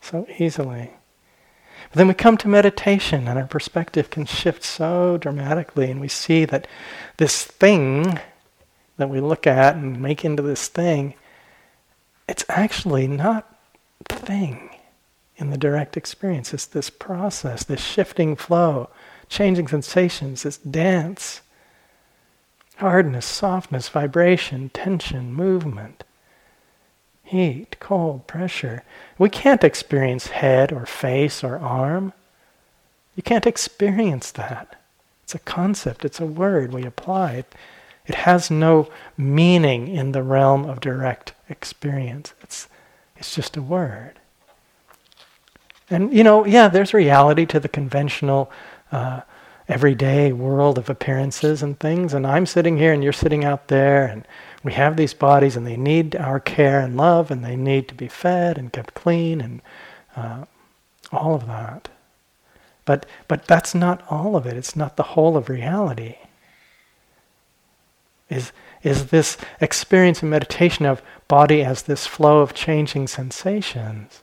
so 0.01 0.27
easily. 0.39 0.91
But 1.91 1.99
then 1.99 2.09
we 2.09 2.15
come 2.15 2.37
to 2.39 2.49
meditation 2.49 3.29
and 3.29 3.39
our 3.39 3.47
perspective 3.47 4.11
can 4.11 4.27
shift 4.27 4.65
so 4.65 5.17
dramatically 5.17 5.91
and 5.91 6.01
we 6.01 6.09
see 6.09 6.45
that 6.47 6.67
this 7.19 7.45
thing 7.45 8.19
that 8.97 9.09
we 9.09 9.21
look 9.21 9.47
at 9.47 9.77
and 9.77 10.01
make 10.01 10.25
into 10.25 10.43
this 10.43 10.69
thing, 10.69 11.15
it's 12.29 12.45
actually 12.49 13.07
not 13.07 13.57
the 14.09 14.17
thing 14.17 14.71
in 15.37 15.51
the 15.51 15.57
direct 15.57 15.97
experience. 15.97 16.55
It's 16.55 16.67
this 16.67 16.91
process, 16.91 17.65
this 17.65 17.81
shifting 17.81 18.37
flow, 18.37 18.89
changing 19.29 19.69
sensations, 19.69 20.43
this 20.43 20.59
dance. 20.59 21.41
Hardness, 22.77 23.25
softness, 23.25 23.89
vibration, 23.89 24.69
tension, 24.71 25.33
movement, 25.33 26.05
heat, 27.23 27.77
cold, 27.81 28.27
pressure. 28.27 28.83
We 29.19 29.31
can't 29.31 29.65
experience 29.65 30.29
head 30.29 30.73
or 30.73 30.87
face 30.87 31.45
or 31.45 31.59
arm. 31.59 32.13
You 33.17 33.23
can't 33.23 33.47
experience 33.47 34.31
that. 34.33 34.81
It's 35.23 35.35
a 35.35 35.39
concept, 35.39 36.05
it's 36.05 36.21
a 36.21 36.27
word 36.27 36.73
we 36.73 36.85
apply. 36.85 37.33
It, 37.33 37.55
it 38.07 38.15
has 38.15 38.51
no 38.51 38.91
meaning 39.17 39.89
in 39.89 40.13
the 40.13 40.23
realm 40.23 40.67
of 40.67 40.81
direct 40.81 41.33
experience. 41.49 42.35
It's, 42.43 42.69
it's 43.17 43.35
just 43.35 43.57
a 43.57 43.63
word. 43.63 44.19
And, 45.89 46.13
you 46.13 46.25
know, 46.25 46.45
yeah, 46.45 46.69
there's 46.69 46.93
reality 46.93 47.47
to 47.47 47.61
the 47.61 47.69
conventional, 47.69 48.51
uh, 48.93 49.21
everyday 49.69 50.33
world 50.33 50.79
of 50.79 50.91
appearances 50.91 51.63
and 51.63 51.79
things. 51.79 52.13
And 52.13 52.27
I'm 52.27 52.47
sitting 52.47 52.77
here 52.77 52.93
and 52.93 53.03
you're 53.03 53.13
sitting 53.13 53.45
out 53.45 53.69
there, 53.69 54.07
and 54.07 54.27
we 54.63 54.73
have 54.73 54.97
these 54.97 55.15
bodies 55.15 55.57
and 55.57 55.67
they 55.67 55.77
need 55.77 56.17
our 56.17 56.41
care 56.41 56.81
and 56.81 56.97
love, 56.97 57.31
and 57.31 57.45
they 57.45 57.57
need 57.57 57.89
to 57.89 57.95
be 57.95 58.09
fed 58.09 58.59
and 58.59 58.73
kept 58.73 58.95
clean 58.95 59.41
and 59.41 59.63
uh, 60.17 60.45
all 61.13 61.35
of 61.35 61.47
that. 61.47 61.89
But, 62.85 63.07
but 63.29 63.47
that's 63.47 63.75
not 63.75 64.05
all 64.11 64.37
of 64.37 64.47
it, 64.47 64.57
it's 64.57 64.77
not 64.77 64.97
the 64.97 65.03
whole 65.03 65.37
of 65.37 65.49
reality. 65.49 66.17
Is, 68.29 68.53
is 68.83 69.07
this 69.07 69.37
experience 69.61 70.23
and 70.23 70.31
meditation 70.31 70.85
of 70.85 71.03
body 71.29 71.63
as 71.63 71.83
this 71.83 72.07
flow 72.07 72.41
of 72.41 72.55
changing 72.55 73.09
sensations. 73.09 74.23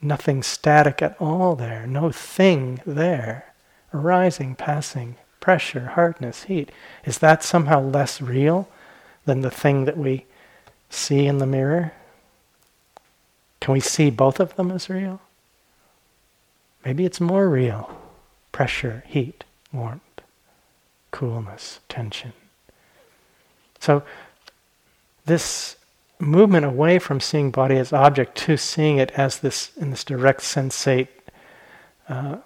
Nothing 0.00 0.42
static 0.42 1.02
at 1.02 1.16
all 1.20 1.56
there, 1.56 1.86
no 1.86 2.10
thing 2.12 2.80
there, 2.86 3.45
arising, 3.96 4.54
passing, 4.54 5.16
pressure, 5.40 5.86
hardness, 5.94 6.44
heat. 6.44 6.70
Is 7.04 7.18
that 7.18 7.42
somehow 7.42 7.80
less 7.80 8.20
real 8.20 8.68
than 9.24 9.40
the 9.40 9.50
thing 9.50 9.84
that 9.84 9.96
we 9.96 10.26
see 10.90 11.26
in 11.26 11.38
the 11.38 11.46
mirror? 11.46 11.92
Can 13.60 13.72
we 13.72 13.80
see 13.80 14.10
both 14.10 14.40
of 14.40 14.56
them 14.56 14.70
as 14.70 14.88
real? 14.88 15.20
Maybe 16.84 17.04
it's 17.04 17.20
more 17.20 17.48
real. 17.48 17.98
Pressure, 18.52 19.02
heat, 19.06 19.44
warmth, 19.72 20.02
coolness, 21.10 21.80
tension. 21.88 22.32
So, 23.80 24.02
this 25.24 25.76
movement 26.18 26.64
away 26.64 26.98
from 26.98 27.20
seeing 27.20 27.50
body 27.50 27.76
as 27.76 27.92
object 27.92 28.36
to 28.38 28.56
seeing 28.56 28.98
it 28.98 29.10
as 29.12 29.40
this 29.40 29.76
in 29.76 29.90
this 29.90 30.04
direct 30.04 30.40
sensate 30.40 31.08
uh, 32.08 32.36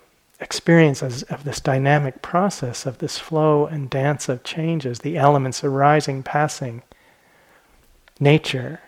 experience 0.41 1.03
as, 1.03 1.23
of 1.25 1.45
this 1.45 1.61
dynamic 1.61 2.23
process 2.23 2.87
of 2.87 2.99
this 2.99 3.19
flow 3.19 3.67
and 3.67 3.91
dance 3.91 4.29
of 4.29 4.43
changes, 4.43 5.01
the 5.01 5.17
elements 5.17 5.63
arising, 5.63 6.23
passing, 6.23 6.83
nature, 8.19 8.81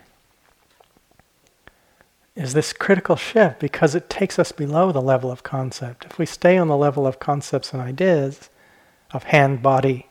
is 2.35 2.53
this 2.53 2.73
critical 2.73 3.15
shift 3.15 3.59
because 3.59 3.93
it 3.93 4.09
takes 4.09 4.39
us 4.39 4.51
below 4.51 4.91
the 4.91 5.01
level 5.01 5.31
of 5.31 5.43
concept. 5.43 6.05
If 6.05 6.17
we 6.17 6.25
stay 6.25 6.57
on 6.57 6.67
the 6.67 6.77
level 6.77 7.05
of 7.05 7.19
concepts 7.19 7.73
and 7.73 7.81
ideas, 7.81 8.49
of 9.11 9.25
hand, 9.25 9.61
body, 9.61 10.07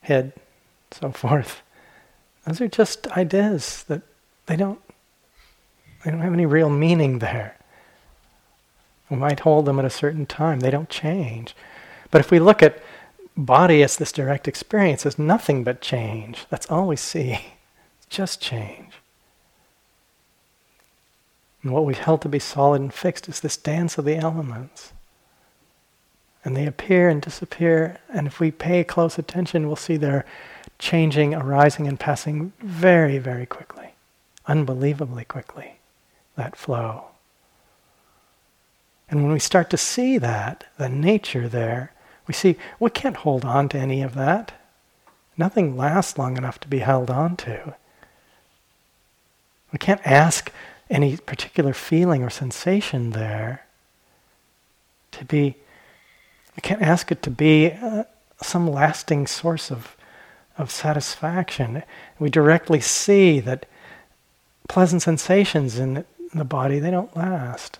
head, 0.00 0.32
so 0.90 1.12
forth, 1.12 1.62
those 2.44 2.60
are 2.60 2.68
just 2.68 3.06
ideas 3.12 3.84
that 3.84 4.02
they 4.46 4.56
don't 4.56 4.80
they 6.04 6.10
don't 6.10 6.20
have 6.20 6.32
any 6.32 6.46
real 6.46 6.68
meaning 6.68 7.20
there. 7.20 7.56
We 9.12 9.18
might 9.18 9.40
hold 9.40 9.66
them 9.66 9.78
at 9.78 9.84
a 9.84 9.90
certain 9.90 10.24
time. 10.24 10.60
They 10.60 10.70
don't 10.70 10.88
change. 10.88 11.54
But 12.10 12.22
if 12.22 12.30
we 12.30 12.38
look 12.38 12.62
at 12.62 12.82
body 13.36 13.82
as 13.82 13.98
this 13.98 14.10
direct 14.10 14.48
experience 14.48 15.04
as 15.04 15.18
nothing 15.18 15.64
but 15.64 15.82
change, 15.82 16.46
that's 16.48 16.70
all 16.70 16.88
we 16.88 16.96
see. 16.96 17.32
It's 17.98 18.06
just 18.08 18.40
change. 18.40 18.94
And 21.62 21.72
what 21.72 21.84
we've 21.84 21.98
held 21.98 22.22
to 22.22 22.28
be 22.30 22.38
solid 22.38 22.80
and 22.80 22.92
fixed 22.92 23.28
is 23.28 23.40
this 23.40 23.58
dance 23.58 23.98
of 23.98 24.06
the 24.06 24.16
elements. 24.16 24.94
And 26.42 26.56
they 26.56 26.66
appear 26.66 27.10
and 27.10 27.20
disappear, 27.20 27.98
and 28.08 28.26
if 28.26 28.40
we 28.40 28.50
pay 28.50 28.82
close 28.82 29.18
attention, 29.18 29.66
we'll 29.66 29.76
see 29.76 29.98
they're 29.98 30.24
changing, 30.78 31.34
arising, 31.34 31.86
and 31.86 32.00
passing 32.00 32.54
very, 32.60 33.18
very 33.18 33.44
quickly, 33.44 33.90
unbelievably 34.46 35.26
quickly, 35.26 35.80
that 36.34 36.56
flow. 36.56 37.11
And 39.12 39.22
when 39.22 39.32
we 39.32 39.40
start 39.40 39.68
to 39.68 39.76
see 39.76 40.16
that, 40.16 40.64
the 40.78 40.88
nature 40.88 41.46
there, 41.46 41.92
we 42.26 42.32
see 42.32 42.56
we 42.80 42.88
can't 42.88 43.18
hold 43.18 43.44
on 43.44 43.68
to 43.68 43.78
any 43.78 44.00
of 44.00 44.14
that. 44.14 44.52
Nothing 45.36 45.76
lasts 45.76 46.16
long 46.16 46.38
enough 46.38 46.58
to 46.60 46.68
be 46.68 46.78
held 46.78 47.10
on 47.10 47.36
to. 47.36 47.76
We 49.70 49.78
can't 49.78 50.00
ask 50.06 50.50
any 50.88 51.18
particular 51.18 51.74
feeling 51.74 52.22
or 52.22 52.30
sensation 52.30 53.10
there 53.10 53.66
to 55.10 55.26
be, 55.26 55.56
we 56.56 56.62
can't 56.62 56.80
ask 56.80 57.12
it 57.12 57.22
to 57.24 57.30
be 57.30 57.70
uh, 57.70 58.04
some 58.40 58.66
lasting 58.66 59.26
source 59.26 59.70
of, 59.70 59.94
of 60.56 60.70
satisfaction. 60.70 61.82
We 62.18 62.30
directly 62.30 62.80
see 62.80 63.40
that 63.40 63.66
pleasant 64.70 65.02
sensations 65.02 65.78
in 65.78 66.06
the 66.32 66.44
body, 66.44 66.78
they 66.78 66.90
don't 66.90 67.14
last. 67.14 67.78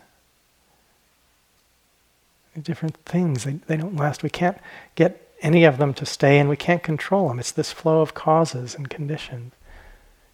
Different 2.60 2.96
things, 3.04 3.44
they, 3.44 3.52
they 3.66 3.76
don't 3.76 3.96
last. 3.96 4.22
We 4.22 4.30
can't 4.30 4.58
get 4.94 5.28
any 5.40 5.64
of 5.64 5.78
them 5.78 5.94
to 5.94 6.06
stay 6.06 6.38
and 6.38 6.48
we 6.48 6.56
can't 6.56 6.82
control 6.82 7.28
them. 7.28 7.38
It's 7.38 7.50
this 7.50 7.72
flow 7.72 8.00
of 8.02 8.14
causes 8.14 8.74
and 8.74 8.90
conditions. 8.90 9.54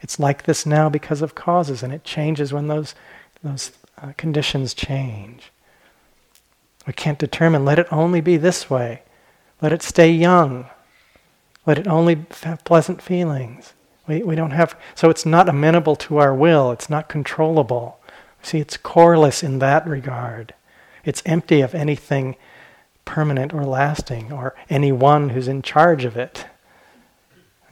It's 0.01 0.19
like 0.19 0.45
this 0.45 0.65
now 0.65 0.89
because 0.89 1.23
of 1.23 1.35
causes, 1.35 1.83
and 1.83 1.93
it 1.93 2.05
changes 2.05 2.53
when 2.53 2.69
those, 2.69 2.95
those 3.43 3.73
uh, 4.01 4.13
conditions 4.17 4.75
change. 4.75 5.51
We 6.87 6.93
can't 6.93 7.19
determine, 7.19 7.65
let 7.65 7.79
it 7.79 7.93
only 7.93 8.21
be 8.21 8.37
this 8.37 8.71
way. 8.71 9.03
Let 9.61 9.73
it 9.73 9.83
stay 9.83 10.11
young. 10.11 10.67
Let 11.67 11.79
it 11.79 11.89
only 11.89 12.25
have 12.43 12.65
pleasant 12.65 13.03
feelings. 13.03 13.75
We, 14.07 14.23
we 14.23 14.37
don't 14.37 14.53
have, 14.53 14.79
so 14.95 15.11
it's 15.11 15.27
not 15.27 15.49
amenable 15.49 15.97
to 15.97 16.19
our 16.19 16.35
will, 16.35 16.71
it's 16.71 16.89
not 16.89 17.09
controllable. 17.09 18.01
See, 18.43 18.59
it's 18.59 18.77
coreless 18.77 19.43
in 19.43 19.59
that 19.59 19.87
regard. 19.87 20.55
It's 21.09 21.23
empty 21.25 21.63
of 21.63 21.75
anything 21.75 22.37
permanent 23.07 23.55
or 23.55 23.65
lasting, 23.65 24.31
or 24.31 24.55
anyone 24.69 25.31
who's 25.31 25.49
in 25.49 25.63
charge 25.63 26.05
of 26.05 26.19
it 26.19 26.45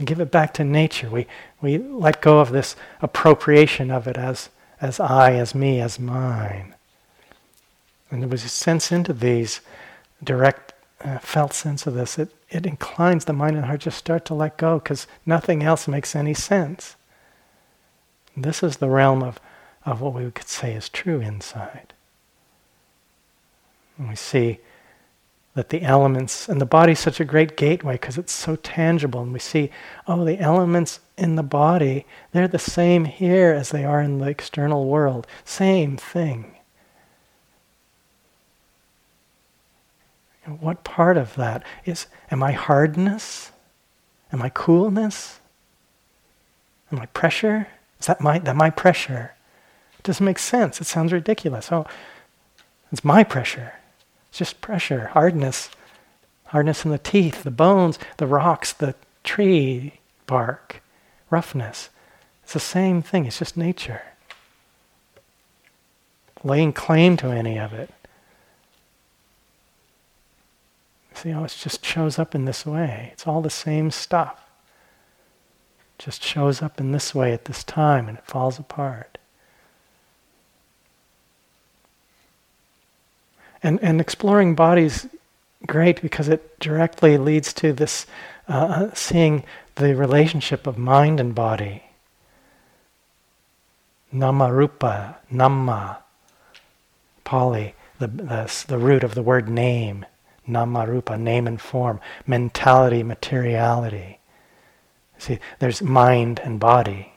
give 0.04 0.20
it 0.20 0.30
back 0.30 0.52
to 0.54 0.64
nature. 0.64 1.10
We, 1.10 1.26
we 1.60 1.78
let 1.78 2.22
go 2.22 2.40
of 2.40 2.50
this 2.50 2.76
appropriation 3.00 3.90
of 3.90 4.06
it 4.06 4.16
as, 4.16 4.50
as 4.80 5.00
I, 5.00 5.34
as 5.34 5.54
me, 5.54 5.80
as 5.80 5.98
mine. 5.98 6.74
And 8.10 8.22
there 8.22 8.28
was 8.28 8.44
a 8.44 8.48
sense 8.48 8.90
into 8.90 9.12
these, 9.12 9.60
direct 10.22 10.72
uh, 11.02 11.18
felt 11.18 11.52
sense 11.52 11.86
of 11.86 11.94
this. 11.94 12.18
It, 12.18 12.34
it 12.50 12.66
inclines 12.66 13.24
the 13.26 13.32
mind 13.32 13.56
and 13.56 13.66
heart 13.66 13.80
just 13.80 13.98
start 13.98 14.24
to 14.26 14.34
let 14.34 14.56
go 14.56 14.78
because 14.78 15.06
nothing 15.26 15.62
else 15.62 15.86
makes 15.86 16.14
any 16.14 16.34
sense. 16.34 16.96
This 18.34 18.62
is 18.62 18.76
the 18.76 18.88
realm 18.88 19.22
of, 19.22 19.40
of 19.84 20.00
what 20.00 20.14
we 20.14 20.30
could 20.30 20.48
say 20.48 20.74
is 20.74 20.88
true 20.88 21.20
insight. 21.20 21.85
And 23.98 24.08
we 24.08 24.16
see 24.16 24.58
that 25.54 25.70
the 25.70 25.82
elements, 25.82 26.48
and 26.50 26.60
the 26.60 26.66
body 26.66 26.92
is 26.92 26.98
such 26.98 27.18
a 27.18 27.24
great 27.24 27.56
gateway 27.56 27.94
because 27.94 28.18
it's 28.18 28.32
so 28.32 28.56
tangible, 28.56 29.22
and 29.22 29.32
we 29.32 29.38
see, 29.38 29.70
oh, 30.06 30.22
the 30.22 30.38
elements 30.38 31.00
in 31.16 31.36
the 31.36 31.42
body, 31.42 32.04
they're 32.32 32.46
the 32.46 32.58
same 32.58 33.06
here 33.06 33.52
as 33.52 33.70
they 33.70 33.82
are 33.84 34.02
in 34.02 34.18
the 34.18 34.28
external 34.28 34.84
world. 34.84 35.26
Same 35.44 35.96
thing. 35.96 36.56
And 40.44 40.60
what 40.60 40.84
part 40.84 41.16
of 41.16 41.34
that 41.36 41.64
is, 41.86 42.06
am 42.30 42.42
I 42.42 42.52
hardness? 42.52 43.50
Am 44.32 44.42
I 44.42 44.50
coolness? 44.50 45.40
Am 46.92 47.00
I 47.00 47.06
pressure? 47.06 47.66
Is 47.98 48.06
that 48.06 48.20
my, 48.20 48.38
that 48.40 48.54
my 48.56 48.68
pressure? 48.68 49.34
It 49.98 50.02
doesn't 50.02 50.24
make 50.24 50.38
sense. 50.38 50.80
It 50.82 50.84
sounds 50.84 51.14
ridiculous. 51.14 51.72
Oh, 51.72 51.86
it's 52.92 53.02
my 53.02 53.24
pressure. 53.24 53.72
It's 54.36 54.50
just 54.50 54.60
pressure, 54.60 55.06
hardness, 55.14 55.70
hardness 56.48 56.84
in 56.84 56.90
the 56.90 56.98
teeth, 56.98 57.42
the 57.42 57.50
bones, 57.50 57.98
the 58.18 58.26
rocks, 58.26 58.70
the 58.70 58.94
tree 59.24 59.94
bark, 60.26 60.82
roughness. 61.30 61.88
It's 62.42 62.52
the 62.52 62.60
same 62.60 63.00
thing, 63.00 63.24
it's 63.24 63.38
just 63.38 63.56
nature. 63.56 64.02
Laying 66.44 66.74
claim 66.74 67.16
to 67.16 67.28
any 67.28 67.58
of 67.58 67.72
it. 67.72 67.88
See 71.14 71.30
how 71.30 71.44
it 71.44 71.56
just 71.58 71.82
shows 71.82 72.18
up 72.18 72.34
in 72.34 72.44
this 72.44 72.66
way. 72.66 73.08
It's 73.14 73.26
all 73.26 73.40
the 73.40 73.48
same 73.48 73.90
stuff. 73.90 74.46
It 75.98 76.04
just 76.04 76.22
shows 76.22 76.60
up 76.60 76.78
in 76.78 76.92
this 76.92 77.14
way 77.14 77.32
at 77.32 77.46
this 77.46 77.64
time 77.64 78.06
and 78.06 78.18
it 78.18 78.26
falls 78.26 78.58
apart. 78.58 79.15
And, 83.62 83.80
and 83.82 84.00
exploring 84.00 84.54
bodies, 84.54 85.06
great 85.66 86.02
because 86.02 86.28
it 86.28 86.58
directly 86.60 87.18
leads 87.18 87.52
to 87.54 87.72
this 87.72 88.06
uh, 88.48 88.90
seeing 88.94 89.44
the 89.76 89.94
relationship 89.96 90.66
of 90.66 90.78
mind 90.78 91.18
and 91.20 91.34
body. 91.34 91.82
Namarupa, 94.12 95.16
Nama, 95.30 95.98
Pali, 97.24 97.74
the, 97.98 98.06
the, 98.06 98.64
the 98.68 98.78
root 98.78 99.02
of 99.02 99.14
the 99.14 99.22
word 99.22 99.48
name. 99.48 100.06
Namarupa, 100.48 101.18
name 101.18 101.46
and 101.46 101.60
form. 101.60 102.00
Mentality, 102.26 103.02
materiality. 103.02 104.20
See, 105.18 105.38
there's 105.58 105.82
mind 105.82 106.40
and 106.44 106.60
body 106.60 107.15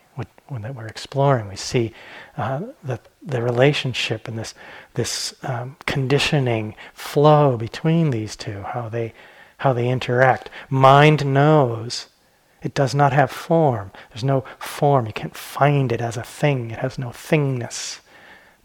that 0.57 0.75
we're 0.75 0.87
exploring. 0.87 1.47
We 1.47 1.55
see 1.55 1.93
uh, 2.37 2.61
the, 2.83 2.99
the 3.21 3.41
relationship 3.41 4.27
and 4.27 4.37
this, 4.37 4.53
this 4.95 5.35
um, 5.43 5.77
conditioning 5.85 6.75
flow 6.93 7.57
between 7.57 8.09
these 8.09 8.35
two, 8.35 8.63
how 8.63 8.89
they, 8.89 9.13
how 9.57 9.73
they 9.73 9.87
interact. 9.87 10.49
Mind 10.69 11.25
knows 11.25 12.07
it 12.61 12.73
does 12.73 12.93
not 12.93 13.13
have 13.13 13.31
form. 13.31 13.91
There's 14.09 14.23
no 14.23 14.43
form. 14.57 15.05
You 15.05 15.13
can't 15.13 15.35
find 15.35 15.91
it 15.91 16.01
as 16.01 16.17
a 16.17 16.23
thing. 16.23 16.71
It 16.71 16.79
has 16.79 16.97
no 16.97 17.09
thingness. 17.09 17.99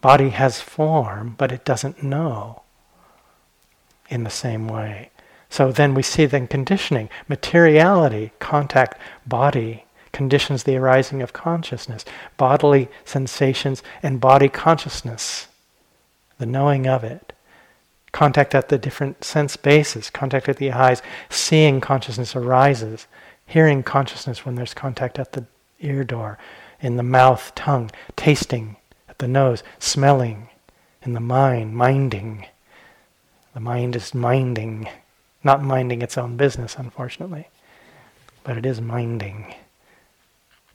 Body 0.01 0.31
has 0.31 0.61
form, 0.61 1.35
but 1.39 1.53
it 1.53 1.65
doesn't 1.65 2.03
know 2.03 2.63
in 4.09 4.25
the 4.25 4.31
same 4.31 4.69
way. 4.69 5.11
So 5.49 5.71
then 5.71 5.95
we 5.95 6.03
see 6.03 6.27
then 6.27 6.49
conditioning, 6.49 7.09
materiality, 7.29 8.33
contact, 8.41 8.99
body, 9.25 9.84
conditions 10.15 10.63
the 10.63 10.77
arising 10.77 11.21
of 11.21 11.35
consciousness, 11.35 12.05
bodily 12.39 12.89
sensations 13.05 13.83
and 14.03 14.21
body 14.21 14.49
consciousness, 14.49 15.49
the 16.39 16.47
knowing 16.47 16.87
of 16.87 17.05
it. 17.05 17.35
Contact 18.13 18.55
at 18.55 18.69
the 18.69 18.79
different 18.79 19.25
sense 19.25 19.57
bases, 19.57 20.09
contact 20.09 20.49
at 20.49 20.57
the 20.57 20.71
eyes, 20.71 21.03
seeing 21.29 21.81
consciousness 21.81 22.37
arises, 22.37 23.07
hearing 23.45 23.83
consciousness 23.83 24.47
when 24.47 24.55
there's 24.55 24.73
contact 24.73 25.19
at 25.19 25.33
the 25.33 25.45
ear 25.81 26.05
door, 26.05 26.39
in 26.81 26.97
the 26.97 27.03
mouth, 27.03 27.53
tongue, 27.55 27.91
tasting 28.17 28.77
at 29.09 29.19
the 29.19 29.29
nose, 29.29 29.65
smelling, 29.79 30.49
in 31.03 31.13
the 31.13 31.21
mind, 31.21 31.75
minding. 31.75 32.47
The 33.53 33.61
mind 33.61 33.97
is 33.97 34.15
minding, 34.15 34.89
not 35.43 35.63
minding 35.63 36.03
its 36.03 36.17
own 36.17 36.37
business, 36.37 36.77
unfortunately, 36.79 37.49
but 38.45 38.57
it 38.57 38.65
is 38.65 38.81
minding. 38.81 39.55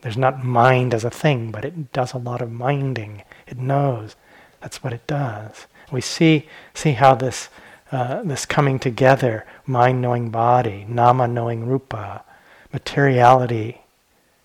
There's 0.01 0.17
not 0.17 0.43
mind 0.43 0.93
as 0.93 1.03
a 1.03 1.09
thing, 1.09 1.51
but 1.51 1.65
it 1.65 1.91
does 1.91 2.13
a 2.13 2.17
lot 2.17 2.41
of 2.41 2.51
minding. 2.51 3.23
It 3.47 3.57
knows. 3.57 4.15
That's 4.61 4.83
what 4.83 4.93
it 4.93 5.05
does. 5.07 5.67
We 5.91 6.01
see 6.01 6.47
see 6.73 6.91
how 6.91 7.15
this 7.15 7.49
uh, 7.91 8.21
this 8.23 8.45
coming 8.45 8.79
together, 8.79 9.45
mind 9.65 10.01
knowing 10.01 10.29
body, 10.29 10.85
nama 10.87 11.27
knowing 11.27 11.65
rupa, 11.65 12.23
materiality, 12.71 13.81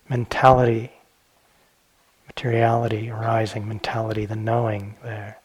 mentality, 0.09 0.91
materiality 2.27 3.09
arising, 3.09 3.67
mentality, 3.67 4.25
the 4.25 4.35
knowing 4.35 4.95
there. 5.03 5.37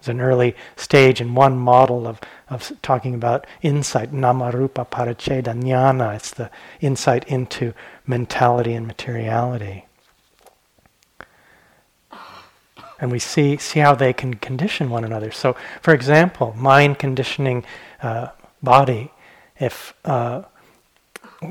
It's 0.00 0.08
an 0.08 0.22
early 0.22 0.56
stage 0.76 1.20
in 1.20 1.34
one 1.34 1.58
model 1.58 2.06
of, 2.06 2.20
of 2.48 2.72
talking 2.80 3.14
about 3.14 3.46
insight, 3.60 4.12
namarupa 4.12 4.88
pariccheda 4.88 5.54
jnana. 5.54 6.16
It's 6.16 6.30
the 6.30 6.50
insight 6.80 7.28
into 7.28 7.74
mentality 8.06 8.72
and 8.72 8.86
materiality. 8.86 9.84
And 12.98 13.12
we 13.12 13.18
see, 13.18 13.58
see 13.58 13.80
how 13.80 13.94
they 13.94 14.14
can 14.14 14.34
condition 14.34 14.88
one 14.88 15.04
another. 15.04 15.30
So, 15.30 15.54
for 15.82 15.92
example, 15.92 16.54
mind 16.56 16.98
conditioning 16.98 17.64
uh, 18.02 18.28
body. 18.62 19.12
If 19.58 19.92
uh, 20.06 20.44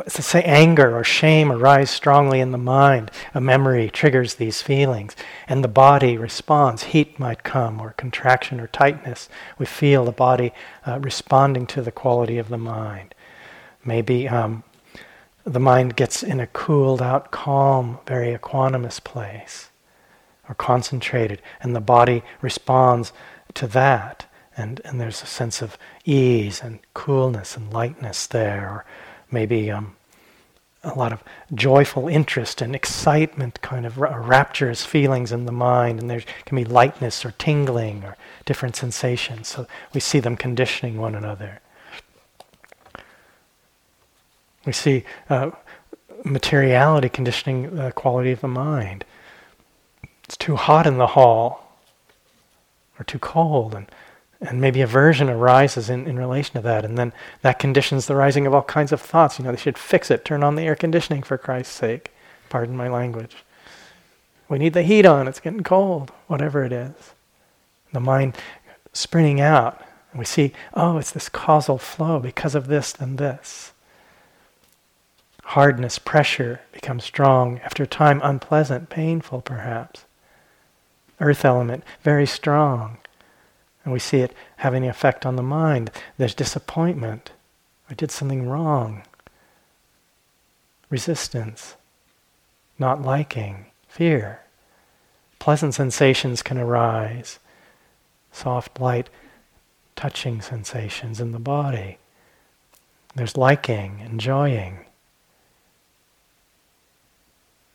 say 0.07 0.43
anger 0.43 0.95
or 0.95 1.03
shame 1.03 1.51
arise 1.51 1.89
strongly 1.89 2.39
in 2.39 2.51
the 2.51 2.57
mind, 2.57 3.11
a 3.33 3.41
memory 3.41 3.89
triggers 3.89 4.35
these 4.35 4.61
feelings, 4.61 5.15
and 5.47 5.63
the 5.63 5.67
body 5.67 6.17
responds. 6.17 6.83
Heat 6.83 7.19
might 7.19 7.43
come, 7.43 7.81
or 7.81 7.93
contraction 7.93 8.59
or 8.59 8.67
tightness. 8.67 9.29
We 9.57 9.65
feel 9.65 10.05
the 10.05 10.11
body 10.11 10.53
uh, 10.85 10.99
responding 10.99 11.65
to 11.67 11.81
the 11.81 11.91
quality 11.91 12.37
of 12.37 12.49
the 12.49 12.57
mind. 12.57 13.15
Maybe 13.83 14.27
um, 14.29 14.63
the 15.43 15.59
mind 15.59 15.95
gets 15.95 16.21
in 16.21 16.39
a 16.39 16.47
cooled 16.47 17.01
out, 17.01 17.31
calm, 17.31 17.97
very 18.05 18.35
equanimous 18.35 19.03
place, 19.03 19.69
or 20.47 20.55
concentrated, 20.55 21.41
and 21.61 21.75
the 21.75 21.81
body 21.81 22.23
responds 22.41 23.11
to 23.55 23.65
that. 23.67 24.25
And, 24.55 24.81
and 24.83 24.99
there's 24.99 25.23
a 25.23 25.25
sense 25.25 25.61
of 25.61 25.77
ease 26.03 26.61
and 26.61 26.79
coolness 26.93 27.55
and 27.55 27.71
lightness 27.73 28.27
there, 28.27 28.67
or 28.69 28.85
maybe 29.31 29.71
um, 29.71 29.95
a 30.83 30.93
lot 30.93 31.11
of 31.11 31.23
joyful 31.53 32.07
interest 32.07 32.61
and 32.61 32.75
excitement, 32.75 33.61
kind 33.61 33.85
of 33.85 33.97
rapturous 33.97 34.85
feelings 34.85 35.31
in 35.31 35.45
the 35.45 35.51
mind, 35.51 35.99
and 35.99 36.09
there 36.09 36.23
can 36.45 36.55
be 36.55 36.63
lightness 36.63 37.25
or 37.25 37.31
tingling 37.31 38.03
or 38.03 38.15
different 38.45 38.75
sensations. 38.75 39.49
So 39.49 39.67
we 39.93 39.99
see 39.99 40.19
them 40.19 40.37
conditioning 40.37 40.97
one 40.97 41.15
another. 41.15 41.59
We 44.65 44.73
see 44.73 45.03
uh, 45.29 45.51
materiality 46.23 47.09
conditioning 47.09 47.75
the 47.75 47.91
quality 47.91 48.31
of 48.31 48.41
the 48.41 48.47
mind. 48.47 49.03
It's 50.23 50.37
too 50.37 50.55
hot 50.55 50.85
in 50.85 50.97
the 50.97 51.07
hall, 51.07 51.75
or 52.99 53.03
too 53.03 53.19
cold, 53.19 53.73
and 53.73 53.87
and 54.41 54.61
maybe 54.61 54.81
aversion 54.81 55.29
arises 55.29 55.89
in, 55.89 56.07
in 56.07 56.17
relation 56.17 56.53
to 56.53 56.61
that, 56.61 56.85
and 56.85 56.97
then 56.97 57.11
that 57.41 57.59
conditions 57.59 58.05
the 58.05 58.15
rising 58.15 58.47
of 58.47 58.53
all 58.53 58.63
kinds 58.63 58.91
of 58.91 59.01
thoughts. 59.01 59.37
You 59.37 59.45
know, 59.45 59.51
they 59.51 59.57
should 59.57 59.77
fix 59.77 60.09
it, 60.09 60.23
turn 60.23 60.43
on 60.43 60.55
the 60.55 60.61
air 60.63 60.75
conditioning 60.75 61.23
for 61.23 61.37
Christ's 61.37 61.75
sake. 61.75 62.11
Pardon 62.47 62.77
my 62.77 62.87
language. 62.87 63.35
We 64.47 64.57
need 64.57 64.73
the 64.73 64.83
heat 64.83 65.05
on, 65.05 65.27
it's 65.27 65.41
getting 65.41 65.63
cold, 65.63 66.11
whatever 66.27 66.63
it 66.63 66.71
is. 66.71 67.13
The 67.91 67.99
mind 67.99 68.37
sprinting 68.93 69.41
out, 69.41 69.83
and 70.11 70.19
we 70.19 70.25
see, 70.25 70.53
oh, 70.73 70.97
it's 70.97 71.11
this 71.11 71.29
causal 71.29 71.77
flow 71.77 72.19
because 72.19 72.55
of 72.55 72.67
this, 72.67 72.93
then 72.93 73.17
this. 73.17 73.73
Hardness, 75.43 75.99
pressure 75.99 76.61
becomes 76.71 77.03
strong, 77.03 77.59
after 77.59 77.85
time 77.85 78.21
unpleasant, 78.23 78.89
painful 78.89 79.41
perhaps. 79.41 80.05
Earth 81.19 81.43
element, 81.43 81.83
very 82.03 82.25
strong 82.25 82.99
and 83.83 83.93
we 83.93 83.99
see 83.99 84.19
it 84.19 84.33
having 84.57 84.83
an 84.83 84.89
effect 84.89 85.25
on 85.25 85.35
the 85.35 85.43
mind. 85.43 85.91
There's 86.17 86.33
disappointment. 86.33 87.31
I 87.89 87.93
did 87.93 88.11
something 88.11 88.47
wrong. 88.47 89.03
Resistance. 90.89 91.75
Not 92.77 93.01
liking. 93.01 93.67
Fear. 93.87 94.41
Pleasant 95.39 95.73
sensations 95.73 96.41
can 96.41 96.57
arise. 96.57 97.39
Soft, 98.31 98.79
light, 98.79 99.09
touching 99.95 100.41
sensations 100.41 101.19
in 101.19 101.31
the 101.31 101.39
body. 101.39 101.97
There's 103.15 103.37
liking, 103.37 103.99
enjoying. 104.01 104.85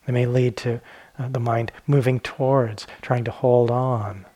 They 0.06 0.12
may 0.12 0.26
lead 0.26 0.56
to 0.58 0.80
uh, 1.18 1.28
the 1.28 1.40
mind 1.40 1.72
moving 1.86 2.20
towards, 2.20 2.86
trying 3.02 3.24
to 3.24 3.30
hold 3.30 3.70
on. 3.70 4.26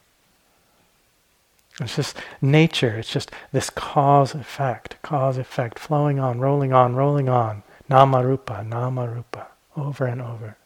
It's 1.81 1.97
just 1.97 2.16
nature. 2.43 2.99
It's 2.99 3.12
just 3.12 3.31
this 3.53 3.70
cause 3.70 4.35
effect, 4.35 5.01
cause 5.03 5.39
effect, 5.39 5.79
flowing 5.79 6.18
on, 6.18 6.41
rolling 6.41 6.72
on, 6.72 6.97
rolling 6.97 7.29
on. 7.29 7.62
Nama 7.89 8.26
rupa, 8.26 8.64
nama 8.64 9.09
rupa, 9.09 9.49
over 9.76 10.07
and 10.07 10.20
over. 10.20 10.57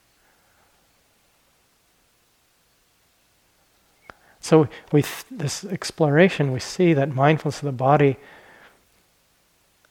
So 4.41 4.69
with 4.91 5.25
this 5.31 5.65
exploration, 5.65 6.51
we 6.51 6.61
see 6.61 6.95
that 6.95 7.15
mindfulness 7.15 7.59
of 7.59 7.67
the 7.67 7.73
body 7.73 8.17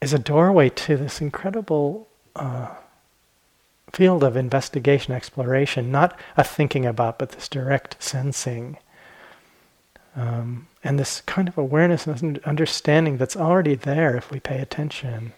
is 0.01 0.13
a 0.13 0.19
doorway 0.19 0.69
to 0.69 0.97
this 0.97 1.21
incredible 1.21 2.07
uh, 2.35 2.75
field 3.93 4.23
of 4.23 4.35
investigation, 4.35 5.13
exploration, 5.13 5.91
not 5.91 6.19
a 6.35 6.43
thinking 6.43 6.85
about, 6.85 7.19
but 7.19 7.31
this 7.31 7.47
direct 7.47 8.01
sensing. 8.03 8.77
Um, 10.15 10.67
and 10.83 10.97
this 10.97 11.21
kind 11.21 11.47
of 11.47 11.57
awareness 11.57 12.07
and 12.07 12.39
understanding 12.39 13.17
that's 13.17 13.37
already 13.37 13.75
there 13.75 14.15
if 14.15 14.31
we 14.31 14.39
pay 14.39 14.59
attention. 14.59 15.33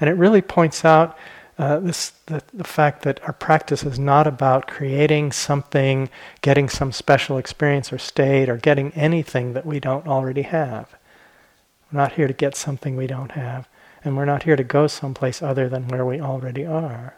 And 0.00 0.08
it 0.08 0.14
really 0.14 0.42
points 0.42 0.84
out 0.84 1.16
uh, 1.58 1.78
this 1.78 2.12
the, 2.26 2.42
the 2.52 2.64
fact 2.64 3.02
that 3.02 3.22
our 3.24 3.32
practice 3.32 3.84
is 3.84 3.98
not 3.98 4.26
about 4.26 4.66
creating 4.66 5.32
something, 5.32 6.08
getting 6.40 6.68
some 6.68 6.92
special 6.92 7.36
experience 7.36 7.92
or 7.92 7.98
state, 7.98 8.48
or 8.48 8.56
getting 8.56 8.90
anything 8.92 9.52
that 9.52 9.66
we 9.66 9.78
don't 9.78 10.06
already 10.08 10.42
have. 10.42 10.94
We're 11.92 12.00
not 12.00 12.12
here 12.12 12.26
to 12.26 12.32
get 12.32 12.56
something 12.56 12.96
we 12.96 13.06
don't 13.06 13.32
have, 13.32 13.68
and 14.02 14.16
we're 14.16 14.24
not 14.24 14.44
here 14.44 14.56
to 14.56 14.64
go 14.64 14.86
someplace 14.86 15.42
other 15.42 15.68
than 15.68 15.88
where 15.88 16.06
we 16.06 16.20
already 16.20 16.64
are. 16.64 17.14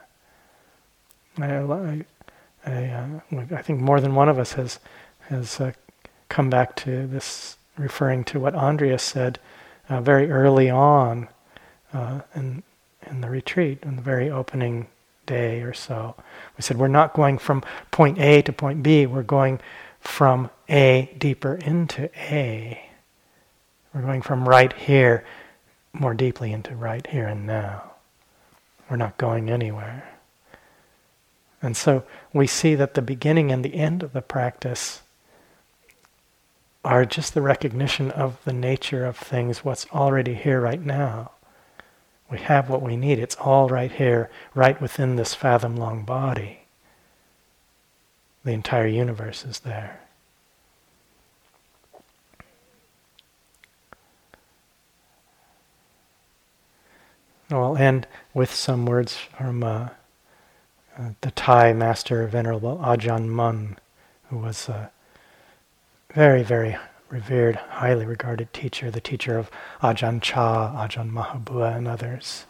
I, 1.38 1.54
I, 1.54 2.04
I, 2.66 2.84
uh, 2.86 3.20
I 3.52 3.62
think 3.62 3.80
more 3.80 4.00
than 4.00 4.14
one 4.14 4.28
of 4.28 4.38
us 4.38 4.54
has 4.54 4.80
has 5.28 5.60
uh, 5.60 5.72
come 6.34 6.50
back 6.50 6.74
to 6.74 7.06
this, 7.06 7.56
referring 7.78 8.24
to 8.24 8.40
what 8.40 8.56
Andrea 8.56 8.98
said 8.98 9.38
uh, 9.88 10.00
very 10.00 10.28
early 10.32 10.68
on 10.68 11.28
uh, 11.92 12.22
in, 12.34 12.64
in 13.08 13.20
the 13.20 13.30
retreat, 13.30 13.78
in 13.84 13.94
the 13.94 14.02
very 14.02 14.28
opening 14.28 14.88
day 15.26 15.62
or 15.62 15.72
so. 15.72 16.16
We 16.56 16.62
said 16.62 16.76
we're 16.76 16.88
not 16.88 17.14
going 17.14 17.38
from 17.38 17.62
point 17.92 18.18
A 18.18 18.42
to 18.42 18.52
point 18.52 18.82
B, 18.82 19.06
we're 19.06 19.22
going 19.22 19.60
from 20.00 20.50
A 20.68 21.14
deeper 21.16 21.54
into 21.54 22.10
A. 22.16 22.84
We're 23.94 24.02
going 24.02 24.22
from 24.22 24.48
right 24.48 24.72
here 24.72 25.24
more 25.92 26.14
deeply 26.14 26.52
into 26.52 26.74
right 26.74 27.06
here 27.06 27.28
and 27.28 27.46
now. 27.46 27.92
We're 28.90 28.96
not 28.96 29.18
going 29.18 29.48
anywhere. 29.48 30.18
And 31.62 31.76
so 31.76 32.02
we 32.32 32.48
see 32.48 32.74
that 32.74 32.94
the 32.94 33.02
beginning 33.02 33.52
and 33.52 33.64
the 33.64 33.76
end 33.76 34.02
of 34.02 34.12
the 34.12 34.20
practice 34.20 35.02
are 36.84 37.04
just 37.04 37.34
the 37.34 37.42
recognition 37.42 38.10
of 38.10 38.38
the 38.44 38.52
nature 38.52 39.04
of 39.06 39.16
things, 39.16 39.64
what's 39.64 39.86
already 39.90 40.34
here 40.34 40.60
right 40.60 40.80
now. 40.80 41.32
We 42.30 42.38
have 42.38 42.68
what 42.68 42.82
we 42.82 42.96
need. 42.96 43.18
It's 43.18 43.36
all 43.36 43.68
right 43.68 43.90
here, 43.90 44.30
right 44.54 44.80
within 44.80 45.16
this 45.16 45.34
fathom 45.34 45.76
long 45.76 46.04
body. 46.04 46.60
The 48.44 48.52
entire 48.52 48.86
universe 48.86 49.44
is 49.44 49.60
there. 49.60 50.00
I'll 57.50 57.76
end 57.76 58.06
with 58.32 58.52
some 58.52 58.84
words 58.86 59.16
from 59.16 59.62
uh, 59.62 59.88
uh, 60.98 61.10
the 61.20 61.30
Thai 61.30 61.72
master, 61.72 62.26
Venerable 62.26 62.78
Ajahn 62.78 63.28
Mun, 63.28 63.78
who 64.28 64.38
was 64.38 64.68
a 64.68 64.90
very, 66.14 66.44
very 66.44 66.76
revered, 67.08 67.56
highly 67.56 68.06
regarded 68.06 68.52
teacher, 68.52 68.90
the 68.90 69.00
teacher 69.00 69.36
of 69.36 69.50
Ajahn 69.82 70.22
Chah, 70.22 70.86
Ajahn 70.86 71.10
Mahabua, 71.10 71.76
and 71.76 71.88
others. 71.88 72.46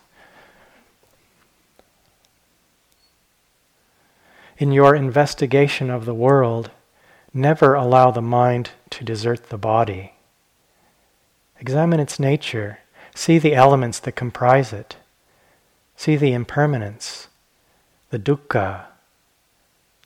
In 4.59 4.71
your 4.71 4.95
investigation 4.95 5.91
of 5.91 6.05
the 6.05 6.15
world, 6.15 6.71
never 7.33 7.75
allow 7.75 8.11
the 8.11 8.23
mind 8.23 8.71
to 8.91 9.03
desert 9.03 9.49
the 9.49 9.59
body. 9.59 10.13
Examine 11.59 12.01
its 12.01 12.21
nature, 12.21 12.79
see 13.15 13.39
the 13.39 13.55
elements 13.55 13.99
that 14.01 14.13
comprise 14.13 14.73
it, 14.73 14.97
see 15.97 16.17
the 16.17 16.33
impermanence, 16.33 17.29
the 18.11 18.19
dukkha, 18.19 18.85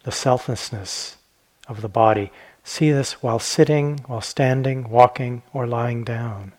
the 0.04 0.12
selflessness 0.12 1.16
of 1.66 1.82
the 1.82 1.88
body. 1.88 2.30
See 2.69 2.93
this 2.93 3.23
while 3.23 3.39
sitting, 3.39 4.01
while 4.09 4.21
standing, 4.21 4.91
walking, 4.91 5.43
or 5.55 5.66
lying 5.66 6.05
down. 6.05 6.53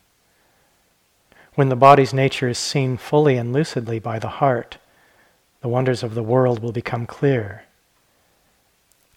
When 1.53 1.69
the 1.69 1.75
body's 1.75 2.15
nature 2.15 2.49
is 2.49 2.57
seen 2.57 2.97
fully 2.97 3.37
and 3.37 3.53
lucidly 3.53 3.99
by 3.99 4.17
the 4.17 4.39
heart, 4.41 4.79
the 5.61 5.69
wonders 5.69 6.01
of 6.01 6.15
the 6.15 6.23
world 6.23 6.63
will 6.63 6.71
become 6.71 7.05
clear. 7.05 7.65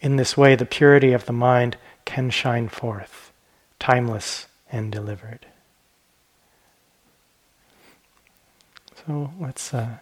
In 0.03 0.17
this 0.17 0.37
way, 0.37 0.55
the 0.55 0.67
purity 0.67 1.15
of 1.15 1.25
the 1.25 1.33
mind 1.33 1.79
can 2.05 2.29
shine 2.29 2.69
forth, 2.69 3.33
timeless 3.79 4.47
and 4.71 4.93
delivered. 4.93 5.47
So 9.07 9.33
let's, 9.41 9.73
uh, 9.73 9.97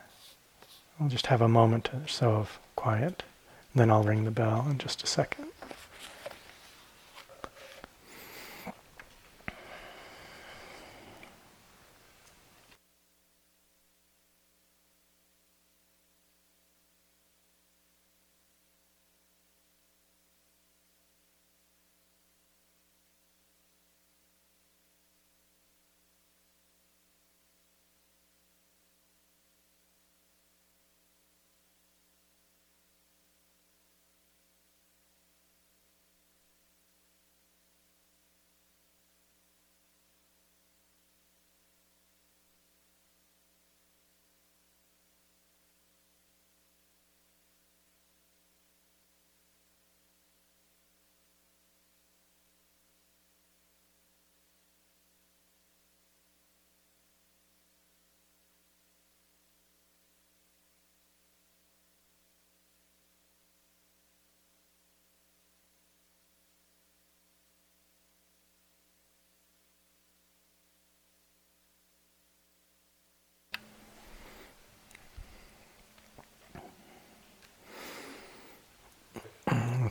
I'll 1.01 1.09
just 1.09 1.27
have 1.27 1.41
a 1.41 1.49
moment 1.49 1.91
or 1.95 2.09
so 2.09 2.33
of 2.33 2.59
quiet, 2.75 3.23
then 3.77 3.93
I'll 3.93 4.03
ring 4.03 4.25
the 4.25 4.33
bell 4.33 4.67
in 4.69 4.79
just 4.79 5.05
a 5.05 5.07
second. 5.07 5.47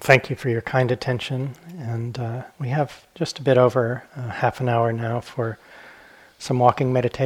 Thank 0.09 0.27
you 0.27 0.35
for 0.35 0.49
your 0.49 0.61
kind 0.61 0.91
attention. 0.91 1.53
And 1.77 2.17
uh, 2.17 2.41
we 2.57 2.69
have 2.69 3.05
just 3.13 3.37
a 3.37 3.43
bit 3.43 3.59
over 3.59 4.03
uh, 4.15 4.29
half 4.29 4.59
an 4.59 4.67
hour 4.67 4.91
now 4.91 5.19
for 5.19 5.59
some 6.39 6.57
walking 6.57 6.91
meditation. 6.91 7.17